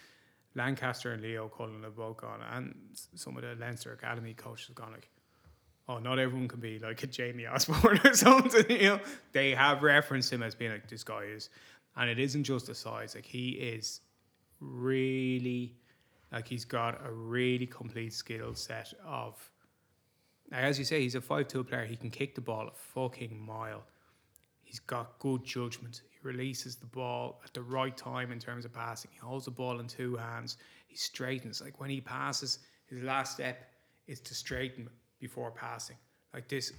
Lancaster 0.55 1.13
and 1.13 1.23
Leo 1.23 1.49
Cullen 1.49 1.83
have 1.85 1.97
both 1.97 2.19
gone, 2.19 2.41
and 2.53 2.75
some 3.15 3.35
of 3.39 3.43
the 3.45 3.55
Leinster 3.59 3.95
Academy 3.95 4.35
coaches 4.35 4.67
have 4.67 4.77
gone 4.77 4.93
like, 4.93 5.09
oh, 5.89 5.99
not 5.99 6.19
everyone 6.19 6.49
can 6.49 6.61
be 6.61 6.79
like 6.79 7.03
a 7.03 7.07
Jamie 7.07 7.47
Osborne 7.47 8.01
or 8.05 8.15
something. 8.15 8.71
You 8.71 8.89
know, 8.89 9.01
they 9.33 9.55
have 9.55 9.83
referenced 9.83 10.33
him 10.33 10.43
as 10.43 10.55
being 10.55 10.71
like 10.71 10.89
this 10.89 11.03
guy 11.03 11.23
is, 11.23 11.49
and 11.97 12.11
it 12.11 12.19
isn't 12.19 12.45
just 12.45 12.67
the 12.67 12.75
size. 12.75 13.15
Like 13.15 13.25
he 13.25 13.51
is 13.51 14.01
really, 14.61 15.75
like 16.31 16.47
he's 16.47 16.65
got 16.65 17.01
a 17.05 17.11
really 17.11 17.67
complete 17.67 18.13
skill 18.13 18.55
set 18.55 18.93
of. 19.05 19.37
As 20.51 20.79
you 20.79 20.85
say, 20.85 21.03
he's 21.03 21.15
a 21.15 21.21
five-two 21.21 21.65
player. 21.65 21.85
He 21.85 21.97
can 21.97 22.11
kick 22.11 22.35
the 22.35 22.41
ball 22.41 22.69
a 22.69 22.73
fucking 22.73 23.39
mile. 23.39 23.83
He's 24.63 24.81
got 24.81 25.19
good 25.19 25.45
judgment. 25.45 26.03
He 26.11 26.19
releases 26.23 26.77
the 26.77 26.87
ball 26.87 27.41
at 27.45 27.53
the 27.53 27.63
right 27.63 27.97
time 27.97 28.33
in 28.33 28.39
terms 28.39 28.65
of 28.65 28.73
passing. 28.73 29.11
He 29.13 29.19
holds 29.19 29.47
the 29.47 29.51
ball 29.51 29.81
in 29.81 29.87
two 29.87 30.17
hands. 30.17 30.57
He 30.87 30.97
straightens. 30.97 31.61
Like 31.61 31.81
when 31.81 31.91
he 31.91 32.01
passes, 32.01 32.61
his 32.87 33.03
last 33.03 33.35
step 33.35 33.71
is 34.07 34.21
to 34.21 34.35
straighten 34.35 34.89
before 35.21 35.51
passing. 35.51 35.97
Like 36.33 36.49
this 36.49 36.73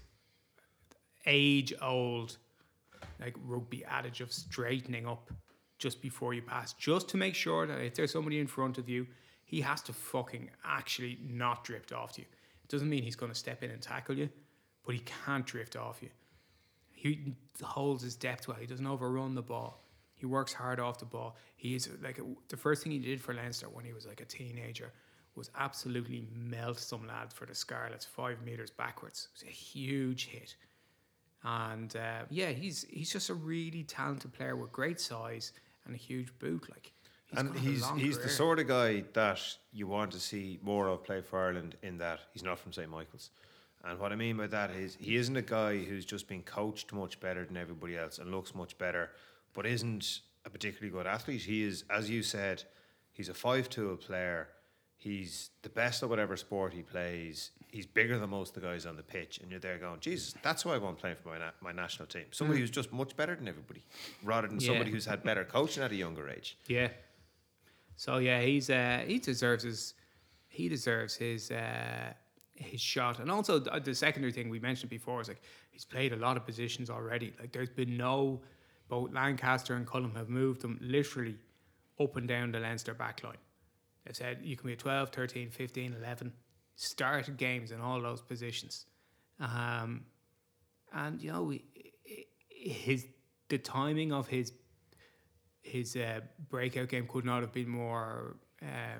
age 1.25 1.73
old 1.81 2.37
like 3.19 3.35
rugby 3.45 3.83
adage 3.85 4.21
of 4.21 4.31
straightening 4.31 5.05
up 5.05 5.31
just 5.77 6.01
before 6.01 6.33
you 6.33 6.41
pass, 6.41 6.73
just 6.73 7.07
to 7.09 7.17
make 7.17 7.35
sure 7.35 7.65
that 7.65 7.79
if 7.79 7.95
there's 7.95 8.11
somebody 8.11 8.39
in 8.39 8.47
front 8.47 8.77
of 8.77 8.89
you, 8.89 9.07
he 9.45 9.61
has 9.61 9.81
to 9.81 9.93
fucking 9.93 10.49
actually 10.65 11.17
not 11.27 11.63
drift 11.63 11.91
off 11.93 12.13
to 12.13 12.21
you. 12.21 12.27
It 12.63 12.69
doesn't 12.69 12.89
mean 12.89 13.01
he's 13.01 13.15
going 13.15 13.31
to 13.31 13.37
step 13.37 13.63
in 13.63 13.71
and 13.71 13.81
tackle 13.81 14.17
you, 14.17 14.29
but 14.85 14.93
he 14.93 15.01
can't 15.25 15.45
drift 15.45 15.75
off 15.75 16.01
you. 16.01 16.09
He 16.91 17.33
holds 17.63 18.03
his 18.03 18.15
depth 18.15 18.47
well. 18.47 18.57
He 18.59 18.67
doesn't 18.67 18.85
overrun 18.85 19.35
the 19.35 19.41
ball. 19.41 19.81
He 20.15 20.25
works 20.25 20.51
hard 20.51 20.81
off 20.81 20.99
the 20.99 21.05
ball. 21.05 21.37
He 21.55 21.75
is 21.75 21.89
like 22.03 22.19
the 22.49 22.57
first 22.57 22.83
thing 22.83 22.91
he 22.91 22.99
did 22.99 23.21
for 23.21 23.33
Leinster 23.33 23.67
when 23.69 23.85
he 23.85 23.93
was 23.93 24.05
like 24.05 24.19
a 24.19 24.25
teenager 24.25 24.91
was 25.35 25.49
absolutely 25.57 26.23
melt 26.33 26.79
some 26.79 27.07
lad 27.07 27.31
for 27.31 27.45
the 27.45 27.55
Scarlets 27.55 28.05
five 28.05 28.41
meters 28.43 28.71
backwards. 28.71 29.27
It 29.31 29.39
was 29.39 29.49
a 29.49 29.53
huge 29.53 30.25
hit. 30.27 30.55
And 31.43 31.95
uh, 31.95 32.23
yeah, 32.29 32.49
he's 32.49 32.85
he's 32.89 33.11
just 33.11 33.29
a 33.29 33.33
really 33.33 33.83
talented 33.83 34.33
player 34.33 34.57
with 34.57 34.71
great 34.73 34.99
size 34.99 35.53
and 35.85 35.95
a 35.95 35.97
huge 35.97 36.37
boot. 36.37 36.67
Like, 36.69 36.91
he's 37.27 37.39
and 37.39 37.57
he's 37.57 37.89
he's 37.91 38.19
the 38.19 38.27
sort 38.27 38.59
of 38.59 38.67
guy 38.67 39.05
that 39.13 39.39
you 39.71 39.87
want 39.87 40.11
to 40.11 40.19
see 40.19 40.59
more 40.61 40.89
of 40.89 41.03
play 41.05 41.21
for 41.21 41.39
Ireland. 41.39 41.77
In 41.81 41.97
that 41.99 42.19
he's 42.33 42.43
not 42.43 42.59
from 42.59 42.73
St 42.73 42.89
Michael's, 42.89 43.31
and 43.85 43.97
what 43.97 44.11
I 44.11 44.15
mean 44.15 44.35
by 44.35 44.47
that 44.47 44.71
is 44.71 44.97
he 44.99 45.15
isn't 45.15 45.37
a 45.37 45.41
guy 45.41 45.77
who's 45.77 46.03
just 46.03 46.27
been 46.27 46.43
coached 46.43 46.91
much 46.91 47.21
better 47.21 47.45
than 47.45 47.55
everybody 47.55 47.97
else 47.97 48.17
and 48.17 48.31
looks 48.31 48.53
much 48.53 48.77
better, 48.77 49.11
but 49.53 49.65
isn't 49.65 50.19
a 50.43 50.49
particularly 50.49 50.91
good 50.91 51.07
athlete. 51.07 51.43
He 51.43 51.63
is, 51.63 51.85
as 51.89 52.09
you 52.09 52.21
said, 52.21 52.63
he's 53.13 53.29
a 53.29 53.33
five-tool 53.33 53.95
player. 53.95 54.49
He's 55.01 55.49
the 55.61 55.69
best 55.69 56.03
at 56.03 56.09
whatever 56.09 56.35
sport 56.35 56.73
he 56.73 56.81
plays. 56.81 57.51
He's 57.69 57.85
bigger 57.85 58.19
than 58.19 58.29
most 58.31 58.55
of 58.55 58.61
the 58.61 58.67
guys 58.67 58.85
on 58.85 58.97
the 58.97 59.03
pitch, 59.03 59.39
and 59.41 59.49
you're 59.49 59.59
there 59.61 59.77
going, 59.77 60.01
Jesus, 60.01 60.35
that's 60.43 60.65
why 60.65 60.73
I 60.75 60.77
want 60.77 60.97
playing 60.97 61.15
for 61.15 61.29
my 61.29 61.37
na- 61.37 61.51
my 61.61 61.71
national 61.71 62.07
team. 62.07 62.25
Somebody 62.31 62.59
who's 62.59 62.69
just 62.71 62.91
much 62.91 63.15
better 63.15 63.33
than 63.35 63.47
everybody, 63.47 63.81
rather 64.23 64.47
than 64.49 64.59
Yeah. 64.59 64.67
somebody 64.67 64.91
who's 64.91 65.05
had 65.05 65.23
better 65.23 65.45
coaching 65.45 65.83
at 65.83 65.91
a 65.91 65.95
younger 65.95 66.29
age. 66.29 66.57
Yeah. 66.67 66.89
So 67.95 68.17
yeah, 68.17 68.41
he's 68.41 68.69
uh, 68.69 69.03
he 69.07 69.19
deserves 69.19 69.63
his 69.63 69.93
he 70.49 70.67
deserves 70.67 71.15
his 71.15 71.49
uh, 71.51 72.13
his 72.55 72.81
shot, 72.81 73.19
and 73.19 73.31
also 73.31 73.59
the, 73.59 73.79
the 73.79 73.95
secondary 73.95 74.33
thing 74.33 74.49
we 74.49 74.59
mentioned 74.59 74.89
before 74.89 75.21
is 75.21 75.29
like 75.29 75.41
he's 75.71 75.85
played 75.85 76.11
a 76.11 76.17
lot 76.17 76.35
of 76.35 76.45
positions 76.45 76.89
already. 76.89 77.33
Like 77.39 77.53
there's 77.53 77.69
been 77.69 77.95
no 77.95 78.41
both 78.89 79.13
Lancaster 79.13 79.75
and 79.75 79.87
Cullen 79.87 80.11
have 80.15 80.27
moved 80.29 80.61
them 80.61 80.77
literally 80.81 81.37
up 82.01 82.15
and 82.17 82.27
down 82.27 82.51
the 82.51 82.59
Leinster 82.59 82.93
back 82.93 83.21
They've 84.09 84.15
said 84.15 84.39
you 84.41 84.57
can 84.57 84.65
be 84.65 84.73
a 84.73 84.75
12, 84.75 85.09
13, 85.11 85.51
15, 85.51 85.93
11, 85.99 86.33
started 86.75 87.37
games 87.37 87.69
in 87.69 87.79
all 87.79 88.01
those 88.01 88.21
positions. 88.23 88.87
Um, 89.39 90.01
and 90.91 91.21
you 91.21 91.31
know, 91.31 91.53
his 92.49 93.05
the 93.49 93.59
timing 93.59 94.11
of 94.11 94.27
his 94.27 94.51
his 95.61 95.95
uh, 95.95 96.21
breakout 96.49 96.89
game 96.89 97.05
could 97.07 97.23
not 97.23 97.41
have 97.41 97.51
been 97.53 97.69
more 97.69 98.37
uh, 98.63 98.99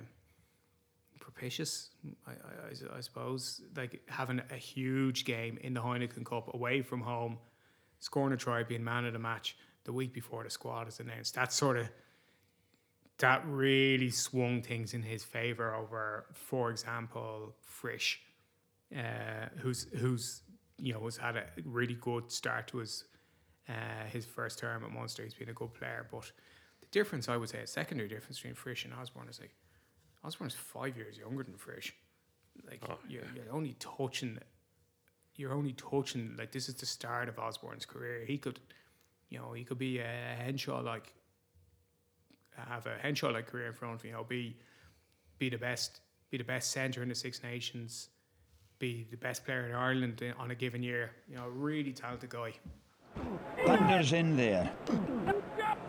propitious. 1.20 1.90
I, 2.28 2.32
I, 2.32 2.34
I- 2.34 2.98
I 2.98 3.02
suppose, 3.02 3.62
like 3.76 4.02
having 4.08 4.42
a 4.52 4.56
huge 4.58 5.26
game 5.26 5.58
in 5.62 5.74
the 5.74 5.82
Heineken 5.82 6.24
Cup 6.24 6.54
away 6.54 6.84
from 6.84 7.02
home, 7.02 7.40
scoring 8.00 8.34
a 8.34 8.38
try, 8.38 8.62
being 8.62 8.84
man 8.84 9.06
of 9.06 9.14
the 9.14 9.20
match 9.20 9.58
the 9.86 9.92
week 9.92 10.14
before 10.14 10.44
the 10.44 10.52
squad 10.52 10.88
is 10.88 11.00
announced. 11.00 11.34
That's 11.34 11.56
sort 11.56 11.78
of 11.78 11.90
that 13.20 13.44
really 13.46 14.10
swung 14.10 14.62
things 14.62 14.94
in 14.94 15.04
his 15.04 15.24
favor 15.24 15.76
over, 15.76 16.26
for 16.34 16.72
example, 16.72 17.56
Frisch, 17.62 18.22
uh, 18.96 19.48
who's 19.58 19.88
who's 19.98 20.42
you 20.78 20.94
know 20.94 21.04
has 21.04 21.18
had 21.18 21.36
a 21.36 21.46
really 21.66 21.96
good 21.96 22.32
start 22.32 22.68
to 22.70 22.78
his 22.78 23.04
uh, 23.68 24.06
his 24.12 24.26
first 24.26 24.58
term 24.58 24.84
at 24.84 24.92
Munster. 24.92 25.24
He's 25.24 25.34
been 25.34 25.50
a 25.50 25.54
good 25.54 25.74
player, 25.74 26.08
but 26.12 26.32
the 26.80 26.88
difference 26.92 27.30
I 27.30 27.38
would 27.38 27.50
say, 27.50 27.60
a 27.60 27.68
secondary 27.68 28.10
difference 28.10 28.38
between 28.38 28.56
Frisch 28.56 28.86
and 28.86 28.94
Osborne 28.94 29.28
is 29.30 29.40
like 29.40 29.54
Osborne 30.24 30.48
is 30.50 30.56
five 30.56 30.96
years 30.98 31.18
younger 31.18 31.44
than 31.44 31.56
Frisch. 31.56 31.94
Like 32.68 32.82
you're, 33.08 33.24
you're 33.36 33.54
only 33.54 33.76
touching, 33.80 34.40
you're 35.36 35.54
only 35.54 35.74
touching. 35.74 36.36
Like 36.38 36.52
this 36.52 36.70
is 36.70 36.76
the 36.76 36.86
start 36.86 37.28
of 37.28 37.38
Osborne's 37.38 37.86
career. 37.86 38.24
He 38.26 38.38
could, 38.38 38.60
you 39.30 39.40
know, 39.40 39.52
he 39.54 39.64
could 39.66 39.78
be 39.78 40.00
a 40.00 40.36
Henshaw 40.38 40.82
like 40.82 41.14
have 42.68 42.86
a 42.86 42.96
Henshaw 43.02 43.30
like 43.30 43.48
career 43.48 43.68
in 43.68 43.74
front 43.74 43.96
of 43.96 44.06
you 44.06 44.12
know 44.12 44.24
be 44.24 44.56
be 45.38 45.50
the 45.50 45.58
best 45.58 46.02
be 46.30 46.38
the 46.38 46.44
best 46.44 46.72
centre 46.72 47.02
in 47.02 47.10
the 47.10 47.16
Six 47.16 47.42
Nations, 47.44 48.10
be 48.78 49.08
the 49.10 49.18
best 49.18 49.46
player 49.46 49.66
in 49.68 49.74
Ireland 49.76 50.22
in- 50.22 50.34
on 50.34 50.52
a 50.52 50.56
given 50.56 50.84
year. 50.84 51.12
You 51.28 51.38
know, 51.38 51.48
really 51.48 51.92
talented 51.92 52.30
guy. 52.30 52.54
Thunder's 53.66 54.14
in 54.14 54.38
there. 54.38 54.72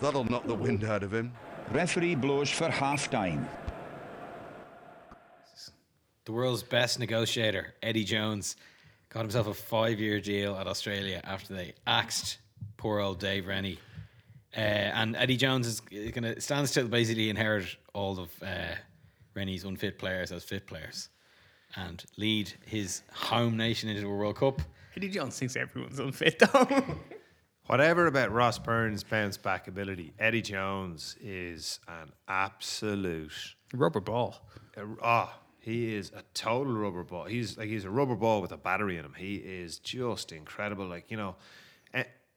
That'll 0.01 0.25
knock 0.25 0.47
the 0.47 0.55
wind 0.55 0.85
out 0.85 1.03
of 1.03 1.13
him. 1.13 1.33
Referee 1.73 2.15
blows 2.15 2.51
for 2.51 2.71
half 2.71 3.11
time. 3.11 3.47
The 6.25 6.33
world's 6.33 6.63
best 6.63 6.99
negotiator, 6.99 7.75
Eddie 7.83 8.05
Jones, 8.05 8.57
got 9.09 9.21
himself 9.23 9.47
a 9.47 9.55
five-year 9.55 10.21
deal 10.21 10.57
at 10.57 10.67
Australia 10.67 11.21
after 11.25 11.55
they 11.55 11.75
axed 11.87 12.39
poor 12.77 13.01
old 13.01 13.19
Dave 13.19 13.47
Rennie. 13.47 13.79
Uh, 14.57 14.61
and 14.61 15.17
Eddie 15.17 15.37
Jones 15.37 15.67
is 15.67 15.81
going 15.81 16.23
to 16.23 16.41
stand 16.41 16.67
to 16.69 16.85
basically 16.85 17.31
inherit 17.31 17.77
all 17.95 18.19
of 18.19 18.31
uh, 18.43 18.75
Rennie's 19.35 19.65
unfit 19.65 19.99
players 19.99 20.33
as 20.33 20.43
fit 20.43 20.67
players, 20.67 21.09
and 21.77 22.05
lead 22.17 22.53
his 22.67 23.03
home 23.13 23.57
nation 23.57 23.89
into 23.89 24.07
a 24.07 24.11
World 24.11 24.37
Cup. 24.37 24.61
Eddie 24.97 25.09
Jones 25.09 25.39
thinks 25.39 25.57
everyone's 25.57 25.99
unfit 25.99 26.39
though. 26.41 26.85
Whatever 27.67 28.07
about 28.07 28.33
Ross 28.33 28.59
Byrne's 28.59 29.05
bounce 29.05 29.37
back 29.37 29.69
ability, 29.69 30.13
Eddie 30.19 30.43
Jones 30.43 31.15
is 31.21 31.79
an 31.87 32.11
absolute. 32.27 33.55
Rubber 33.73 34.01
ball. 34.01 34.45
Ah, 35.01 35.39
he 35.61 35.95
is 35.95 36.11
a 36.17 36.23
total 36.35 36.73
rubber 36.73 37.05
ball. 37.05 37.27
He's 37.27 37.57
like 37.57 37.69
he's 37.69 37.85
a 37.85 37.91
rubber 37.91 38.17
ball 38.17 38.43
with 38.43 38.51
a 38.51 38.57
battery 38.57 38.97
in 38.97 39.05
him. 39.05 39.15
He 39.17 39.37
is 39.37 39.79
just 39.79 40.33
incredible. 40.33 40.87
Like 40.87 41.13
you 41.13 41.17
know, 41.17 41.37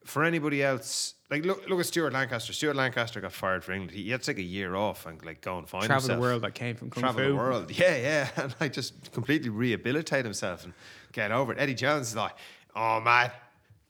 for 0.05 0.23
anybody 0.23 0.61
else, 0.63 1.13
like 1.29 1.45
look 1.45 1.67
look 1.69 1.79
at 1.79 1.85
Stuart 1.85 2.13
Lancaster. 2.13 2.53
Stuart 2.53 2.75
Lancaster 2.75 3.21
got 3.21 3.31
fired 3.33 3.63
for 3.63 3.71
England. 3.71 3.91
He 3.91 4.09
had 4.09 4.21
to 4.21 4.25
take 4.25 4.37
a 4.37 4.47
year 4.47 4.75
off 4.75 5.05
and 5.05 5.23
like 5.25 5.41
go 5.41 5.57
and 5.57 5.67
find 5.67 5.83
himself. 5.83 6.03
Travel 6.05 6.15
the 6.15 6.21
world 6.21 6.41
that 6.43 6.53
came 6.53 6.75
from 6.75 6.89
Kung 6.89 7.01
travel 7.03 7.23
Fu. 7.23 7.29
the 7.29 7.35
world. 7.35 7.71
Yeah, 7.77 7.95
yeah, 7.97 8.29
and 8.35 8.55
like 8.59 8.73
just 8.73 9.11
completely 9.11 9.49
rehabilitate 9.49 10.25
himself 10.25 10.63
and 10.63 10.73
get 11.11 11.31
over 11.31 11.53
it. 11.53 11.59
Eddie 11.59 11.73
Jones 11.73 12.09
is 12.09 12.15
like, 12.15 12.33
oh 12.75 12.99
man, 13.01 13.31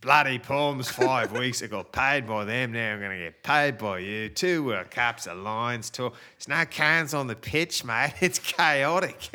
bloody 0.02 0.40
poems 0.40 0.90
five 0.90 1.32
weeks 1.38 1.62
ago, 1.62 1.84
paid 1.84 2.28
by 2.28 2.46
them. 2.46 2.72
Now 2.72 2.94
I'm 2.94 3.02
gonna 3.02 3.18
get 3.18 3.44
paid 3.44 3.78
by 3.78 4.00
you. 4.00 4.30
Two 4.30 4.64
World 4.64 4.92
Cups, 4.92 5.28
a 5.28 5.34
Lions 5.34 5.90
tour. 5.90 6.14
It's 6.38 6.48
not 6.48 6.70
cans 6.72 7.14
on 7.14 7.28
the 7.28 7.36
pitch, 7.36 7.84
mate. 7.84 8.14
It's 8.22 8.40
chaotic. 8.40 9.30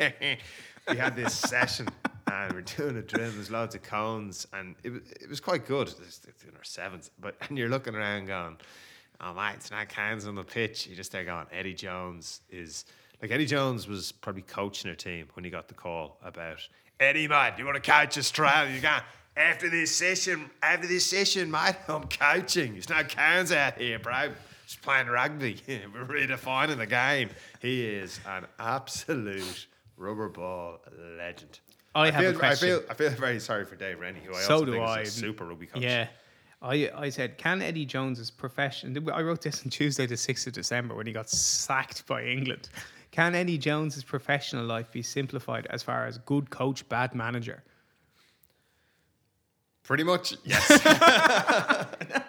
we 0.89 0.95
had 0.97 1.15
this 1.15 1.35
session. 1.35 1.87
And 2.31 2.53
we're 2.53 2.61
doing 2.61 2.97
a 2.97 3.01
drill. 3.01 3.31
There's 3.31 3.51
loads 3.51 3.75
of 3.75 3.83
cones, 3.83 4.47
and 4.53 4.75
it 4.83 4.91
it 5.21 5.29
was 5.29 5.39
quite 5.39 5.65
good. 5.65 5.87
It's 5.87 6.21
it's 6.27 6.43
in 6.43 6.55
our 6.55 6.63
sevens, 6.63 7.11
but 7.19 7.35
and 7.47 7.57
you're 7.57 7.69
looking 7.69 7.95
around 7.95 8.27
going, 8.27 8.57
"Oh 9.21 9.33
my, 9.33 9.53
it's 9.53 9.71
not 9.71 9.89
cans 9.89 10.27
on 10.27 10.35
the 10.35 10.43
pitch." 10.43 10.87
You 10.87 10.95
just 10.95 11.11
there 11.11 11.25
going, 11.25 11.47
Eddie 11.51 11.73
Jones 11.73 12.41
is 12.49 12.85
like 13.21 13.31
Eddie 13.31 13.45
Jones 13.45 13.87
was 13.87 14.11
probably 14.11 14.43
coaching 14.43 14.91
a 14.91 14.95
team 14.95 15.27
when 15.33 15.43
he 15.43 15.49
got 15.51 15.67
the 15.67 15.73
call 15.73 16.17
about 16.23 16.67
Eddie, 16.99 17.29
mate, 17.29 17.53
you 17.57 17.65
want 17.65 17.81
to 17.81 17.91
coach 17.91 18.17
Australia? 18.17 18.75
You 18.75 18.81
going 18.81 19.01
after 19.37 19.69
this 19.69 19.95
session? 19.95 20.49
After 20.61 20.85
this 20.85 21.05
session, 21.05 21.49
mate, 21.49 21.75
I'm 21.87 22.03
coaching. 22.03 22.73
There's 22.73 22.89
no 22.89 23.03
cans 23.03 23.53
out 23.53 23.77
here, 23.77 23.99
bro. 23.99 24.31
Just 24.65 24.81
playing 24.81 25.07
rugby. 25.07 25.61
We're 25.67 26.05
redefining 26.05 26.77
the 26.77 26.85
game. 26.85 27.29
He 27.61 27.85
is 27.85 28.19
an 28.27 28.45
absolute 28.59 29.67
rubber 29.95 30.27
ball 30.27 30.79
legend. 31.17 31.59
I 31.99 32.11
have 32.11 32.23
a 32.23 32.31
feel, 32.31 32.39
question. 32.39 32.69
I 32.69 32.71
feel 32.71 32.83
I 32.89 32.93
feel 32.93 33.09
very 33.11 33.39
sorry 33.39 33.65
for 33.65 33.75
Dave 33.75 33.99
Rennie, 33.99 34.21
who 34.25 34.33
I 34.33 34.41
so 34.41 34.53
also 34.53 34.65
do 34.65 34.71
think 34.73 34.83
I. 34.83 35.01
is 35.01 35.15
a 35.15 35.19
super 35.19 35.45
rugby 35.45 35.67
coach. 35.67 35.81
Yeah. 35.81 36.07
I, 36.61 36.91
I 36.93 37.09
said, 37.09 37.37
can 37.37 37.61
Eddie 37.61 37.85
Jones's 37.85 38.29
profession? 38.29 38.97
I 39.13 39.21
wrote 39.21 39.41
this 39.41 39.63
on 39.63 39.69
Tuesday, 39.69 40.05
the 40.05 40.15
6th 40.15 40.47
of 40.47 40.53
December, 40.53 40.93
when 40.93 41.07
he 41.07 41.13
got 41.13 41.29
sacked 41.29 42.05
by 42.05 42.23
England. 42.25 42.67
Can 43.11 43.33
Eddie 43.33 43.57
Jones's 43.57 44.03
professional 44.03 44.65
life 44.65 44.91
be 44.91 45.01
simplified 45.01 45.67
as 45.69 45.81
far 45.81 46.05
as 46.05 46.17
good 46.17 46.49
coach, 46.49 46.87
bad 46.89 47.15
manager? 47.15 47.63
Pretty 49.83 50.03
much, 50.03 50.35
yes. 50.43 50.69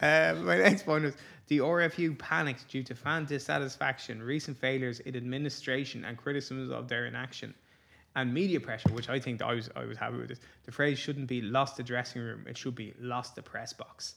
Uh, 0.00 0.34
my 0.44 0.56
next 0.56 0.84
point 0.84 1.04
was 1.04 1.14
the 1.48 1.58
RFU 1.58 2.18
panicked 2.18 2.66
due 2.68 2.82
to 2.82 2.94
fan 2.94 3.26
dissatisfaction, 3.26 4.22
recent 4.22 4.56
failures 4.56 5.00
in 5.00 5.14
administration, 5.14 6.06
and 6.06 6.16
criticisms 6.16 6.70
of 6.70 6.88
their 6.88 7.04
inaction, 7.04 7.52
and 8.16 8.32
media 8.32 8.60
pressure. 8.60 8.90
Which 8.90 9.08
I 9.08 9.20
think 9.20 9.42
I 9.42 9.54
was 9.54 9.70
I 9.76 9.84
was 9.84 9.98
happy 9.98 10.16
with 10.16 10.28
this. 10.28 10.40
The 10.64 10.72
phrase 10.72 10.98
shouldn't 10.98 11.26
be 11.26 11.42
"lost 11.42 11.76
the 11.76 11.82
dressing 11.82 12.22
room"; 12.22 12.44
it 12.48 12.56
should 12.56 12.74
be 12.74 12.94
"lost 13.00 13.36
the 13.36 13.42
press 13.42 13.72
box." 13.72 14.16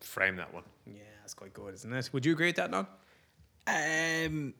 Frame 0.00 0.36
that 0.36 0.52
one. 0.52 0.64
Yeah, 0.86 1.02
that's 1.20 1.34
quite 1.34 1.54
good, 1.54 1.74
isn't 1.74 1.92
it? 1.92 2.10
Would 2.12 2.26
you 2.26 2.32
agree 2.32 2.48
with 2.48 2.56
that, 2.56 2.70
Don? 2.70 2.86
Um, 3.66 4.54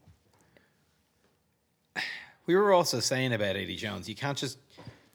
we 2.47 2.55
were 2.55 2.73
also 2.73 3.01
saying 3.01 3.33
about 3.33 3.57
Eddie 3.57 3.77
Jones, 3.77 4.09
you 4.09 4.15
can't 4.15 4.39
just 4.39 4.59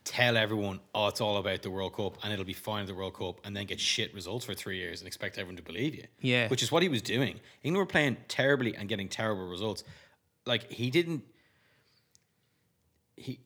tell 0.03 0.37
everyone, 0.37 0.79
oh, 0.95 1.07
it's 1.07 1.19
all 1.19 1.37
about 1.37 1.61
the 1.61 1.69
World 1.69 1.93
Cup 1.93 2.17
and 2.23 2.31
it'll 2.31 2.45
be 2.45 2.53
fine 2.53 2.81
at 2.81 2.87
the 2.87 2.95
World 2.95 3.13
Cup 3.13 3.41
and 3.43 3.55
then 3.55 3.65
get 3.65 3.79
shit 3.79 4.13
results 4.13 4.45
for 4.45 4.53
three 4.53 4.77
years 4.77 5.01
and 5.01 5.07
expect 5.07 5.37
everyone 5.37 5.57
to 5.57 5.63
believe 5.63 5.95
you. 5.95 6.05
Yeah. 6.21 6.47
Which 6.47 6.63
is 6.63 6.71
what 6.71 6.81
he 6.81 6.89
was 6.89 7.01
doing. 7.01 7.39
England 7.63 7.85
were 7.85 7.91
playing 7.91 8.17
terribly 8.29 8.75
and 8.75 8.87
getting 8.87 9.09
terrible 9.09 9.47
results. 9.47 9.83
Like, 10.45 10.71
he 10.71 10.89
didn't. 10.89 11.23
He 13.17 13.39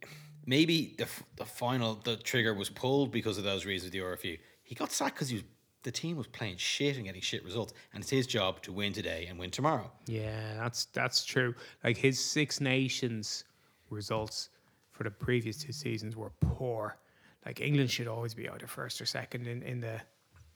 maybe 0.46 0.94
the 0.98 1.08
the 1.38 1.46
final 1.46 1.96
the 1.96 2.18
trigger 2.18 2.54
was 2.54 2.70
pulled 2.70 3.12
because 3.12 3.38
of 3.38 3.44
those 3.44 3.66
reasons 3.66 3.92
with 3.92 3.94
the 3.94 4.06
RFU. 4.06 4.38
He 4.64 4.76
got 4.76 4.92
sacked 4.92 5.16
because 5.16 5.30
he 5.30 5.38
was 5.38 5.44
the 5.84 5.92
team 5.92 6.16
was 6.16 6.28
playing 6.28 6.58
shit 6.58 6.96
and 6.96 7.06
getting 7.06 7.22
shit 7.22 7.44
results, 7.44 7.74
and 7.94 8.02
it's 8.04 8.10
his 8.12 8.28
job 8.28 8.62
to 8.62 8.72
win 8.72 8.94
today 8.94 9.26
and 9.30 9.40
win 9.40 9.50
tomorrow. 9.50 9.92
Yeah, 10.06 10.56
that's 10.58 10.86
that's 10.86 11.26
true. 11.26 11.56
Like 11.84 11.98
his 11.98 12.24
Six 12.24 12.62
Nations 12.62 13.46
results 13.90 14.50
for 14.92 15.04
the 15.04 15.12
previous 15.12 15.58
two 15.58 15.72
seasons 15.72 16.16
were 16.16 16.32
poor. 16.40 16.98
Like 17.46 17.62
England 17.62 17.90
should 17.90 18.08
always 18.08 18.34
be 18.34 18.48
either 18.48 18.68
first 18.68 19.02
or 19.02 19.06
second 19.06 19.48
in, 19.48 19.64
in 19.64 19.80
the 19.80 19.96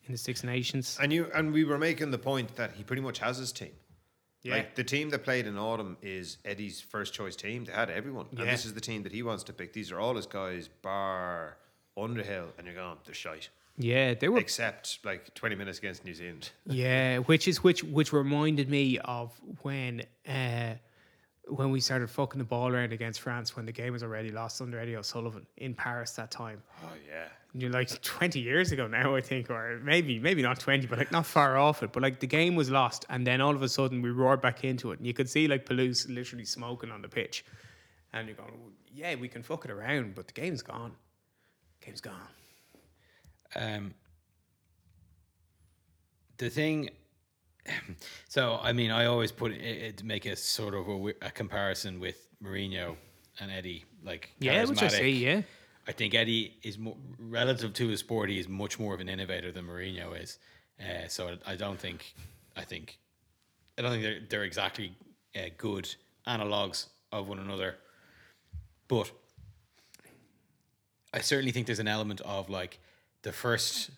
in 0.05 0.11
the 0.11 0.17
Six 0.17 0.43
Nations. 0.43 0.97
And 1.01 1.11
you 1.11 1.31
and 1.33 1.51
we 1.51 1.63
were 1.63 1.79
making 1.79 2.11
the 2.11 2.19
point 2.19 2.55
that 2.55 2.73
he 2.73 2.83
pretty 2.83 3.01
much 3.01 3.19
has 3.19 3.37
his 3.37 3.51
team. 3.51 3.71
Yeah. 4.45 4.57
Like 4.57 4.75
the 4.75 4.83
team 4.83 5.09
that 5.09 5.23
played 5.23 5.47
in 5.47 5.57
autumn 5.57 5.97
is 6.03 6.37
Eddie's 6.45 6.79
first 6.79 7.13
choice 7.13 7.35
team. 7.35 7.65
They 7.65 7.73
had 7.73 7.89
everyone. 7.89 8.27
And 8.37 8.47
this 8.47 8.63
is 8.63 8.75
the 8.75 8.81
team 8.81 9.01
that 9.03 9.11
he 9.11 9.23
wants 9.23 9.43
to 9.45 9.53
pick. 9.53 9.73
These 9.73 9.91
are 9.91 9.99
all 9.99 10.15
his 10.15 10.27
guys, 10.27 10.69
bar 10.83 11.57
Underhill, 11.97 12.49
and 12.57 12.67
you're 12.67 12.75
going, 12.75 12.97
they're 13.05 13.15
shite. 13.15 13.49
Yeah, 13.77 14.13
they 14.13 14.29
were 14.29 14.37
Except 14.37 14.99
like 15.03 15.33
20 15.33 15.55
minutes 15.55 15.79
against 15.79 16.05
New 16.05 16.13
Zealand. 16.13 16.51
Yeah, 16.65 17.17
which 17.19 17.47
is 17.47 17.63
which 17.63 17.83
which 17.83 18.13
reminded 18.13 18.69
me 18.69 18.99
of 18.99 19.33
when 19.63 20.03
uh 20.27 20.75
when 21.47 21.71
we 21.71 21.79
started 21.79 22.09
fucking 22.09 22.39
the 22.39 22.45
ball 22.45 22.67
around 22.73 22.91
against 22.93 23.21
France 23.21 23.55
when 23.55 23.65
the 23.65 23.71
game 23.71 23.93
was 23.93 24.03
already 24.03 24.31
lost 24.31 24.61
under 24.61 24.79
Eddie 24.79 24.95
O'Sullivan 24.95 25.45
in 25.57 25.73
Paris 25.73 26.11
that 26.11 26.31
time. 26.31 26.61
Oh 26.83 26.89
yeah. 27.07 27.25
you 27.53 27.69
know, 27.69 27.77
like 27.77 28.01
20 28.01 28.39
years 28.39 28.71
ago 28.71 28.87
now, 28.87 29.15
I 29.15 29.21
think, 29.21 29.49
or 29.49 29.79
maybe, 29.83 30.19
maybe 30.19 30.41
not 30.41 30.59
20, 30.59 30.87
but 30.87 30.97
like 30.97 31.11
not 31.11 31.25
far 31.25 31.57
off 31.57 31.83
it. 31.83 31.91
But 31.93 32.01
like 32.03 32.19
the 32.19 32.27
game 32.27 32.55
was 32.55 32.69
lost, 32.69 33.05
and 33.09 33.25
then 33.25 33.41
all 33.41 33.53
of 33.55 33.61
a 33.61 33.69
sudden 33.69 34.01
we 34.01 34.09
roared 34.09 34.41
back 34.41 34.63
into 34.63 34.91
it, 34.91 34.97
and 34.99 35.07
you 35.07 35.13
could 35.13 35.29
see 35.29 35.47
like 35.47 35.65
Pelous 35.65 36.07
literally 36.09 36.45
smoking 36.45 36.91
on 36.91 37.01
the 37.01 37.09
pitch, 37.09 37.45
and 38.13 38.27
you're 38.27 38.35
going, 38.35 38.51
yeah, 38.91 39.15
we 39.15 39.27
can 39.27 39.43
fuck 39.43 39.65
it 39.65 39.71
around, 39.71 40.15
but 40.15 40.27
the 40.27 40.33
game's 40.33 40.61
gone. 40.61 40.93
Game's 41.81 42.01
gone. 42.01 42.13
Um, 43.55 43.93
the 46.37 46.49
thing, 46.49 46.89
so 48.29 48.59
I 48.61 48.73
mean, 48.73 48.91
I 48.91 49.05
always 49.05 49.31
put 49.31 49.51
it, 49.51 49.61
it 49.61 50.03
make 50.03 50.25
a 50.25 50.35
sort 50.35 50.73
of 50.73 50.87
a, 50.87 51.13
a 51.21 51.31
comparison 51.31 51.99
with 51.99 52.27
Mourinho 52.43 52.95
and 53.39 53.51
Eddie, 53.51 53.85
like 54.03 54.31
Yeah, 54.39 54.65
which 54.65 54.83
I 54.83 54.87
see, 54.87 55.09
yeah. 55.11 55.41
I 55.87 55.91
think 55.91 56.15
Eddie 56.15 56.55
is 56.63 56.77
more 56.77 56.97
relative 57.19 57.73
to 57.73 57.87
his 57.87 57.99
sport. 57.99 58.29
He 58.29 58.39
is 58.39 58.47
much 58.47 58.79
more 58.79 58.93
of 58.93 58.99
an 58.99 59.09
innovator 59.09 59.51
than 59.51 59.65
Mourinho 59.65 60.19
is. 60.19 60.39
Uh, 60.79 61.07
so 61.07 61.37
I 61.45 61.55
don't 61.55 61.79
think, 61.79 62.13
I 62.55 62.63
think, 62.63 62.97
I 63.77 63.81
don't 63.81 63.91
think 63.91 64.03
they're 64.03 64.19
they're 64.29 64.43
exactly 64.43 64.95
uh, 65.35 65.49
good 65.57 65.93
analogs 66.27 66.87
of 67.11 67.27
one 67.27 67.39
another, 67.39 67.75
but 68.87 69.11
I 71.13 71.21
certainly 71.21 71.51
think 71.51 71.65
there's 71.65 71.79
an 71.79 71.87
element 71.87 72.21
of 72.21 72.49
like 72.49 72.79
the 73.21 73.31
first 73.31 73.89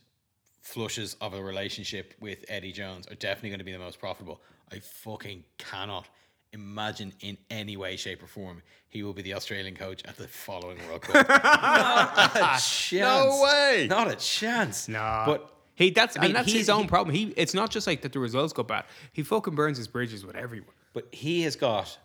flushes 0.68 1.16
of 1.22 1.34
a 1.34 1.42
relationship 1.42 2.14
with 2.20 2.44
Eddie 2.50 2.74
Jones 2.74 3.08
are 3.08 3.16
definitely 3.16 3.50
going 3.52 3.60
to 3.60 3.66
be 3.66 3.72
the 3.72 3.80
most 3.80 4.00
profitable. 4.00 4.42
I 4.72 4.80
fucking 4.80 5.46
cannot 5.58 6.08
imagine 6.52 7.14
in 7.22 7.38
any 7.50 7.78
way, 7.78 7.96
shape, 7.96 8.22
or 8.22 8.28
form 8.28 8.62
he 8.90 9.02
will 9.04 9.14
be 9.14 9.22
the 9.22 9.34
Australian 9.34 9.76
coach 9.76 10.02
at 10.06 10.18
the 10.18 10.28
following 10.28 10.78
World 10.88 11.02
Cup. 11.02 11.28
Not 11.30 12.36
a 12.36 12.40
chance. 12.62 12.92
No 12.92 13.42
way. 13.44 13.88
Not 13.90 14.12
a 14.12 14.16
chance. 14.16 14.88
Nah. 14.90 15.26
But 15.26 15.54
he 15.76 15.90
that's 15.92 16.18
I 16.18 16.22
mean, 16.22 16.30
and 16.32 16.36
that's 16.36 16.52
he- 16.52 16.58
his 16.58 16.70
own 16.70 16.84
he- 16.84 16.88
problem. 16.90 17.16
He 17.16 17.34
it's 17.38 17.54
not 17.54 17.70
just 17.70 17.86
like 17.88 18.02
that 18.02 18.12
the 18.12 18.20
results 18.20 18.52
go 18.54 18.64
bad. 18.64 18.86
He 19.14 19.24
fucking 19.24 19.56
burns 19.56 19.78
his 19.78 19.88
bridges 19.88 20.26
with 20.26 20.36
everyone. 20.36 20.74
But 20.94 21.08
he 21.14 21.44
has 21.44 21.56
got 21.56 21.98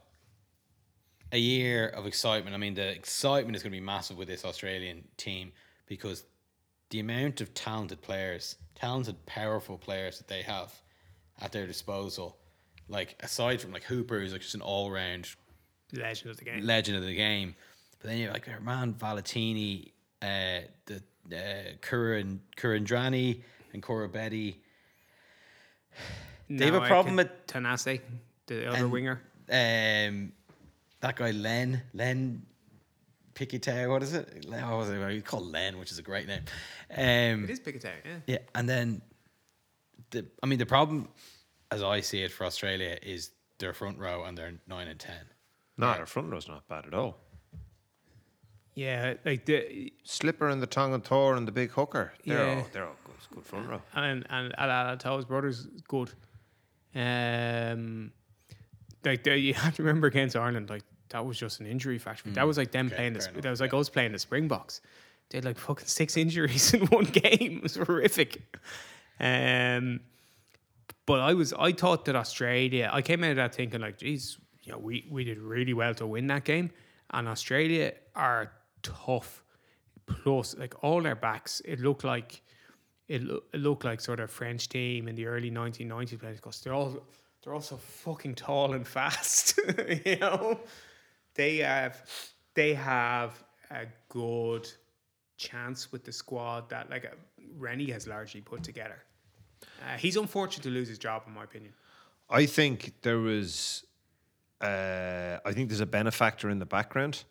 a 1.32 1.38
year 1.38 1.88
of 1.88 2.06
excitement. 2.06 2.54
I 2.54 2.58
mean, 2.58 2.74
the 2.74 2.88
excitement 2.88 3.56
is 3.56 3.62
going 3.62 3.72
to 3.72 3.76
be 3.76 3.84
massive 3.84 4.18
with 4.18 4.28
this 4.28 4.44
Australian 4.44 5.04
team 5.16 5.52
because 5.86 6.24
the 6.92 7.00
amount 7.00 7.40
of 7.40 7.52
talented 7.54 8.02
players, 8.02 8.56
talented, 8.74 9.24
powerful 9.24 9.78
players 9.78 10.18
that 10.18 10.28
they 10.28 10.42
have 10.42 10.72
at 11.40 11.50
their 11.50 11.66
disposal, 11.66 12.36
like 12.86 13.16
aside 13.20 13.60
from 13.62 13.72
like 13.72 13.82
Hooper, 13.84 14.20
who's 14.20 14.32
like 14.32 14.42
just 14.42 14.54
an 14.54 14.60
all 14.60 14.90
round 14.90 15.28
Legend 15.94 16.30
of 16.30 16.36
the 16.36 16.44
game. 16.44 16.64
legend 16.64 16.96
of 16.98 17.04
the 17.04 17.14
game, 17.14 17.54
but 17.98 18.10
then 18.10 18.18
you're 18.18 18.32
like 18.32 18.46
our 18.48 18.60
man 18.60 18.92
Valetini, 18.94 19.92
uh, 20.20 20.60
the 20.86 21.02
uh, 21.34 21.72
Kuran 21.80 22.40
Kurandrani 22.56 23.42
and 23.72 23.82
Koroibete. 23.82 24.56
They 26.50 26.66
have 26.66 26.74
a 26.74 26.86
problem 26.86 27.16
with 27.16 27.46
Tanase, 27.46 28.00
the 28.46 28.68
other 28.68 28.76
and, 28.76 28.92
winger. 28.92 29.22
Um, 29.48 30.32
that 31.00 31.16
guy 31.16 31.30
Len 31.30 31.80
Len 31.94 32.42
Piquetau, 33.34 33.88
what 33.90 34.02
is 34.02 34.12
it? 34.14 34.44
Len- 34.46 34.68
What 34.68 34.78
was 34.78 34.90
it? 34.90 35.10
He 35.12 35.20
called 35.22 35.46
Len, 35.50 35.78
which 35.78 35.90
is 35.90 35.98
a 35.98 36.02
great 36.02 36.26
name. 36.26 36.42
Um, 36.90 37.44
It 37.44 37.50
is 37.50 37.60
Piquetau, 37.60 37.90
yeah. 38.04 38.16
yeah, 38.26 38.38
and 38.54 38.68
then 38.68 39.02
the 40.10 40.26
I 40.42 40.46
mean 40.46 40.58
the 40.58 40.66
problem, 40.66 41.08
as 41.70 41.82
I 41.82 42.00
see 42.00 42.22
it 42.22 42.30
for 42.32 42.44
Australia, 42.44 42.98
is 43.02 43.30
their 43.58 43.72
front 43.72 43.98
row 43.98 44.24
and 44.24 44.36
their 44.36 44.52
nine 44.66 44.88
and 44.88 44.98
ten. 45.00 45.24
No, 45.78 45.86
our 45.86 46.06
front 46.06 46.30
row's 46.30 46.48
not 46.48 46.68
bad 46.68 46.84
at 46.86 46.94
all. 46.94 47.16
Yeah, 48.74 49.14
like 49.24 49.44
the 49.46 49.92
Slipper 50.04 50.48
and 50.48 50.62
the 50.62 50.66
Tongan 50.66 51.00
Thor 51.02 51.34
and 51.36 51.46
the 51.46 51.52
big 51.52 51.70
hooker. 51.72 52.12
They're 52.24 52.46
Yeah. 52.46 52.54
all 52.56 52.66
they're 52.72 52.86
all 52.86 52.96
good, 53.04 53.14
good 53.34 53.46
front 53.46 53.68
row. 53.68 53.82
and 53.94 54.26
and 54.30 54.54
Alato's 54.58 55.24
brothers 55.24 55.66
good. 55.88 56.10
Um, 56.94 58.12
like 59.04 59.24
the, 59.24 59.38
you 59.38 59.54
have 59.54 59.74
to 59.76 59.82
remember 59.82 60.06
against 60.06 60.36
Ireland, 60.36 60.68
like 60.70 60.84
that 61.12 61.24
was 61.24 61.38
just 61.38 61.60
an 61.60 61.66
injury 61.66 61.98
factory. 61.98 62.32
That 62.32 62.46
was 62.46 62.58
like 62.58 62.72
them 62.72 62.86
Okay, 62.88 62.96
playing 62.96 63.12
That 63.14 63.44
was 63.50 63.60
like 63.60 63.72
yeah. 63.72 63.78
us 63.78 63.88
playing 63.88 64.12
the 64.12 64.18
Springboks. 64.18 64.80
They 65.30 65.38
had 65.38 65.44
like 65.46 65.58
fucking 65.58 65.86
six 65.86 66.16
injuries 66.24 66.74
in 66.74 66.86
one 66.88 67.04
game. 67.04 67.56
It 67.58 67.62
was 67.62 67.76
horrific. 67.76 68.42
Um, 69.20 70.00
but 71.06 71.20
I 71.20 71.34
was 71.34 71.52
I 71.52 71.72
thought 71.72 72.04
that 72.06 72.16
Australia. 72.16 72.90
I 72.92 73.02
came 73.02 73.24
out 73.24 73.30
of 73.30 73.36
that 73.36 73.54
thinking 73.54 73.80
like, 73.80 73.98
geez, 73.98 74.38
you 74.62 74.72
know, 74.72 74.78
we 74.78 75.06
we 75.10 75.24
did 75.24 75.38
really 75.38 75.74
well 75.74 75.94
to 75.94 76.06
win 76.06 76.26
that 76.28 76.44
game, 76.44 76.70
and 77.10 77.28
Australia 77.28 77.92
are 78.14 78.52
tough. 78.82 79.42
Plus, 80.06 80.56
like 80.58 80.74
all 80.82 81.00
their 81.02 81.14
backs, 81.14 81.62
it 81.64 81.80
looked 81.80 82.04
like 82.04 82.42
it, 83.08 83.22
loo- 83.22 83.42
it 83.52 83.60
looked 83.60 83.84
like 83.84 84.00
sort 84.00 84.20
of 84.20 84.30
French 84.30 84.68
team 84.68 85.08
in 85.08 85.14
the 85.14 85.26
early 85.26 85.50
1990s 85.50 86.20
because 86.36 86.60
they're 86.60 86.74
all 86.74 87.02
they're 87.42 87.54
all 87.54 87.60
so 87.60 87.76
fucking 87.76 88.34
tall 88.34 88.72
and 88.74 88.86
fast. 88.98 89.58
you 90.04 90.16
know, 90.18 90.60
they 91.34 91.58
have 91.58 92.02
they 92.54 92.74
have 92.74 93.42
a 93.70 93.86
good 94.08 94.70
chance 95.36 95.90
with 95.90 96.04
the 96.04 96.12
squad 96.12 96.68
that 96.70 96.90
like 96.90 97.04
uh, 97.04 97.08
Rennie 97.56 97.90
has 97.90 98.06
largely 98.06 98.40
put 98.40 98.62
together. 98.62 99.02
Uh, 99.82 99.96
he's 99.96 100.16
unfortunate 100.16 100.62
to 100.62 100.70
lose 100.70 100.88
his 100.88 100.98
job, 100.98 101.22
in 101.26 101.34
my 101.34 101.44
opinion. 101.44 101.72
I 102.30 102.46
think 102.46 102.94
there 103.02 103.18
was. 103.18 103.84
Uh, 104.60 105.38
I 105.44 105.52
think 105.52 105.68
there's 105.68 105.80
a 105.80 105.86
benefactor 105.86 106.48
in 106.48 106.58
the 106.60 106.66
background. 106.66 107.24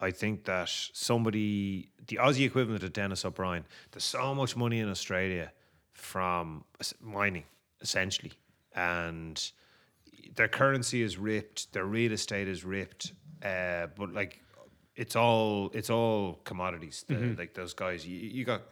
I 0.00 0.10
think 0.10 0.44
that 0.44 0.68
somebody, 0.92 1.90
the 2.08 2.16
Aussie 2.16 2.46
equivalent 2.46 2.82
of 2.82 2.92
Denis 2.92 3.24
O'Brien, 3.24 3.64
there's 3.92 4.04
so 4.04 4.34
much 4.34 4.56
money 4.56 4.80
in 4.80 4.88
Australia 4.88 5.52
from 5.92 6.64
mining, 7.00 7.44
essentially, 7.80 8.32
and 8.74 9.50
their 10.34 10.48
currency 10.48 11.02
is 11.02 11.16
ripped, 11.16 11.72
their 11.72 11.84
real 11.84 12.12
estate 12.12 12.48
is 12.48 12.64
ripped, 12.64 13.12
uh, 13.44 13.86
but 13.96 14.12
like 14.12 14.40
it's 14.96 15.16
all 15.16 15.70
it's 15.74 15.90
all 15.90 16.40
commodities. 16.44 17.04
The, 17.08 17.34
Like 17.38 17.54
those 17.54 17.74
guys, 17.74 18.06
you, 18.06 18.16
you 18.16 18.44
got, 18.44 18.62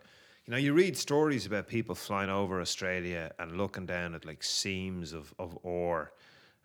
you 0.46 0.50
know, 0.52 0.56
you 0.56 0.72
read 0.72 0.96
stories 0.96 1.46
about 1.46 1.66
people 1.68 1.94
flying 1.94 2.30
over 2.30 2.60
Australia 2.60 3.32
and 3.38 3.56
looking 3.56 3.86
down 3.86 4.14
at 4.14 4.24
like 4.24 4.42
seams 4.42 5.12
of 5.12 5.34
of 5.38 5.58
ore, 5.62 6.12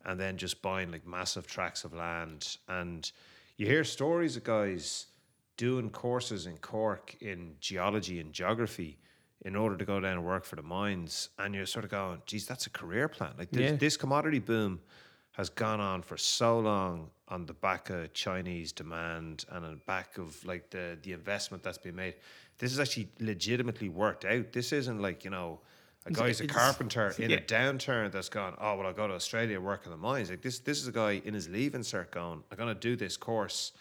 and 0.05 0.19
then 0.19 0.37
just 0.37 0.61
buying 0.61 0.91
like 0.91 1.05
massive 1.05 1.47
tracts 1.47 1.83
of 1.83 1.93
land, 1.93 2.57
and 2.67 3.11
you 3.57 3.65
hear 3.65 3.83
stories 3.83 4.37
of 4.37 4.43
guys 4.43 5.07
doing 5.57 5.89
courses 5.89 6.45
in 6.45 6.55
Cork 6.59 7.15
in 7.19 7.55
geology 7.59 8.19
and 8.19 8.31
geography 8.31 8.99
in 9.43 9.55
order 9.55 9.75
to 9.75 9.85
go 9.85 9.99
down 9.99 10.13
and 10.13 10.25
work 10.25 10.45
for 10.45 10.55
the 10.55 10.61
mines, 10.61 11.29
and 11.39 11.55
you're 11.55 11.65
sort 11.65 11.83
of 11.83 11.89
going, 11.91 12.21
"Geez, 12.27 12.45
that's 12.45 12.67
a 12.67 12.69
career 12.69 13.07
plan." 13.07 13.33
Like 13.39 13.49
this, 13.51 13.71
Yeah. 13.71 13.77
this 13.77 13.97
commodity 13.97 14.39
boom 14.39 14.79
has 15.31 15.49
gone 15.49 15.79
on 15.79 16.03
for 16.03 16.17
so 16.17 16.59
long 16.59 17.09
on 17.29 17.45
the 17.45 17.53
back 17.53 17.89
of 17.89 18.13
Chinese 18.13 18.71
demand 18.71 19.45
and 19.51 19.65
on 19.65 19.71
the 19.71 19.77
back 19.85 20.17
of 20.17 20.43
like 20.45 20.69
the 20.69 20.97
the 21.01 21.13
investment 21.13 21.63
that's 21.63 21.77
been 21.77 21.95
made. 21.95 22.15
This 22.57 22.71
is 22.71 22.79
actually 22.79 23.09
legitimately 23.19 23.89
worked 23.89 24.25
out. 24.25 24.51
This 24.51 24.71
isn't 24.73 25.01
like 25.01 25.23
you 25.23 25.31
know. 25.31 25.59
A 26.05 26.11
guy's 26.11 26.39
a 26.39 26.47
carpenter 26.47 27.13
in 27.19 27.29
yeah. 27.29 27.35
a 27.35 27.41
downturn 27.41 28.13
that's 28.13 28.29
gone, 28.29 28.55
oh, 28.61 28.77
well, 28.77 28.87
I'll 28.87 28.93
go 28.93 29.09
to 29.09 29.13
Australia, 29.13 29.59
work 29.59 29.81
in 29.83 29.91
the 29.91 29.97
mines. 29.97 30.29
Like 30.29 30.41
this, 30.41 30.59
this 30.59 30.79
is 30.79 30.87
a 30.87 30.91
guy 30.93 31.21
in 31.25 31.33
his 31.33 31.49
leaving 31.49 31.81
cert 31.81 32.11
going, 32.11 32.43
I'm 32.49 32.57
going 32.57 32.73
to 32.73 32.79
do 32.79 32.95
this 32.95 33.17
course 33.17 33.73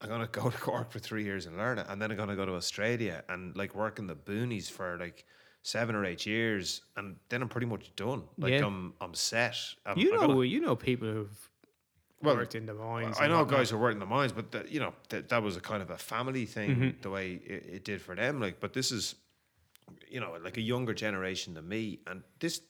I'm 0.00 0.08
gonna 0.08 0.26
go 0.32 0.50
to 0.50 0.58
Cork 0.58 0.90
for 0.90 0.98
three 0.98 1.24
years 1.24 1.46
and 1.46 1.56
learn 1.56 1.78
it, 1.78 1.86
and 1.88 2.00
then 2.00 2.10
I'm 2.10 2.16
gonna 2.16 2.36
go 2.36 2.46
to 2.46 2.54
Australia 2.54 3.22
and 3.28 3.56
like 3.56 3.74
work 3.74 3.98
in 3.98 4.06
the 4.06 4.14
boonies 4.14 4.70
for 4.70 4.96
like 4.98 5.24
seven 5.62 5.94
or 5.94 6.04
eight 6.04 6.26
years, 6.26 6.82
and 6.96 7.16
then 7.28 7.42
I'm 7.42 7.48
pretty 7.48 7.66
much 7.66 7.94
done. 7.96 8.24
Like 8.38 8.52
Yeah. 8.52 8.66
I'm 8.66 8.94
I'm 9.00 9.14
set. 9.14 9.56
I'm, 9.84 9.98
You 9.98 10.12
know, 10.12 10.26
gonna- 10.26 10.44
you 10.44 10.60
know 10.60 10.76
people 10.76 11.08
who've 11.08 11.50
Well, 12.22 12.36
worked 12.36 12.54
in 12.54 12.66
the 12.66 12.74
mines. 12.74 13.16
I 13.20 13.28
know 13.28 13.38
whatnot. 13.38 13.58
guys 13.58 13.70
who 13.70 13.78
worked 13.78 13.94
in 13.94 14.00
the 14.00 14.06
mines, 14.06 14.32
but 14.32 14.50
that 14.52 14.70
you 14.72 14.80
know 14.80 14.92
that 15.10 15.28
that 15.28 15.42
was 15.42 15.56
a 15.56 15.60
kind 15.60 15.82
of 15.82 15.90
a 15.90 15.98
family 15.98 16.46
thing 16.46 16.70
Mm-hmm. 16.70 17.00
the 17.02 17.10
way 17.10 17.32
it, 17.44 17.66
it 17.74 17.84
did 17.84 18.02
for 18.02 18.14
them. 18.14 18.40
Like, 18.40 18.58
but 18.60 18.72
this 18.72 18.90
is, 18.90 19.14
you 20.08 20.18
know, 20.20 20.36
like 20.42 20.56
a 20.56 20.60
younger 20.62 20.94
generation 20.94 21.54
than 21.54 21.68
me, 21.68 22.00
and 22.06 22.22
this. 22.40 22.60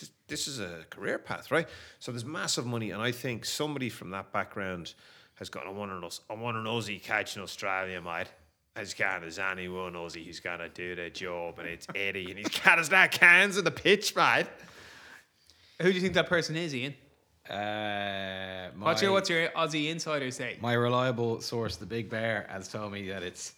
This, 0.00 0.10
this 0.28 0.46
is 0.46 0.60
a 0.60 0.84
career 0.90 1.18
path, 1.18 1.50
right? 1.50 1.66
So 1.98 2.12
there's 2.12 2.24
massive 2.24 2.64
money, 2.64 2.92
and 2.92 3.02
I 3.02 3.10
think 3.10 3.44
somebody 3.44 3.88
from 3.90 4.10
that 4.10 4.32
background 4.32 4.94
has 5.34 5.48
got. 5.50 5.66
I 5.66 5.70
want 5.70 5.90
an 5.90 6.04
Aus- 6.04 6.20
I 6.30 6.34
want 6.34 6.56
an 6.56 6.66
Aussie 6.66 7.02
catch 7.02 7.34
in 7.36 7.42
Australia, 7.42 8.00
mate. 8.00 8.28
As 8.76 8.94
can 8.94 9.24
as 9.24 9.40
anyone 9.40 9.94
Aussie 9.94 10.24
who's 10.24 10.38
gonna 10.38 10.68
do 10.68 10.94
the 10.94 11.10
job, 11.10 11.58
and 11.58 11.66
it's 11.68 11.88
Eddie, 11.96 12.30
and 12.30 12.38
he's 12.38 12.48
got 12.60 12.78
his 12.78 12.90
that 12.90 13.10
cans 13.10 13.58
in 13.58 13.64
the 13.64 13.72
pitch, 13.72 14.14
mate. 14.14 14.46
Who 15.82 15.88
do 15.88 15.94
you 15.96 16.00
think 16.00 16.14
that 16.14 16.28
person 16.28 16.54
is, 16.54 16.72
Ian? 16.76 16.94
Uh, 17.48 18.68
my, 18.76 18.86
What's 18.86 19.02
your 19.02 19.12
What's 19.12 19.30
your 19.30 19.48
Aussie 19.48 19.88
insider 19.90 20.30
say? 20.30 20.58
my 20.60 20.74
reliable 20.74 21.40
source, 21.40 21.76
the 21.76 21.86
Big 21.86 22.10
Bear, 22.10 22.46
has 22.50 22.68
told 22.68 22.92
me 22.92 23.08
that 23.08 23.22
it's 23.22 23.54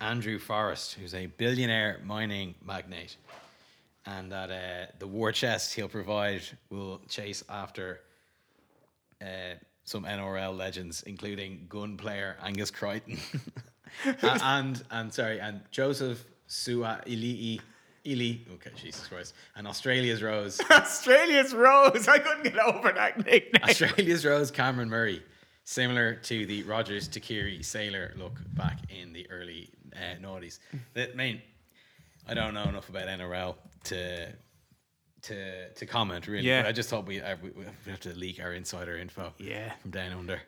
Andrew 0.00 0.38
Forrest, 0.38 0.94
who's 0.94 1.14
a 1.14 1.26
billionaire 1.26 2.00
mining 2.04 2.54
magnate, 2.64 3.16
and 4.06 4.32
that 4.32 4.50
uh, 4.50 4.86
the 4.98 5.06
war 5.06 5.30
chest 5.32 5.74
he'll 5.74 5.88
provide 5.88 6.42
will 6.70 7.00
chase 7.08 7.44
after 7.48 8.00
uh, 9.20 9.54
some 9.84 10.04
NRL 10.04 10.56
legends, 10.56 11.02
including 11.04 11.66
gun 11.68 11.96
player 11.96 12.36
Angus 12.42 12.70
Crichton, 12.72 13.18
A- 14.04 14.40
and 14.42 14.82
and 14.90 15.14
sorry, 15.14 15.38
and 15.40 15.60
Joseph 15.70 16.24
Sua 16.48 17.00
Ilii. 18.04 18.40
Okay, 18.54 18.70
Jesus 18.76 19.06
Christ, 19.06 19.34
and 19.56 19.66
Australia's 19.66 20.22
Rose, 20.22 20.60
Australia's 20.70 21.54
Rose. 21.54 22.08
I 22.08 22.18
couldn't 22.18 22.44
get 22.44 22.58
over 22.58 22.92
that 22.92 23.24
nickname. 23.24 23.62
Australia's 23.62 24.24
Rose 24.24 24.50
Cameron 24.50 24.88
Murray, 24.90 25.22
similar 25.64 26.14
to 26.14 26.46
the 26.46 26.62
Rogers 26.64 27.08
Tuqiri 27.08 27.64
sailor 27.64 28.12
look 28.16 28.40
back 28.54 28.78
in 28.90 29.12
the 29.12 29.30
early 29.30 29.70
uh, 29.94 30.16
noughties. 30.20 30.58
That 30.94 31.10
I 31.12 31.14
mean, 31.14 31.42
I 32.28 32.34
don't 32.34 32.54
know 32.54 32.64
enough 32.64 32.88
about 32.88 33.06
NRL 33.06 33.54
to 33.84 34.32
to 35.22 35.68
to 35.70 35.86
comment 35.86 36.26
really. 36.26 36.46
Yeah. 36.46 36.62
but 36.62 36.68
I 36.68 36.72
just 36.72 36.88
thought 36.88 37.06
we 37.06 37.20
uh, 37.20 37.36
we, 37.42 37.50
we 37.50 37.64
have 37.90 38.00
to 38.00 38.14
leak 38.14 38.40
our 38.42 38.52
insider 38.52 38.96
info. 38.96 39.32
Yeah. 39.38 39.72
from 39.82 39.90
down 39.92 40.12
under. 40.12 40.40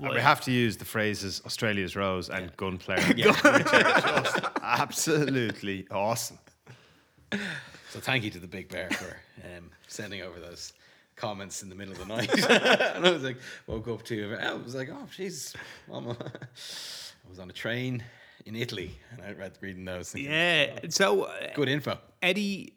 And 0.00 0.14
we 0.14 0.20
have 0.20 0.40
to 0.42 0.52
use 0.52 0.76
the 0.76 0.84
phrases 0.84 1.40
Australia's 1.46 1.96
Rose 1.96 2.28
and 2.28 2.54
gun 2.56 2.78
player. 2.78 2.98
Just 3.14 4.40
absolutely 4.62 5.86
awesome. 5.90 6.38
So 7.90 8.00
thank 8.00 8.24
you 8.24 8.30
to 8.30 8.38
the 8.38 8.48
Big 8.48 8.68
Bear 8.68 8.90
for 8.90 9.16
um, 9.56 9.70
sending 9.86 10.20
over 10.20 10.38
those 10.38 10.72
comments 11.14 11.62
in 11.62 11.68
the 11.70 11.74
middle 11.74 11.92
of 11.94 11.98
the 12.00 12.04
night. 12.04 12.28
and 12.50 13.06
I 13.06 13.10
was 13.10 13.22
like, 13.22 13.38
woke 13.66 13.88
up 13.88 14.02
to, 14.06 14.36
I 14.38 14.52
was 14.54 14.74
like, 14.74 14.90
oh, 14.90 15.06
jeez, 15.16 15.54
I'm 15.90 16.08
a- 16.08 16.10
I 16.10 17.28
was 17.30 17.38
on 17.38 17.48
a 17.48 17.52
train 17.54 18.02
in 18.44 18.54
Italy, 18.54 18.90
and 19.12 19.22
I 19.22 19.32
read 19.32 19.56
reading 19.60 19.84
those. 19.84 20.10
Thinking, 20.10 20.30
Yeah. 20.30 20.78
So 20.90 21.22
uh, 21.22 21.32
good 21.54 21.68
info. 21.68 21.98
Eddie 22.22 22.74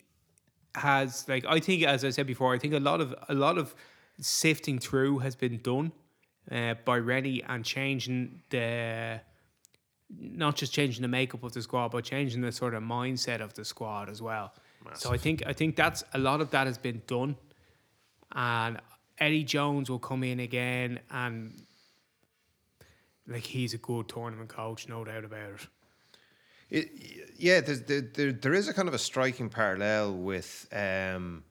has 0.75 1.27
like 1.27 1.43
I 1.47 1.59
think 1.59 1.83
as 1.83 2.05
I 2.05 2.11
said 2.11 2.27
before, 2.27 2.53
I 2.53 2.57
think 2.59 2.73
a 2.73 2.79
lot 2.79 3.01
of 3.01 3.13
a 3.27 3.33
lot 3.33 3.57
of 3.57 3.75
sifting 4.21 4.79
through 4.79 5.19
has 5.19 5.35
been 5.35 5.57
done 5.57 5.91
uh, 6.51 6.75
by 6.85 6.97
Rennie 6.97 7.43
and 7.43 7.65
changing 7.65 8.41
the 8.49 9.19
not 10.09 10.55
just 10.55 10.73
changing 10.73 11.01
the 11.01 11.07
makeup 11.07 11.43
of 11.43 11.53
the 11.53 11.61
squad, 11.61 11.89
but 11.89 12.03
changing 12.03 12.41
the 12.41 12.51
sort 12.51 12.73
of 12.73 12.83
mindset 12.83 13.41
of 13.41 13.53
the 13.53 13.63
squad 13.63 14.09
as 14.09 14.21
well. 14.21 14.53
So 14.95 15.11
I 15.11 15.17
think 15.17 15.43
I 15.45 15.53
think 15.53 15.75
that's 15.75 16.03
a 16.13 16.17
lot 16.17 16.41
of 16.41 16.51
that 16.51 16.65
has 16.65 16.77
been 16.77 17.01
done, 17.05 17.35
and 18.33 18.79
Eddie 19.17 19.43
Jones 19.43 19.89
will 19.89 19.99
come 19.99 20.23
in 20.23 20.39
again, 20.39 20.99
and 21.11 21.61
like 23.27 23.43
he's 23.43 23.73
a 23.73 23.77
good 23.77 24.07
tournament 24.07 24.49
coach, 24.49 24.87
no 24.87 25.03
doubt 25.03 25.25
about 25.25 25.51
it. 25.51 25.67
It, 26.71 26.91
yeah, 27.37 27.61
there's, 27.61 27.81
there, 27.81 28.01
there, 28.01 28.31
there 28.31 28.53
is 28.53 28.67
a 28.67 28.73
kind 28.73 28.87
of 28.87 28.93
a 28.93 28.99
striking 28.99 29.49
parallel 29.49 30.13
with 30.13 30.67
um, 30.71 31.43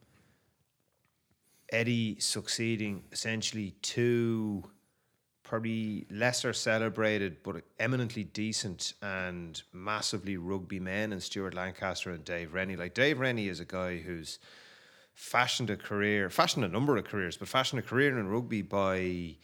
Eddie 1.71 2.21
succeeding 2.21 3.03
essentially 3.11 3.75
two 3.83 4.65
probably 5.49 6.07
lesser 6.11 6.53
celebrated 6.53 7.43
but 7.43 7.63
eminently 7.79 8.25
decent 8.25 8.93
and 9.03 9.63
massively 9.73 10.37
rugby 10.37 10.79
men 10.79 11.13
and 11.13 11.23
Stuart 11.23 11.55
Lancaster 11.55 12.11
and 12.11 12.25
Dave 12.25 12.53
Rennie. 12.55 12.77
Like 12.77 12.95
Dave 12.95 13.19
Rennie 13.19 13.49
is 13.49 13.59
a 13.61 13.65
guy 13.65 13.99
who's 13.99 14.39
fashioned 15.15 15.71
a 15.71 15.77
career, 15.77 16.31
fashioned 16.31 16.65
a 16.65 16.69
number 16.69 16.97
of 16.97 17.05
careers, 17.05 17.37
but 17.37 17.49
fashioned 17.49 17.81
a 17.81 17.83
career 17.83 18.19
in 18.19 18.29
rugby 18.29 18.63
by 18.63 19.37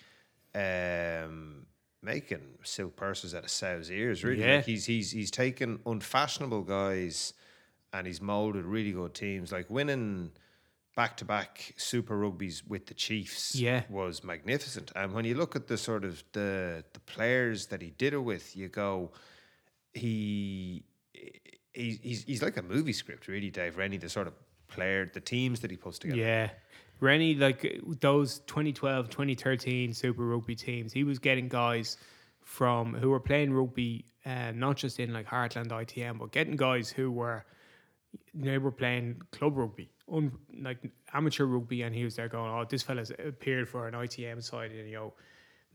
um, 0.55 1.67
making 2.03 2.41
silk 2.63 2.97
purses 2.97 3.35
out 3.35 3.45
of 3.45 3.51
sow's 3.51 3.91
ears. 3.91 4.23
Really, 4.23 4.43
Yeah. 4.45 4.57
like 4.57 4.67
he's 4.67 4.85
he's 4.87 5.11
he's 5.11 5.31
taken 5.31 5.81
unfashionable 5.87 6.63
guys 6.63 7.33
and 7.93 8.07
he's 8.07 8.21
molded 8.21 8.65
really 8.65 8.93
good 8.93 9.15
teams. 9.15 9.53
Like 9.53 9.71
winning 9.71 10.31
back 10.97 11.17
to 11.19 11.25
back 11.25 11.75
Super 11.77 12.17
Rugbies 12.17 12.67
with 12.67 12.87
the 12.87 12.95
Chiefs, 12.95 13.55
Yeah. 13.57 13.83
was 13.89 14.23
magnificent. 14.23 14.93
And 14.95 15.13
when 15.13 15.25
you 15.25 15.35
look 15.35 15.57
at 15.57 15.67
the 15.67 15.77
sort 15.79 16.05
of 16.05 16.23
the 16.33 16.85
the 16.93 17.01
players 17.01 17.67
that 17.67 17.81
he 17.83 17.91
did 17.91 18.13
it 18.15 18.19
with, 18.23 18.57
you 18.57 18.69
go, 18.69 19.13
he. 19.93 20.85
He's, 21.77 21.99
he's, 22.03 22.23
he's 22.23 22.43
like 22.43 22.57
a 22.57 22.63
movie 22.63 22.93
script, 22.93 23.27
really, 23.27 23.51
Dave 23.51 23.77
Rennie, 23.77 23.97
the 23.97 24.09
sort 24.09 24.29
of 24.29 24.35
player, 24.69 25.11
the 25.13 25.19
teams 25.21 25.59
that 25.59 25.73
he 25.73 25.77
puts 25.77 25.99
together. 25.99 26.21
Yeah. 26.21 26.51
Rennie, 27.01 27.35
like 27.35 27.81
those 28.01 28.39
2012, 28.47 29.11
2013 29.11 29.93
Super 29.93 30.25
Rugby 30.25 30.55
teams, 30.55 30.93
he 30.93 31.03
was 31.03 31.19
getting 31.19 31.49
guys 31.49 31.97
from 32.43 32.95
who 32.95 33.11
were 33.11 33.19
playing 33.19 33.53
rugby, 33.53 34.05
uh, 34.25 34.53
not 34.55 34.77
just 34.77 35.01
in 35.01 35.13
like 35.13 35.27
Heartland 35.27 35.71
ITM, 35.71 36.21
but 36.21 36.31
getting 36.31 36.55
guys 36.55 36.91
who 36.91 37.11
were 37.11 37.45
they 38.33 38.59
were 38.59 38.71
playing 38.71 39.21
club 39.33 39.57
rugby, 39.57 39.91
un, 40.13 40.33
like 40.61 40.79
amateur 41.13 41.45
rugby, 41.45 41.83
and 41.83 41.95
he 41.95 42.05
was 42.05 42.17
there 42.17 42.29
going, 42.29 42.51
"Oh, 42.51 42.65
this 42.69 42.83
fella's 42.83 43.11
appeared 43.11 43.69
for 43.69 43.89
an 43.89 43.95
ITM 43.95 44.43
side, 44.43 44.73
and 44.73 44.89
you 44.89 44.95
know, 44.95 45.15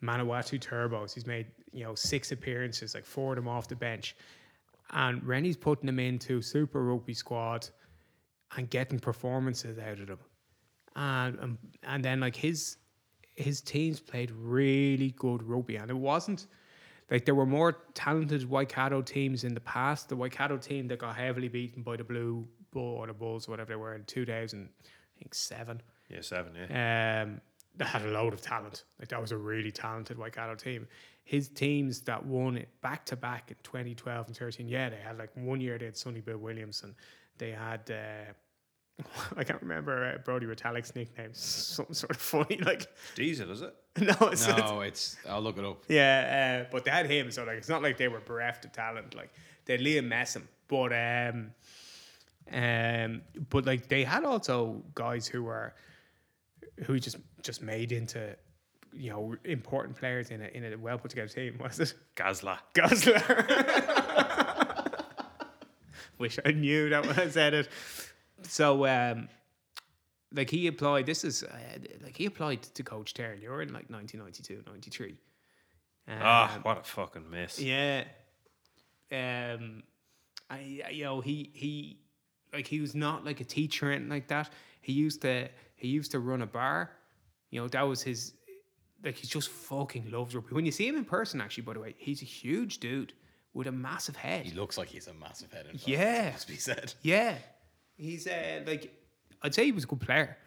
Manawatu 0.03 0.59
Turbos. 0.59 1.13
He's 1.13 1.27
made 1.27 1.47
you 1.71 1.83
know 1.83 1.95
six 1.95 2.31
appearances, 2.31 2.93
like 2.93 3.05
four 3.05 3.33
of 3.33 3.35
them 3.37 3.47
off 3.47 3.67
the 3.67 3.75
bench, 3.75 4.15
and 4.91 5.23
Rennie's 5.25 5.57
putting 5.57 5.85
them 5.85 5.99
into 5.99 6.41
Super 6.41 6.83
Rugby 6.83 7.13
squad 7.13 7.69
and 8.57 8.69
getting 8.69 8.99
performances 8.99 9.77
out 9.77 9.99
of 9.99 10.07
them, 10.07 10.19
and 10.95 11.39
and, 11.39 11.57
and 11.83 12.03
then 12.03 12.19
like 12.19 12.35
his 12.35 12.77
his 13.35 13.61
teams 13.61 13.99
played 13.99 14.31
really 14.31 15.11
good 15.17 15.41
rugby, 15.43 15.77
and 15.77 15.89
it 15.89 15.97
wasn't 15.97 16.47
like 17.09 17.25
there 17.25 17.35
were 17.35 17.45
more 17.45 17.71
talented 17.93 18.47
Waikato 18.47 19.01
teams 19.01 19.43
in 19.43 19.53
the 19.53 19.61
past. 19.61 20.09
The 20.09 20.15
Waikato 20.15 20.57
team 20.57 20.87
that 20.89 20.99
got 20.99 21.15
heavily 21.15 21.47
beaten 21.47 21.81
by 21.81 21.95
the 21.95 22.03
Blue 22.03 22.47
Bull 22.71 22.95
or 22.97 23.07
the 23.07 23.13
Bulls, 23.13 23.47
or 23.47 23.51
whatever 23.51 23.69
they 23.69 23.75
were 23.75 23.95
in 23.95 24.03
two 24.05 24.25
thousand, 24.25 24.69
I 24.81 25.19
think 25.19 25.33
seven. 25.33 25.81
Yeah, 26.09 26.21
seven, 26.21 26.53
yeah. 26.55 27.23
Um, 27.23 27.41
that 27.77 27.87
had 27.87 28.01
a 28.01 28.09
load 28.09 28.33
of 28.33 28.41
talent. 28.41 28.83
Like 28.99 29.09
that 29.09 29.21
was 29.21 29.31
a 29.31 29.37
really 29.37 29.71
talented 29.71 30.17
Waikato 30.17 30.55
team. 30.55 30.87
His 31.23 31.47
teams 31.47 32.01
that 32.01 32.25
won 32.25 32.57
it 32.57 32.69
back 32.81 33.05
to 33.05 33.15
back 33.15 33.51
in 33.51 33.57
2012 33.63 34.27
and 34.27 34.35
13. 34.35 34.67
Yeah, 34.67 34.89
they 34.89 34.95
had 34.97 35.17
like 35.19 35.29
one 35.35 35.61
year 35.61 35.77
they 35.77 35.85
had 35.85 35.95
Sonny 35.95 36.21
Bill 36.21 36.39
Williamson. 36.39 36.95
They 37.37 37.51
had 37.51 37.89
uh, 37.91 39.03
I 39.37 39.43
can't 39.43 39.61
remember 39.61 40.13
uh, 40.15 40.17
Brodie 40.19 40.47
Retallick's 40.47 40.95
nickname. 40.95 41.29
Something 41.33 41.93
sort 41.93 42.11
of 42.11 42.17
funny. 42.17 42.57
Like 42.57 42.87
Diesel, 43.15 43.51
is 43.51 43.61
it? 43.61 43.73
no, 44.01 44.27
it's, 44.29 44.47
it's 44.47 44.57
No, 44.57 44.81
it's. 44.81 45.17
I'll 45.27 45.41
look 45.41 45.57
it 45.57 45.65
up. 45.65 45.83
yeah, 45.87 46.65
uh, 46.65 46.69
but 46.71 46.85
they 46.85 46.91
had 46.91 47.05
him, 47.09 47.31
so 47.31 47.43
like 47.43 47.57
it's 47.57 47.69
not 47.69 47.81
like 47.81 47.97
they 47.97 48.07
were 48.07 48.19
bereft 48.21 48.65
of 48.65 48.71
talent. 48.71 49.15
Like 49.15 49.31
they 49.65 49.73
had 49.73 49.81
Liam 49.81 50.09
Messam, 50.09 50.43
but 50.67 50.91
um, 50.91 51.51
um, 52.51 53.21
but 53.49 53.65
like 53.65 53.87
they 53.89 54.03
had 54.03 54.23
also 54.23 54.83
guys 54.95 55.27
who 55.27 55.43
were 55.43 55.73
who 56.85 56.99
just 56.99 57.17
just 57.43 57.61
made 57.61 57.91
into 57.91 58.35
you 58.93 59.09
know 59.11 59.35
important 59.43 59.95
players 59.97 60.29
in 60.31 60.41
a 60.41 60.47
in 60.47 60.73
a 60.73 60.77
well 60.77 60.97
put 60.97 61.09
together 61.11 61.27
team. 61.29 61.57
Was 61.61 61.79
it 61.79 61.93
Gazla. 62.15 62.57
Gosler? 62.73 63.25
Wish 66.17 66.37
I 66.45 66.51
knew 66.51 66.89
that 66.89 67.05
when 67.05 67.17
I 67.17 67.29
said 67.29 67.53
it. 67.53 67.69
So 68.43 68.85
um, 68.85 69.29
like 70.33 70.49
he 70.49 70.67
applied. 70.67 71.05
This 71.05 71.23
is 71.23 71.43
uh, 71.43 71.57
like 72.03 72.17
he 72.17 72.25
applied 72.25 72.63
to 72.63 72.83
coach 72.83 73.13
Terry 73.13 73.39
You're 73.41 73.61
in 73.61 73.69
like 73.73 73.89
1992, 73.89 74.63
93. 74.69 75.15
Ah, 76.09 76.55
Um, 76.55 76.61
what 76.63 76.79
a 76.79 76.83
fucking 76.83 77.29
miss. 77.29 77.59
yeah. 77.59 78.03
Um, 79.11 79.83
I- 80.49 80.83
you 80.91 81.03
know 81.03 81.21
he 81.21 81.51
he 81.53 81.99
like 82.53 82.67
he 82.67 82.79
was 82.81 82.95
not 82.95 83.25
like 83.25 83.39
a 83.41 83.43
teacher 83.45 83.89
or 83.89 83.91
anything 83.91 84.09
like 84.09 84.27
that. 84.27 84.49
He 84.81 84.93
used 84.93 85.21
to 85.21 85.47
he 85.75 85.87
used 85.87 86.11
to 86.11 86.19
run 86.19 86.41
a 86.41 86.47
bar. 86.47 86.91
You 87.51 87.61
know 87.61 87.67
that 87.69 87.83
was 87.83 88.01
his 88.01 88.33
like 89.03 89.15
he 89.15 89.27
just 89.27 89.49
fucking 89.49 90.11
loves 90.11 90.35
rugby. 90.35 90.53
When 90.53 90.65
you 90.65 90.71
see 90.71 90.87
him 90.87 90.97
in 90.97 91.05
person, 91.05 91.41
actually, 91.41 91.63
by 91.63 91.73
the 91.73 91.79
way, 91.79 91.95
he's 91.97 92.21
a 92.21 92.25
huge 92.25 92.79
dude 92.79 93.13
with 93.53 93.67
a 93.67 93.71
massive 93.71 94.15
head. 94.15 94.45
He 94.45 94.53
looks 94.53 94.77
like 94.77 94.89
he's 94.89 95.07
a 95.07 95.13
massive 95.13 95.51
head. 95.51 95.65
In 95.71 95.77
fact, 95.77 95.87
Yeah. 95.87 96.29
must 96.31 96.47
be 96.47 96.55
said. 96.57 96.93
Yeah, 97.01 97.35
he's 97.97 98.27
uh, 98.27 98.61
like 98.65 98.93
I'd 99.41 99.55
say 99.55 99.65
he 99.65 99.71
was 99.71 99.85
a 99.85 99.87
good 99.87 100.01
player, 100.01 100.37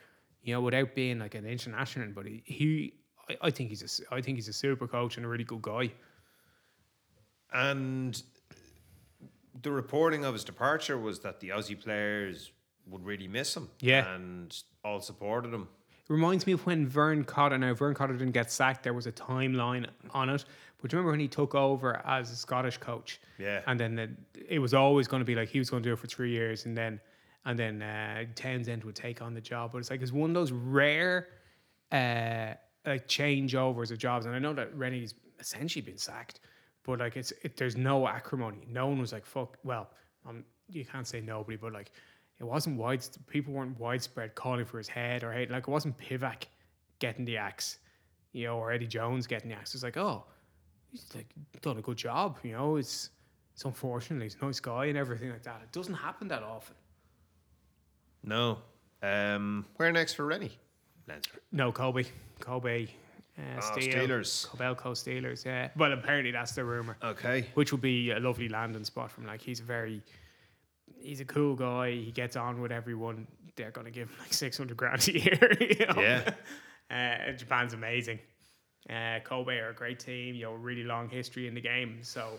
you 0.42 0.54
know, 0.54 0.60
without 0.60 0.94
being 0.94 1.18
like 1.18 1.34
an 1.34 1.46
international. 1.46 2.08
But 2.14 2.26
he, 2.26 2.42
he 2.44 2.92
I, 3.28 3.36
I 3.48 3.50
think 3.50 3.70
he's 3.70 4.02
a 4.10 4.14
I 4.14 4.20
think 4.20 4.36
he's 4.36 4.48
a 4.48 4.52
super 4.52 4.86
coach 4.86 5.16
and 5.16 5.24
a 5.26 5.28
really 5.28 5.44
good 5.44 5.62
guy. 5.62 5.92
And 7.52 8.22
the 9.60 9.70
reporting 9.70 10.24
of 10.24 10.32
his 10.32 10.44
departure 10.44 10.98
was 10.98 11.20
that 11.20 11.40
the 11.40 11.50
Aussie 11.50 11.78
players 11.78 12.52
would 12.86 13.04
really 13.04 13.28
miss 13.28 13.56
him. 13.56 13.68
Yeah. 13.80 14.14
And 14.14 14.56
all 14.84 15.00
supported 15.00 15.52
him. 15.52 15.68
It 15.90 16.12
reminds 16.12 16.46
me 16.46 16.52
of 16.52 16.66
when 16.66 16.86
Vern 16.86 17.24
Cotter. 17.24 17.58
Now 17.58 17.74
Vern 17.74 17.94
Cotter 17.94 18.14
didn't 18.14 18.32
get 18.32 18.50
sacked. 18.50 18.82
There 18.82 18.92
was 18.92 19.06
a 19.06 19.12
timeline 19.12 19.86
on 20.10 20.28
it. 20.28 20.44
But 20.80 20.90
do 20.90 20.96
you 20.96 20.98
remember 20.98 21.12
when 21.12 21.20
he 21.20 21.28
took 21.28 21.54
over 21.54 22.04
as 22.04 22.32
a 22.32 22.36
Scottish 22.36 22.78
coach? 22.78 23.20
Yeah. 23.38 23.60
And 23.68 23.78
then 23.78 23.94
the, 23.94 24.10
it 24.48 24.58
was 24.58 24.74
always 24.74 25.06
going 25.06 25.20
to 25.20 25.24
be 25.24 25.36
like 25.36 25.48
he 25.48 25.60
was 25.60 25.70
going 25.70 25.82
to 25.82 25.88
do 25.88 25.92
it 25.92 25.98
for 25.98 26.08
three 26.08 26.30
years, 26.30 26.66
and 26.66 26.76
then 26.76 27.00
and 27.44 27.56
then 27.56 27.82
uh, 27.82 28.24
Townsend 28.34 28.82
would 28.82 28.96
take 28.96 29.22
on 29.22 29.32
the 29.32 29.40
job. 29.40 29.70
But 29.72 29.78
it's 29.78 29.90
like 29.90 30.02
it's 30.02 30.12
one 30.12 30.30
of 30.30 30.34
those 30.34 30.50
rare 30.50 31.28
uh, 31.92 32.54
like 32.84 33.06
changeovers 33.06 33.92
of 33.92 33.98
jobs. 33.98 34.26
And 34.26 34.34
I 34.34 34.40
know 34.40 34.54
that 34.54 34.76
Rennie's 34.76 35.14
essentially 35.38 35.82
been 35.82 35.98
sacked, 35.98 36.40
but 36.84 36.98
like 36.98 37.16
it's 37.16 37.32
it, 37.42 37.56
there's 37.56 37.76
no 37.76 38.06
acrimony. 38.06 38.66
No 38.68 38.86
one 38.86 38.98
was 38.98 39.12
like 39.12 39.26
fuck. 39.26 39.58
Well, 39.64 39.90
um, 40.26 40.44
you 40.68 40.84
can't 40.84 41.06
say 41.06 41.20
nobody, 41.20 41.56
but 41.56 41.72
like 41.72 41.92
it 42.38 42.44
wasn't 42.44 42.76
wide. 42.76 43.04
People 43.26 43.54
weren't 43.54 43.78
widespread 43.78 44.34
calling 44.34 44.64
for 44.64 44.78
his 44.78 44.88
head 44.88 45.22
or 45.22 45.32
hate. 45.32 45.50
Like 45.50 45.68
it 45.68 45.70
wasn't 45.70 45.96
Pivac 45.98 46.44
getting 46.98 47.24
the 47.24 47.36
axe, 47.36 47.78
you 48.32 48.46
know, 48.46 48.58
or 48.58 48.72
Eddie 48.72 48.86
Jones 48.86 49.26
getting 49.26 49.50
the 49.50 49.56
axe. 49.56 49.74
It's 49.74 49.84
like 49.84 49.96
oh, 49.96 50.24
he's 50.90 51.06
like 51.14 51.32
done 51.60 51.78
a 51.78 51.82
good 51.82 51.96
job. 51.96 52.38
You 52.42 52.52
know, 52.52 52.76
it's 52.76 53.10
it's 53.54 53.64
unfortunate. 53.64 54.22
He's 54.22 54.36
a 54.40 54.44
nice 54.44 54.60
guy 54.60 54.86
and 54.86 54.98
everything 54.98 55.30
like 55.30 55.42
that. 55.42 55.60
It 55.62 55.72
doesn't 55.72 55.94
happen 55.94 56.28
that 56.28 56.42
often. 56.42 56.74
No. 58.24 58.58
Um, 59.02 59.66
where 59.76 59.90
next 59.92 60.14
for 60.14 60.24
Rennie? 60.24 60.56
Leinster. 61.08 61.40
No, 61.50 61.72
Kobe, 61.72 62.04
Kobe, 62.38 62.88
uh, 63.38 63.42
Oh, 63.56 63.60
Steel, 63.60 63.94
Steelers. 63.94 64.46
Kobelco 64.48 64.92
Steelers. 64.92 65.44
Yeah, 65.44 65.68
well, 65.76 65.92
apparently 65.92 66.30
that's 66.32 66.52
the 66.52 66.64
rumor. 66.64 66.96
Okay. 67.02 67.46
which 67.54 67.72
would 67.72 67.80
be 67.80 68.10
a 68.10 68.20
lovely 68.20 68.48
landing 68.48 68.84
spot 68.84 69.10
from 69.10 69.26
like 69.26 69.40
he's 69.40 69.60
a 69.60 69.64
very 69.64 70.02
he's 71.00 71.20
a 71.20 71.24
cool 71.24 71.54
guy 71.56 71.90
he 71.90 72.12
gets 72.12 72.36
on 72.36 72.60
with 72.60 72.70
everyone 72.72 73.26
they're 73.56 73.70
going 73.72 73.84
to 73.84 73.90
give 73.90 74.08
him 74.08 74.16
like 74.20 74.32
600 74.32 74.76
grand 74.76 75.08
a 75.08 75.12
year 75.18 75.56
you 75.60 75.86
know? 75.86 76.00
Yeah. 76.00 76.30
uh, 77.28 77.32
Japan's 77.32 77.72
amazing 77.74 78.18
uh, 78.88 79.18
Kobe 79.24 79.58
are 79.58 79.70
a 79.70 79.74
great 79.74 79.98
team 79.98 80.34
you 80.34 80.44
know 80.44 80.52
really 80.54 80.84
long 80.84 81.08
history 81.08 81.48
in 81.48 81.54
the 81.54 81.60
game 81.60 81.98
so 82.02 82.38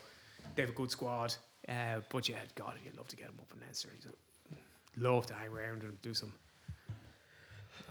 they 0.56 0.62
have 0.62 0.70
a 0.70 0.74
good 0.74 0.90
squad 0.92 1.34
uh, 1.68 2.00
but 2.10 2.30
yeah 2.30 2.38
God 2.56 2.76
you'd 2.84 2.96
love 2.96 3.08
to 3.10 3.16
get 3.16 3.26
him 3.28 3.36
up 3.40 3.52
in 3.54 3.60
He's 3.68 3.86
a- 4.06 5.00
love 5.00 5.26
to 5.28 5.34
hang 5.34 5.50
around 5.50 5.84
and 5.84 6.02
do 6.02 6.14
some 6.14 6.32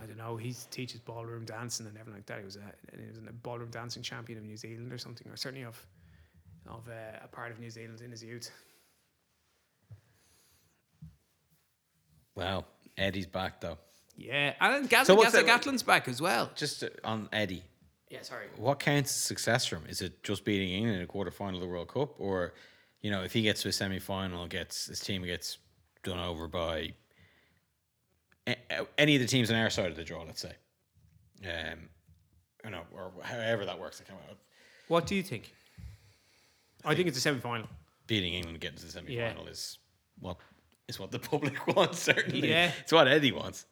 I 0.02 0.06
don't 0.06 0.16
know. 0.18 0.36
He 0.36 0.54
teaches 0.70 1.00
ballroom 1.00 1.44
dancing 1.44 1.86
and 1.86 1.96
everything 1.96 2.18
like 2.18 2.26
that. 2.26 2.38
He 2.38 2.44
was 2.44 2.56
a, 2.56 2.72
he 3.00 3.06
was 3.08 3.18
a 3.18 3.32
ballroom 3.32 3.70
dancing 3.70 4.02
champion 4.02 4.38
of 4.38 4.44
New 4.44 4.56
Zealand 4.56 4.92
or 4.92 4.98
something, 4.98 5.26
or 5.30 5.36
certainly 5.36 5.64
of 5.64 5.84
of 6.66 6.88
uh, 6.88 6.92
a 7.24 7.28
part 7.28 7.50
of 7.52 7.58
New 7.60 7.70
Zealand 7.70 8.00
in 8.00 8.10
his 8.10 8.22
youth. 8.22 8.50
Wow. 12.34 12.64
Eddie's 12.96 13.26
back 13.26 13.60
though. 13.60 13.78
Yeah, 14.16 14.52
and 14.60 14.88
Gaz- 14.88 15.06
So 15.06 15.16
Gaza 15.20 15.42
Gatland's 15.42 15.82
back 15.82 16.06
as 16.06 16.20
well. 16.20 16.50
Just 16.54 16.84
uh, 16.84 16.88
on 17.02 17.28
Eddie, 17.32 17.62
Yeah, 18.10 18.20
sorry. 18.22 18.46
what 18.56 18.78
counts 18.78 19.10
as 19.10 19.16
success 19.22 19.64
for 19.66 19.76
him? 19.76 19.84
Is 19.88 20.02
it 20.02 20.22
just 20.22 20.44
beating 20.44 20.68
England 20.70 20.96
in 20.98 21.02
a 21.02 21.06
quarter 21.06 21.30
final 21.30 21.56
of 21.56 21.62
the 21.62 21.66
World 21.68 21.88
Cup, 21.88 22.20
or 22.20 22.52
you 23.00 23.10
know, 23.10 23.22
if 23.22 23.32
he 23.32 23.40
gets 23.42 23.62
to 23.62 23.68
a 23.68 23.72
semi 23.72 23.98
final, 23.98 24.46
gets 24.46 24.86
his 24.86 25.00
team 25.00 25.22
gets 25.24 25.58
done 26.04 26.18
over 26.18 26.46
by 26.46 26.92
any 28.98 29.14
of 29.16 29.20
the 29.22 29.28
teams 29.28 29.50
on 29.50 29.56
our 29.56 29.70
side 29.70 29.90
of 29.90 29.96
the 29.96 30.04
draw, 30.04 30.22
let's 30.22 30.40
say, 30.42 30.52
um, 31.44 31.88
you 32.64 32.70
know, 32.70 32.82
or 32.92 33.12
however 33.22 33.64
that 33.64 33.78
works. 33.78 34.00
I 34.00 34.08
can't 34.08 34.18
remember. 34.20 34.40
What 34.88 35.06
do 35.06 35.14
you 35.14 35.22
think? 35.22 35.52
I 36.84 36.94
think 36.94 37.08
it's 37.08 37.18
a 37.18 37.20
semi 37.20 37.38
final. 37.40 37.68
beating 38.06 38.34
England 38.34 38.60
getting 38.60 38.78
to 38.78 38.86
the 38.86 38.92
semi 38.92 39.14
Yeah. 39.14 39.28
final 39.32 39.46
is 39.46 39.78
what 40.18 40.36
is 40.88 40.98
what 40.98 41.10
the 41.12 41.18
public 41.30 41.66
wants. 41.68 42.00
Certainly, 42.00 42.48
Yeah. 42.48 42.72
it's 42.80 42.92
what 42.92 43.06
Eddie 43.08 43.32
wants. 43.32 43.66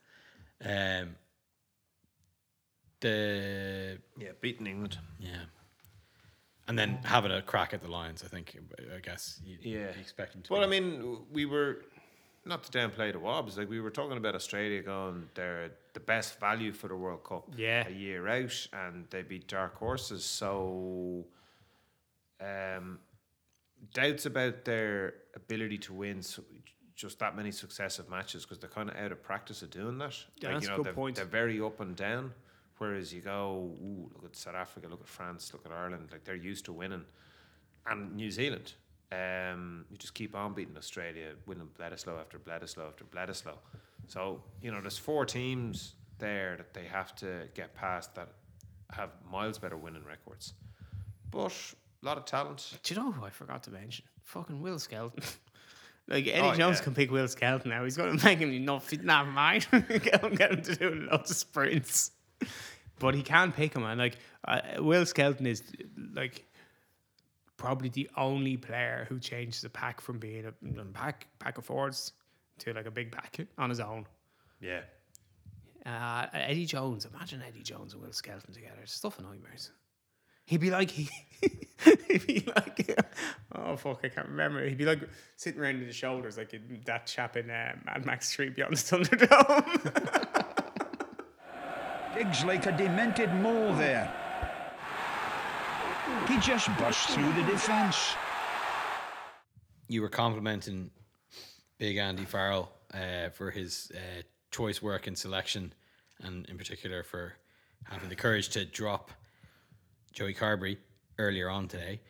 Um, 0.64 1.16
the 3.00 3.98
Yeah, 4.18 4.32
beating 4.40 4.66
England. 4.66 4.98
yeah, 5.18 5.44
and 6.68 6.78
then 6.78 7.00
having 7.04 7.32
a 7.32 7.42
crack 7.42 7.72
at 7.74 7.80
the 7.80 7.88
Lions. 7.88 8.22
I 8.22 8.28
think. 8.28 8.56
I 8.94 9.00
guess. 9.00 9.40
You, 9.44 9.58
Yeah. 9.60 9.78
you 9.94 10.00
expect 10.00 10.34
him 10.34 10.42
to. 10.42 10.52
Well, 10.52 10.62
I 10.62 10.66
mean, 10.66 11.26
we 11.30 11.46
were 11.46 11.84
not 12.44 12.64
to 12.64 12.78
downplay 12.78 13.12
the 13.12 13.18
Wobbs. 13.18 13.58
Like 13.58 13.68
we 13.68 13.80
were 13.80 13.90
talking 13.90 14.16
about 14.16 14.34
Australia 14.34 14.82
going, 14.82 15.28
they're 15.34 15.72
the 15.92 16.00
best 16.00 16.40
value 16.40 16.72
for 16.72 16.88
the 16.88 16.96
World 16.96 17.24
Cup. 17.24 17.48
Yeah. 17.56 17.86
a 17.86 17.90
year 17.90 18.26
out, 18.28 18.66
and 18.72 19.06
they 19.10 19.22
beat 19.22 19.46
dark 19.48 19.76
horses. 19.76 20.24
So, 20.24 21.26
um, 22.40 22.98
doubts 23.92 24.26
about 24.26 24.64
their 24.64 25.14
ability 25.34 25.78
to 25.78 25.92
win 25.92 26.22
so, 26.22 26.42
just 26.94 27.18
that 27.18 27.36
many 27.36 27.50
successive 27.50 28.08
matches 28.10 28.44
because 28.44 28.58
they're 28.58 28.68
kind 28.68 28.90
of 28.90 28.96
out 28.96 29.12
of 29.12 29.22
practice 29.22 29.62
of 29.62 29.70
doing 29.70 29.98
that. 29.98 30.14
Yeah, 30.40 30.52
that's 30.52 30.68
a 30.68 30.76
good 30.76 30.86
they're, 30.86 30.92
point. 30.92 31.16
They're 31.16 31.24
very 31.24 31.60
up 31.60 31.80
and 31.80 31.96
down. 31.96 32.32
Whereas 32.78 33.12
you 33.12 33.20
go, 33.20 33.74
ooh, 33.82 34.10
look 34.14 34.24
at 34.24 34.36
South 34.36 34.54
Africa, 34.54 34.88
look 34.88 35.02
at 35.02 35.08
France, 35.08 35.50
look 35.52 35.66
at 35.66 35.72
Ireland. 35.72 36.08
Like 36.10 36.24
they're 36.24 36.34
used 36.34 36.64
to 36.66 36.72
winning, 36.72 37.04
and 37.86 38.16
New 38.16 38.30
Zealand. 38.30 38.72
Um, 39.12 39.84
you 39.90 39.96
just 39.98 40.14
keep 40.14 40.36
on 40.36 40.54
beating 40.54 40.76
Australia, 40.76 41.32
winning 41.46 41.68
Bledisloe 41.78 42.18
after 42.20 42.38
Bledisloe 42.38 42.86
after 42.86 43.04
Bledisloe. 43.04 43.58
So 44.06 44.42
you 44.62 44.70
know, 44.70 44.80
there's 44.80 44.98
four 44.98 45.24
teams 45.26 45.94
there 46.18 46.56
that 46.56 46.74
they 46.74 46.84
have 46.84 47.14
to 47.16 47.48
get 47.54 47.74
past 47.74 48.14
that 48.14 48.28
have 48.92 49.10
miles 49.30 49.58
better 49.58 49.76
winning 49.76 50.04
records, 50.04 50.54
but 51.30 51.52
a 52.02 52.06
lot 52.06 52.18
of 52.18 52.24
talent. 52.24 52.78
Do 52.82 52.94
you 52.94 53.00
know 53.00 53.12
who 53.12 53.24
I 53.24 53.30
forgot 53.30 53.62
to 53.64 53.70
mention? 53.70 54.04
Fucking 54.24 54.60
Will 54.60 54.78
Skelton. 54.78 55.22
like 56.08 56.26
Eddie 56.26 56.40
Oh, 56.40 56.54
Jones 56.54 56.78
yeah. 56.78 56.84
can 56.84 56.94
pick 56.94 57.10
Will 57.10 57.28
Skelton 57.28 57.70
now. 57.70 57.84
He's 57.84 57.96
going 57.96 58.16
to 58.16 58.24
make 58.24 58.38
him 58.38 58.52
enough. 58.52 58.92
Never 58.92 59.30
mind. 59.30 59.66
get, 59.72 60.22
him, 60.22 60.34
get 60.34 60.52
him 60.52 60.62
to 60.62 60.76
do 60.76 61.08
lots 61.10 61.30
of 61.30 61.36
sprints. 61.36 62.12
But 62.98 63.14
he 63.14 63.22
can 63.22 63.50
pick 63.52 63.74
him, 63.74 63.82
and 63.84 63.98
like 63.98 64.18
uh, 64.46 64.60
Will 64.78 65.06
Skelton 65.06 65.46
is 65.46 65.62
like 66.14 66.44
probably 67.60 67.90
the 67.90 68.08
only 68.16 68.56
player 68.56 69.04
who 69.10 69.20
changed 69.20 69.62
the 69.62 69.68
pack 69.68 70.00
from 70.00 70.18
being 70.18 70.46
a, 70.46 70.80
a 70.80 70.84
pack 70.86 71.26
pack 71.38 71.58
of 71.58 71.64
forwards 71.66 72.12
to 72.58 72.72
like 72.72 72.86
a 72.86 72.90
big 72.90 73.12
pack 73.12 73.38
on 73.58 73.68
his 73.68 73.80
own. 73.80 74.06
Yeah, 74.60 74.80
Uh, 75.86 76.26
Eddie 76.32 76.66
Jones, 76.66 77.04
imagine 77.06 77.42
Eddie 77.46 77.62
Jones 77.62 77.92
and 77.92 78.02
Will 78.02 78.12
Skelton 78.12 78.52
together. 78.52 78.78
It's 78.82 78.92
stuff 78.94 79.18
of 79.18 79.24
nightmares. 79.26 79.70
He'd 80.46 80.60
be 80.60 80.70
like, 80.70 80.90
he, 80.90 81.08
he'd 82.08 82.26
be 82.26 82.44
like, 82.56 82.98
oh 83.54 83.76
fuck, 83.76 84.00
I 84.04 84.08
can't 84.08 84.28
remember. 84.28 84.66
He'd 84.68 84.78
be 84.78 84.84
like 84.84 85.08
sitting 85.36 85.60
around 85.60 85.76
in 85.76 85.86
the 85.86 85.92
shoulders, 85.92 86.36
like 86.38 86.54
that 86.86 87.06
chap 87.06 87.36
in 87.36 87.50
uh, 87.50 87.76
Mad 87.86 88.04
Max 88.04 88.28
Street 88.30 88.56
Beyond 88.56 88.76
the 88.76 88.96
Thunderdome. 88.96 90.44
Diggs 92.16 92.44
like 92.44 92.66
a 92.66 92.72
demented 92.72 93.32
mole 93.36 93.72
there. 93.74 94.12
He 96.28 96.38
just 96.38 96.68
burst 96.78 97.10
through 97.10 97.32
the 97.32 97.42
defence. 97.42 98.14
you 99.88 100.02
were 100.02 100.08
complimenting 100.08 100.90
Big 101.78 101.96
Andy 101.96 102.24
Farrell 102.24 102.70
uh, 102.94 103.30
for 103.30 103.50
his 103.50 103.90
uh, 103.94 104.22
choice 104.50 104.80
work 104.80 105.06
and 105.08 105.18
selection, 105.18 105.72
and 106.22 106.46
in 106.46 106.56
particular 106.56 107.02
for 107.02 107.34
having 107.84 108.08
the 108.08 108.14
courage 108.14 108.50
to 108.50 108.64
drop 108.64 109.10
Joey 110.12 110.34
Carbery 110.34 110.76
earlier 111.18 111.48
on 111.50 111.66
today. 111.66 112.00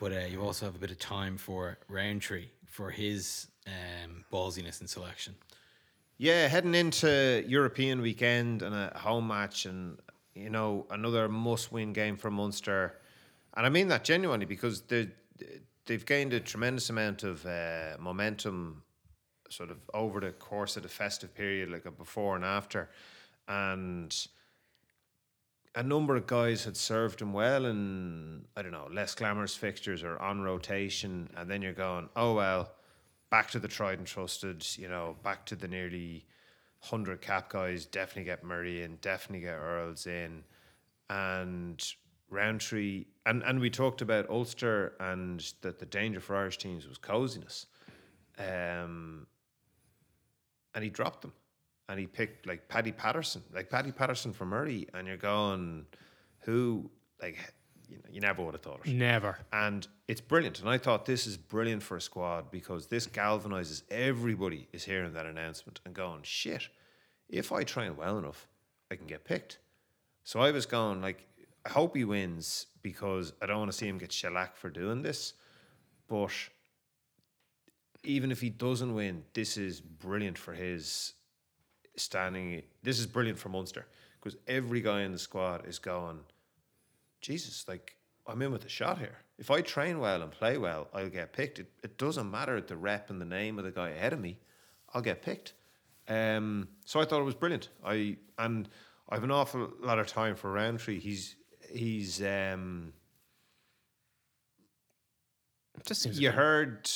But 0.00 0.12
uh, 0.12 0.20
you 0.30 0.42
also 0.42 0.66
have 0.66 0.74
a 0.76 0.78
bit 0.78 0.90
of 0.90 0.98
time 0.98 1.36
for 1.36 1.78
Rowntree 1.88 2.48
for 2.66 2.90
his 2.90 3.48
um, 3.66 4.24
ballsiness 4.32 4.80
and 4.80 4.88
selection. 4.88 5.34
Yeah, 6.18 6.48
heading 6.48 6.74
into 6.74 7.44
European 7.46 8.00
weekend 8.00 8.62
and 8.62 8.74
a 8.74 8.96
home 8.96 9.28
match, 9.28 9.66
and 9.66 9.98
you 10.34 10.50
know 10.50 10.86
another 10.90 11.28
must-win 11.28 11.92
game 11.92 12.16
for 12.16 12.30
Munster, 12.30 12.94
and 13.56 13.66
I 13.66 13.68
mean 13.68 13.88
that 13.88 14.04
genuinely 14.04 14.46
because 14.46 14.82
they 14.82 15.08
they've 15.86 16.04
gained 16.04 16.32
a 16.32 16.40
tremendous 16.40 16.90
amount 16.90 17.22
of 17.22 17.44
uh, 17.46 17.96
momentum, 17.98 18.82
sort 19.48 19.70
of 19.70 19.78
over 19.94 20.20
the 20.20 20.32
course 20.32 20.76
of 20.76 20.82
the 20.82 20.88
festive 20.88 21.34
period, 21.34 21.70
like 21.70 21.86
a 21.86 21.90
before 21.90 22.36
and 22.36 22.44
after, 22.44 22.90
and 23.48 24.26
a 25.74 25.82
number 25.82 26.16
of 26.16 26.26
guys 26.26 26.64
had 26.64 26.76
served 26.76 27.20
him 27.20 27.32
well 27.32 27.66
in 27.66 28.44
I 28.56 28.62
don't 28.62 28.72
know 28.72 28.88
less 28.92 29.14
glamorous 29.14 29.54
fixtures 29.54 30.02
or 30.02 30.18
on 30.20 30.42
rotation, 30.42 31.30
and 31.36 31.50
then 31.50 31.62
you're 31.62 31.72
going, 31.72 32.08
oh 32.16 32.34
well, 32.34 32.70
back 33.30 33.50
to 33.52 33.58
the 33.58 33.68
tried 33.68 33.98
and 33.98 34.06
trusted, 34.06 34.66
you 34.76 34.88
know, 34.88 35.16
back 35.22 35.46
to 35.46 35.56
the 35.56 35.68
nearly 35.68 36.26
hundred 36.80 37.20
cap 37.20 37.50
guys. 37.50 37.86
Definitely 37.86 38.24
get 38.24 38.44
Murray 38.44 38.82
in, 38.82 38.96
definitely 38.96 39.46
get 39.46 39.54
Earls 39.54 40.06
in, 40.06 40.44
and 41.10 41.82
Rowntree, 42.30 43.06
and 43.26 43.42
and 43.42 43.60
we 43.60 43.68
talked 43.68 44.00
about 44.00 44.30
Ulster 44.30 44.94
and 44.98 45.40
that 45.60 45.78
the 45.78 45.86
danger 45.86 46.20
for 46.20 46.36
Irish 46.36 46.56
teams 46.56 46.88
was 46.88 46.96
coziness, 46.96 47.66
um, 48.38 49.26
and 50.74 50.82
he 50.82 50.88
dropped 50.88 51.20
them 51.20 51.32
and 51.88 52.00
he 52.00 52.06
picked 52.06 52.46
like 52.46 52.68
Paddy 52.68 52.92
Patterson, 52.92 53.42
like 53.54 53.70
Paddy 53.70 53.92
Patterson 53.92 54.32
from 54.32 54.48
Murray, 54.48 54.86
and 54.94 55.06
you're 55.06 55.16
going, 55.16 55.86
who 56.40 56.90
like 57.20 57.38
you 57.88 57.96
know 57.96 58.04
you 58.10 58.20
never 58.20 58.42
would 58.42 58.54
have 58.54 58.62
thought 58.62 58.80
it. 58.84 58.92
Never. 58.92 59.38
And 59.52 59.86
it's 60.08 60.20
brilliant. 60.20 60.60
And 60.60 60.68
I 60.68 60.78
thought 60.78 61.06
this 61.06 61.26
is 61.26 61.36
brilliant 61.36 61.82
for 61.82 61.96
a 61.96 62.00
squad 62.00 62.50
because 62.50 62.86
this 62.86 63.06
galvanizes 63.06 63.82
everybody 63.90 64.68
is 64.72 64.84
hearing 64.84 65.12
that 65.12 65.26
announcement 65.26 65.80
and 65.84 65.94
going, 65.94 66.20
shit, 66.22 66.68
if 67.28 67.52
I 67.52 67.62
train 67.62 67.96
well 67.96 68.18
enough, 68.18 68.48
I 68.90 68.96
can 68.96 69.06
get 69.06 69.24
picked. 69.24 69.58
So 70.24 70.40
I 70.40 70.50
was 70.50 70.66
going 70.66 71.00
like, 71.00 71.24
I 71.66 71.68
hope 71.68 71.96
he 71.96 72.04
wins 72.04 72.66
because 72.82 73.32
I 73.42 73.46
don't 73.46 73.58
want 73.58 73.72
to 73.72 73.76
see 73.76 73.88
him 73.88 73.98
get 73.98 74.12
shellacked 74.12 74.56
for 74.56 74.70
doing 74.70 75.02
this. 75.02 75.34
But 76.06 76.30
even 78.04 78.30
if 78.30 78.40
he 78.40 78.50
doesn't 78.50 78.94
win, 78.94 79.24
this 79.34 79.56
is 79.56 79.80
brilliant 79.80 80.38
for 80.38 80.54
his 80.54 81.14
standing. 81.96 82.62
This 82.84 83.00
is 83.00 83.06
brilliant 83.06 83.38
for 83.38 83.48
Munster 83.48 83.86
because 84.20 84.38
every 84.46 84.80
guy 84.80 85.00
in 85.02 85.10
the 85.10 85.18
squad 85.18 85.66
is 85.66 85.80
going, 85.80 86.20
Jesus, 87.20 87.66
like 87.66 87.96
I'm 88.28 88.40
in 88.42 88.52
with 88.52 88.64
a 88.64 88.68
shot 88.68 88.98
here. 88.98 89.18
If 89.36 89.50
I 89.50 89.60
train 89.60 89.98
well 89.98 90.22
and 90.22 90.30
play 90.30 90.56
well, 90.56 90.86
I'll 90.94 91.08
get 91.08 91.32
picked. 91.32 91.58
It, 91.58 91.72
it 91.82 91.98
doesn't 91.98 92.30
matter 92.30 92.60
the 92.60 92.76
rep 92.76 93.10
and 93.10 93.20
the 93.20 93.26
name 93.26 93.58
of 93.58 93.64
the 93.64 93.72
guy 93.72 93.88
ahead 93.88 94.12
of 94.12 94.20
me, 94.20 94.38
I'll 94.94 95.02
get 95.02 95.20
picked. 95.20 95.54
Um, 96.06 96.68
so 96.84 97.00
I 97.00 97.04
thought 97.04 97.20
it 97.20 97.24
was 97.24 97.34
brilliant. 97.34 97.70
I 97.84 98.18
and 98.38 98.68
I've 99.08 99.24
an 99.24 99.32
awful 99.32 99.72
lot 99.80 99.98
of 99.98 100.06
time 100.06 100.36
for 100.36 100.52
Rowntree. 100.52 101.00
He's 101.00 101.34
he's 101.70 102.22
um, 102.22 102.92
Just 105.84 106.02
seems 106.02 106.20
you 106.20 106.30
heard 106.30 106.90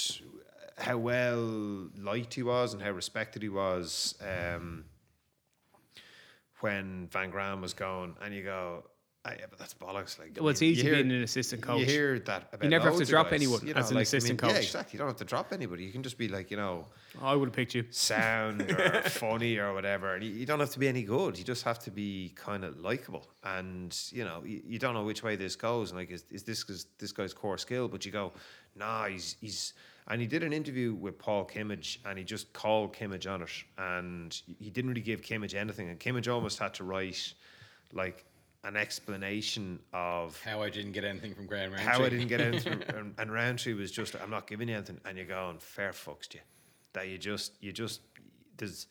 how 0.79 0.97
well 0.97 1.89
liked 1.97 2.35
he 2.35 2.43
was 2.43 2.73
and 2.73 2.83
how 2.83 2.91
respected 2.91 3.43
he 3.43 3.49
was 3.49 4.15
um, 4.21 4.85
when 6.61 7.09
Van 7.13 7.31
Graan 7.31 7.61
was 7.61 7.75
gone, 7.75 8.17
and 8.23 8.35
you 8.35 8.43
go, 8.43 8.85
ah, 9.25 9.33
yeah, 9.39 9.45
but 9.49 9.59
that's 9.59 9.75
bollocks. 9.75 10.19
Like, 10.19 10.37
Well, 10.39 10.49
it's 10.49 10.63
easy 10.63 10.83
hear- 10.83 10.95
being 10.95 11.11
an 11.11 11.23
assistant 11.23 11.63
coach. 11.63 11.81
You 11.81 11.87
hear 11.87 12.19
that 12.21 12.49
about 12.53 12.65
You 12.65 12.71
never 12.71 12.91
have 12.91 12.99
to 12.99 13.05
drop 13.05 13.27
guys, 13.27 13.35
anyone 13.41 13.67
you 13.67 13.75
as 13.75 13.91
an 13.91 13.97
like, 13.97 14.05
assistant 14.05 14.43
I 14.43 14.47
mean, 14.47 14.57
Yeah, 14.57 14.63
exactly. 14.63 14.93
You 14.95 14.99
don't 14.99 15.09
have 15.09 15.17
to 15.19 15.25
drop 15.25 15.53
anybody. 15.53 15.85
You 15.85 15.93
can 15.93 16.03
just 16.03 16.19
be 16.19 16.29
like, 16.29 16.51
you 16.51 16.57
know, 16.57 16.87
I 17.21 17.35
would 17.35 17.49
have 17.49 17.55
picked 17.55 17.75
you. 17.75 17.85
sound 17.91 18.63
or 18.63 19.03
funny 19.11 19.59
or 19.59 19.73
whatever. 19.75 20.15
And 20.15 20.25
you, 20.25 20.31
you 20.31 20.47
don't 20.47 20.61
have 20.61 20.71
to 20.71 20.79
be 20.79 20.89
any 20.89 21.03
good. 21.03 21.39
You 21.39 21.45
just 21.45 21.65
have 21.65 21.79
to 21.81 21.91
be 21.91 22.33
kind 22.35 22.65
of 22.65 22.79
likable. 22.81 23.27
And 23.45 23.97
you 24.11 24.25
know, 24.25 24.43
you, 24.45 24.63
you 24.67 24.79
don't 24.79 24.95
know 24.95 25.05
which 25.05 25.23
way 25.23 25.37
this 25.37 25.57
goes. 25.57 25.91
And 25.91 25.99
like, 25.99 26.11
is, 26.11 26.25
is 26.31 26.43
this 26.43 26.69
is 26.69 26.87
this 26.99 27.13
guy's 27.13 27.35
core 27.35 27.59
skill? 27.59 27.89
But 27.89 28.07
you 28.07 28.13
go, 28.13 28.33
nah, 28.77 29.07
he's 29.07 29.37
he's. 29.41 29.75
And 30.09 30.21
he 30.21 30.27
did 30.27 30.43
an 30.43 30.53
interview 30.53 30.93
with 30.95 31.19
Paul 31.19 31.45
Kimmage, 31.47 31.99
and 32.05 32.19
he 32.19 32.25
just 32.25 32.53
called 32.53 32.93
Kimmage 32.97 33.33
on 33.33 33.43
it, 33.43 33.51
and 33.79 34.37
he 34.59 34.69
didn't 34.69 34.91
really 34.91 35.03
give 35.03 35.21
Kimmage 35.23 35.55
anything. 35.55 35.89
And 35.89 36.01
Kimmage 36.01 36.27
almost 36.27 36.59
had 36.59 36.75
to 36.75 36.85
write 36.85 37.33
like 37.93 38.25
an 38.65 38.77
explanation 38.77 39.79
of 39.93 40.41
How 40.43 40.63
I 40.63 40.71
didn't 40.71 40.93
get 40.93 41.05
anything 41.05 41.35
from 41.35 41.47
Graham 41.47 41.73
Rowntree. 41.73 41.87
how 41.87 42.05
I 42.05 42.09
didn't 42.09 42.29
get 42.29 42.41
anything. 42.41 42.83
and, 42.95 43.15
and 43.17 43.33
Rowntree 43.33 43.75
was 43.75 43.91
just, 43.91 44.15
I'm 44.23 44.31
not 44.31 44.47
giving 44.47 44.69
you 44.69 44.75
anything. 44.75 45.01
And 45.05 45.17
you're 45.17 45.27
going, 45.27 45.59
fair 45.59 45.93
fucks 45.93 46.29
to 46.29 46.39
you. 46.39 46.45
That 46.93 47.09
you 47.09 47.19
just, 47.19 47.53
you 47.61 47.73
just, 47.73 48.01
there's, 48.59 48.87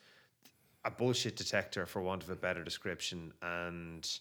a 0.86 0.92
bullshit 0.92 1.36
detector, 1.36 1.86
for 1.86 2.02
want 2.02 2.24
of 2.24 2.30
a 2.30 2.36
better 2.36 2.64
description, 2.64 3.34
and 3.42 4.20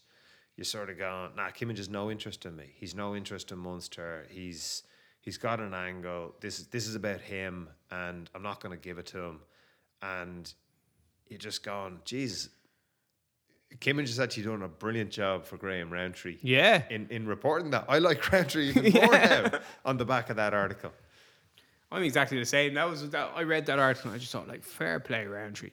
you're 0.56 0.64
sort 0.64 0.90
of 0.90 0.98
going, 0.98 1.30
nah, 1.36 1.50
Kimmage 1.50 1.78
has 1.78 1.88
no 1.88 2.10
interest 2.10 2.44
in 2.46 2.56
me. 2.56 2.72
He's 2.74 2.94
no 2.94 3.14
interest 3.14 3.52
in 3.52 3.58
Munster. 3.58 4.26
He's 4.28 4.82
he's 5.20 5.38
got 5.38 5.60
an 5.60 5.74
angle. 5.74 6.34
This 6.40 6.58
is 6.58 6.66
this 6.66 6.86
is 6.86 6.94
about 6.94 7.20
him, 7.20 7.68
and 7.90 8.28
I'm 8.34 8.42
not 8.42 8.60
going 8.60 8.76
to 8.76 8.82
give 8.82 8.98
it 8.98 9.06
to 9.06 9.18
him. 9.18 9.40
And 10.02 10.52
you're 11.28 11.38
just 11.38 11.62
going, 11.62 12.00
Jesus. 12.04 12.48
Kimmage 13.76 14.08
has 14.08 14.18
actually 14.18 14.44
doing 14.44 14.62
a 14.62 14.68
brilliant 14.68 15.10
job 15.10 15.44
for 15.44 15.56
Graham 15.56 15.92
Rowntree. 15.92 16.38
Yeah. 16.42 16.82
In 16.90 17.06
in 17.10 17.26
reporting 17.26 17.70
that, 17.70 17.84
I 17.88 17.98
like 17.98 18.32
Rowntree 18.32 18.70
even 18.70 18.92
more 18.94 19.12
now 19.12 19.50
on 19.84 19.96
the 19.96 20.04
back 20.04 20.30
of 20.30 20.36
that 20.36 20.54
article. 20.54 20.92
I'm 21.90 22.02
exactly 22.02 22.38
the 22.38 22.46
same. 22.46 22.74
That 22.74 22.88
was 22.88 23.08
that. 23.10 23.32
I 23.34 23.42
read 23.42 23.66
that 23.66 23.78
article. 23.78 24.10
and 24.10 24.16
I 24.16 24.18
just 24.18 24.32
thought 24.32 24.48
like 24.48 24.64
fair 24.64 25.00
play, 25.00 25.26
Rowntree. 25.26 25.70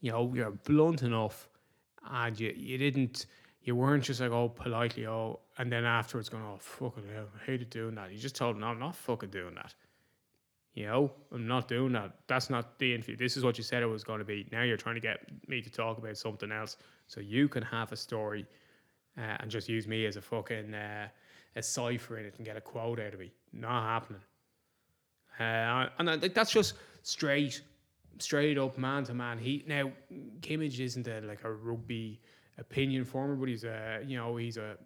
You 0.00 0.12
know, 0.12 0.32
you're 0.34 0.50
blunt 0.50 1.02
enough, 1.02 1.48
and 2.10 2.38
you 2.38 2.52
you 2.56 2.78
didn't. 2.78 3.26
You 3.62 3.74
weren't 3.74 4.04
just 4.04 4.20
like 4.20 4.30
oh 4.30 4.48
politely 4.48 5.06
oh, 5.06 5.40
and 5.58 5.72
then 5.72 5.84
afterwards 5.84 6.28
going 6.28 6.44
oh 6.44 6.58
fucking 6.60 7.04
hell, 7.12 7.26
I 7.34 7.44
hated 7.44 7.70
doing 7.70 7.94
that. 7.96 8.12
You 8.12 8.18
just 8.18 8.36
told 8.36 8.56
him 8.56 8.60
no, 8.60 8.68
I'm 8.68 8.78
not 8.78 8.94
fucking 8.94 9.30
doing 9.30 9.54
that. 9.54 9.74
You 10.76 10.84
know, 10.84 11.10
I'm 11.32 11.46
not 11.46 11.68
doing 11.68 11.92
that. 11.94 12.12
That's 12.26 12.50
not 12.50 12.78
the 12.78 12.94
interview. 12.94 13.16
This 13.16 13.38
is 13.38 13.42
what 13.42 13.56
you 13.56 13.64
said 13.64 13.82
it 13.82 13.86
was 13.86 14.04
going 14.04 14.18
to 14.18 14.26
be. 14.26 14.46
Now 14.52 14.62
you're 14.62 14.76
trying 14.76 14.96
to 14.96 15.00
get 15.00 15.20
me 15.48 15.62
to 15.62 15.70
talk 15.70 15.96
about 15.96 16.18
something 16.18 16.52
else, 16.52 16.76
so 17.06 17.18
you 17.18 17.48
can 17.48 17.62
have 17.62 17.92
a 17.92 17.96
story, 17.96 18.44
uh, 19.16 19.38
and 19.40 19.50
just 19.50 19.70
use 19.70 19.88
me 19.88 20.04
as 20.04 20.16
a 20.16 20.20
fucking 20.20 20.74
uh, 20.74 21.08
a 21.56 21.62
cipher 21.62 22.18
in 22.18 22.26
it 22.26 22.34
and 22.36 22.44
get 22.44 22.58
a 22.58 22.60
quote 22.60 23.00
out 23.00 23.14
of 23.14 23.20
me. 23.20 23.32
Not 23.54 23.84
happening. 23.84 24.20
Uh, 25.40 25.88
and 25.98 26.10
I 26.10 26.16
that's 26.16 26.50
just 26.52 26.74
straight, 27.02 27.62
straight 28.18 28.58
up 28.58 28.76
man 28.76 29.04
to 29.04 29.14
man. 29.14 29.38
He 29.38 29.64
now 29.66 29.90
Kimmage 30.42 30.78
isn't 30.78 31.08
a, 31.08 31.22
like 31.22 31.44
a 31.44 31.52
rugby 31.52 32.20
opinion 32.58 33.06
former, 33.06 33.34
but 33.34 33.48
he's 33.48 33.64
a 33.64 34.02
you 34.06 34.18
know 34.18 34.36
he's 34.36 34.58
a 34.58 34.76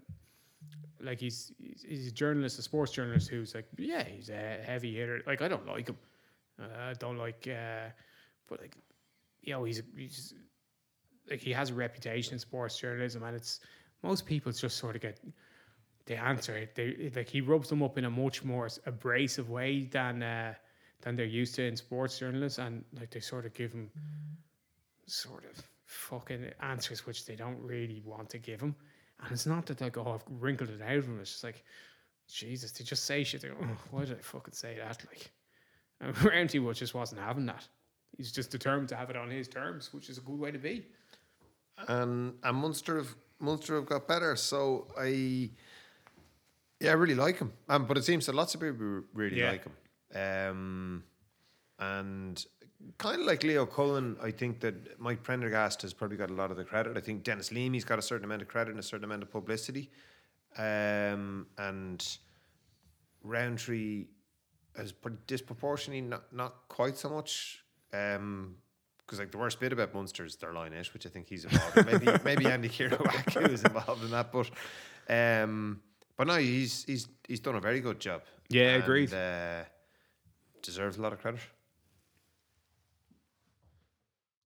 like 1.03 1.21
he's 1.21 1.53
he's- 1.59 2.09
a 2.09 2.11
journalist, 2.13 2.59
a 2.59 2.63
sports 2.63 2.93
journalist 2.93 3.29
who's 3.29 3.55
like 3.55 3.67
yeah 3.79 4.03
he's 4.05 4.29
a 4.29 4.59
heavy 4.65 4.95
hitter. 4.95 5.23
Like 5.27 5.43
I 5.43 5.49
don't 5.49 5.67
like 5.67 5.89
him. 5.89 5.97
Uh, 6.61 6.91
I 6.91 6.93
don't 6.95 7.17
like, 7.17 7.49
uh, 7.49 7.89
but 8.49 8.61
like 8.61 8.77
you 9.43 9.53
know 9.53 9.65
he's 9.65 9.83
he's 9.97 10.35
like 11.31 11.41
he 11.41 11.53
has 11.53 11.71
a 11.71 11.75
reputation 11.75 12.35
in 12.35 12.39
sports 12.39 12.79
journalism, 12.79 13.23
and 13.23 13.37
it's 13.37 13.61
most 14.03 14.27
people 14.27 14.53
just 14.53 14.77
sort 14.79 14.97
of 14.97 15.03
get 15.03 15.21
they 16.07 16.17
answer 16.17 16.57
it. 16.57 16.75
They 16.75 17.11
like 17.15 17.29
he 17.29 17.41
rubs 17.41 17.69
them 17.69 17.83
up 17.83 17.97
in 17.99 18.05
a 18.05 18.11
much 18.11 18.45
more 18.45 18.69
abrasive 18.87 19.49
way 19.49 19.85
than 19.85 20.23
uh, 20.23 20.55
than 21.03 21.17
they're 21.17 21.25
used 21.27 21.55
to 21.57 21.65
in 21.65 21.77
sports 21.77 22.19
journalists, 22.19 22.59
and 22.59 22.85
like 22.99 23.11
they 23.11 23.21
sort 23.21 23.47
of 23.47 23.55
give 23.55 23.73
him 23.73 23.91
sort 25.07 25.45
of 25.45 25.63
fucking 25.85 26.51
answers 26.61 27.07
which 27.07 27.27
they 27.27 27.35
don't 27.35 27.61
really 27.61 28.03
want 28.05 28.31
to 28.31 28.39
give 28.39 28.61
him. 28.61 28.75
And 29.23 29.33
it's 29.33 29.47
not 29.47 29.67
that 29.67 29.81
like 29.81 29.97
oh 29.99 30.13
I've 30.15 30.25
wrinkled 30.41 30.71
it 30.71 30.81
out 30.83 30.97
of 30.97 31.07
him. 31.07 31.19
It's 31.21 31.31
just 31.33 31.45
like 31.45 31.63
Jesus, 32.29 32.73
they 32.73 32.85
just 32.85 33.05
say 33.05 33.25
shit. 33.25 33.43
They 33.43 33.49
go, 33.49 33.57
oh, 33.63 33.77
why 33.91 34.05
did 34.05 34.19
I 34.19 34.21
fucking 34.23 34.55
say 34.55 34.77
that? 34.79 35.05
Like, 35.11 35.31
and 36.33 36.55
was 36.65 36.79
just 36.79 36.95
wasn't 36.95 37.21
having 37.21 37.47
that. 37.47 37.67
He's 38.17 38.33
just 38.33 38.51
determined 38.51 38.89
to 38.91 38.97
have 38.97 39.11
it 39.11 39.17
on 39.17 39.31
his 39.31 39.49
terms, 39.49 39.93
which 39.93 40.09
is 40.09 40.19
a 40.19 40.21
good 40.21 40.39
way 40.39 40.51
to 40.51 40.59
be. 40.59 40.87
and 41.89 42.35
and 42.43 42.57
Munster 42.57 42.99
have 42.99 43.15
Munster 43.41 43.75
have 43.77 43.87
got 43.87 44.07
better. 44.07 44.37
So 44.37 44.87
I, 44.99 45.51
yeah, 46.79 46.91
I 46.91 46.95
really 46.95 47.15
like 47.15 47.39
him. 47.39 47.53
Um, 47.69 47.87
but 47.87 47.97
it 47.99 48.05
seems 48.05 48.27
that 48.27 48.35
lots 48.35 48.55
of 48.55 48.61
people 48.61 49.03
really 49.15 49.41
Yeah. 49.41 49.51
like 49.51 49.65
him. 49.65 49.73
Um, 50.15 51.05
and 51.79 52.45
kind 52.99 53.21
of 53.21 53.27
like 53.27 53.43
Leo 53.43 53.67
Cullen, 53.67 54.17
I 54.23 54.31
think 54.31 54.61
that 54.61 55.01
Mike 55.01 55.23
Prendergast 55.23 55.83
has 55.83 55.93
probably 55.93 56.17
got 56.17 56.31
a 56.31 56.35
lot 56.35 56.51
of 56.51 56.57
the 56.57 56.65
credit. 56.65 56.97
I 56.97 57.01
think 57.01 57.23
Denis 57.23 57.51
Leamy's 57.51 57.85
got 57.85 57.99
a 57.99 58.03
certain 58.03 58.25
amount 58.25 58.43
of 58.43 58.49
credit 58.49 58.71
and 58.71 58.81
a 58.81 58.83
certain 58.83 59.05
amount 59.05 59.23
of 59.23 59.31
publicity. 59.31 59.91
Um, 60.59 61.47
and 61.59 62.05
Rowntree 63.23 64.07
pretty 65.03 65.19
disproportionately 65.27 66.01
not 66.01 66.33
not 66.33 66.55
quite 66.69 66.97
so 66.97 67.09
much. 67.09 67.65
Um, 67.93 68.57
because 68.99 69.19
like 69.19 69.33
the 69.33 69.39
worst 69.39 69.59
bit 69.59 69.73
about 69.73 69.93
Munster 69.93 70.25
is 70.25 70.37
their 70.37 70.53
line 70.53 70.73
out, 70.73 70.87
which 70.93 71.05
I 71.05 71.09
think 71.09 71.29
he's 71.29 71.45
involved. 71.45 71.79
in. 71.79 71.87
Maybe 71.87 72.19
maybe 72.25 72.47
Andy 72.47 72.69
Kyriacou 72.69 73.51
is 73.51 73.65
involved 73.65 74.05
in 74.05 74.11
that, 74.13 74.31
but 74.31 74.51
um, 75.09 75.81
but 76.17 76.29
no, 76.29 76.37
he's 76.37 76.85
he's 76.85 77.09
he's 77.27 77.41
done 77.41 77.57
a 77.57 77.61
very 77.61 77.81
good 77.81 77.99
job. 77.99 78.23
Yeah, 78.49 78.75
and, 78.75 78.83
agreed. 78.85 79.13
Uh, 79.13 79.65
deserves 80.63 80.99
a 80.99 81.03
lot 81.03 81.13
of 81.13 81.21
credit. 81.21 81.41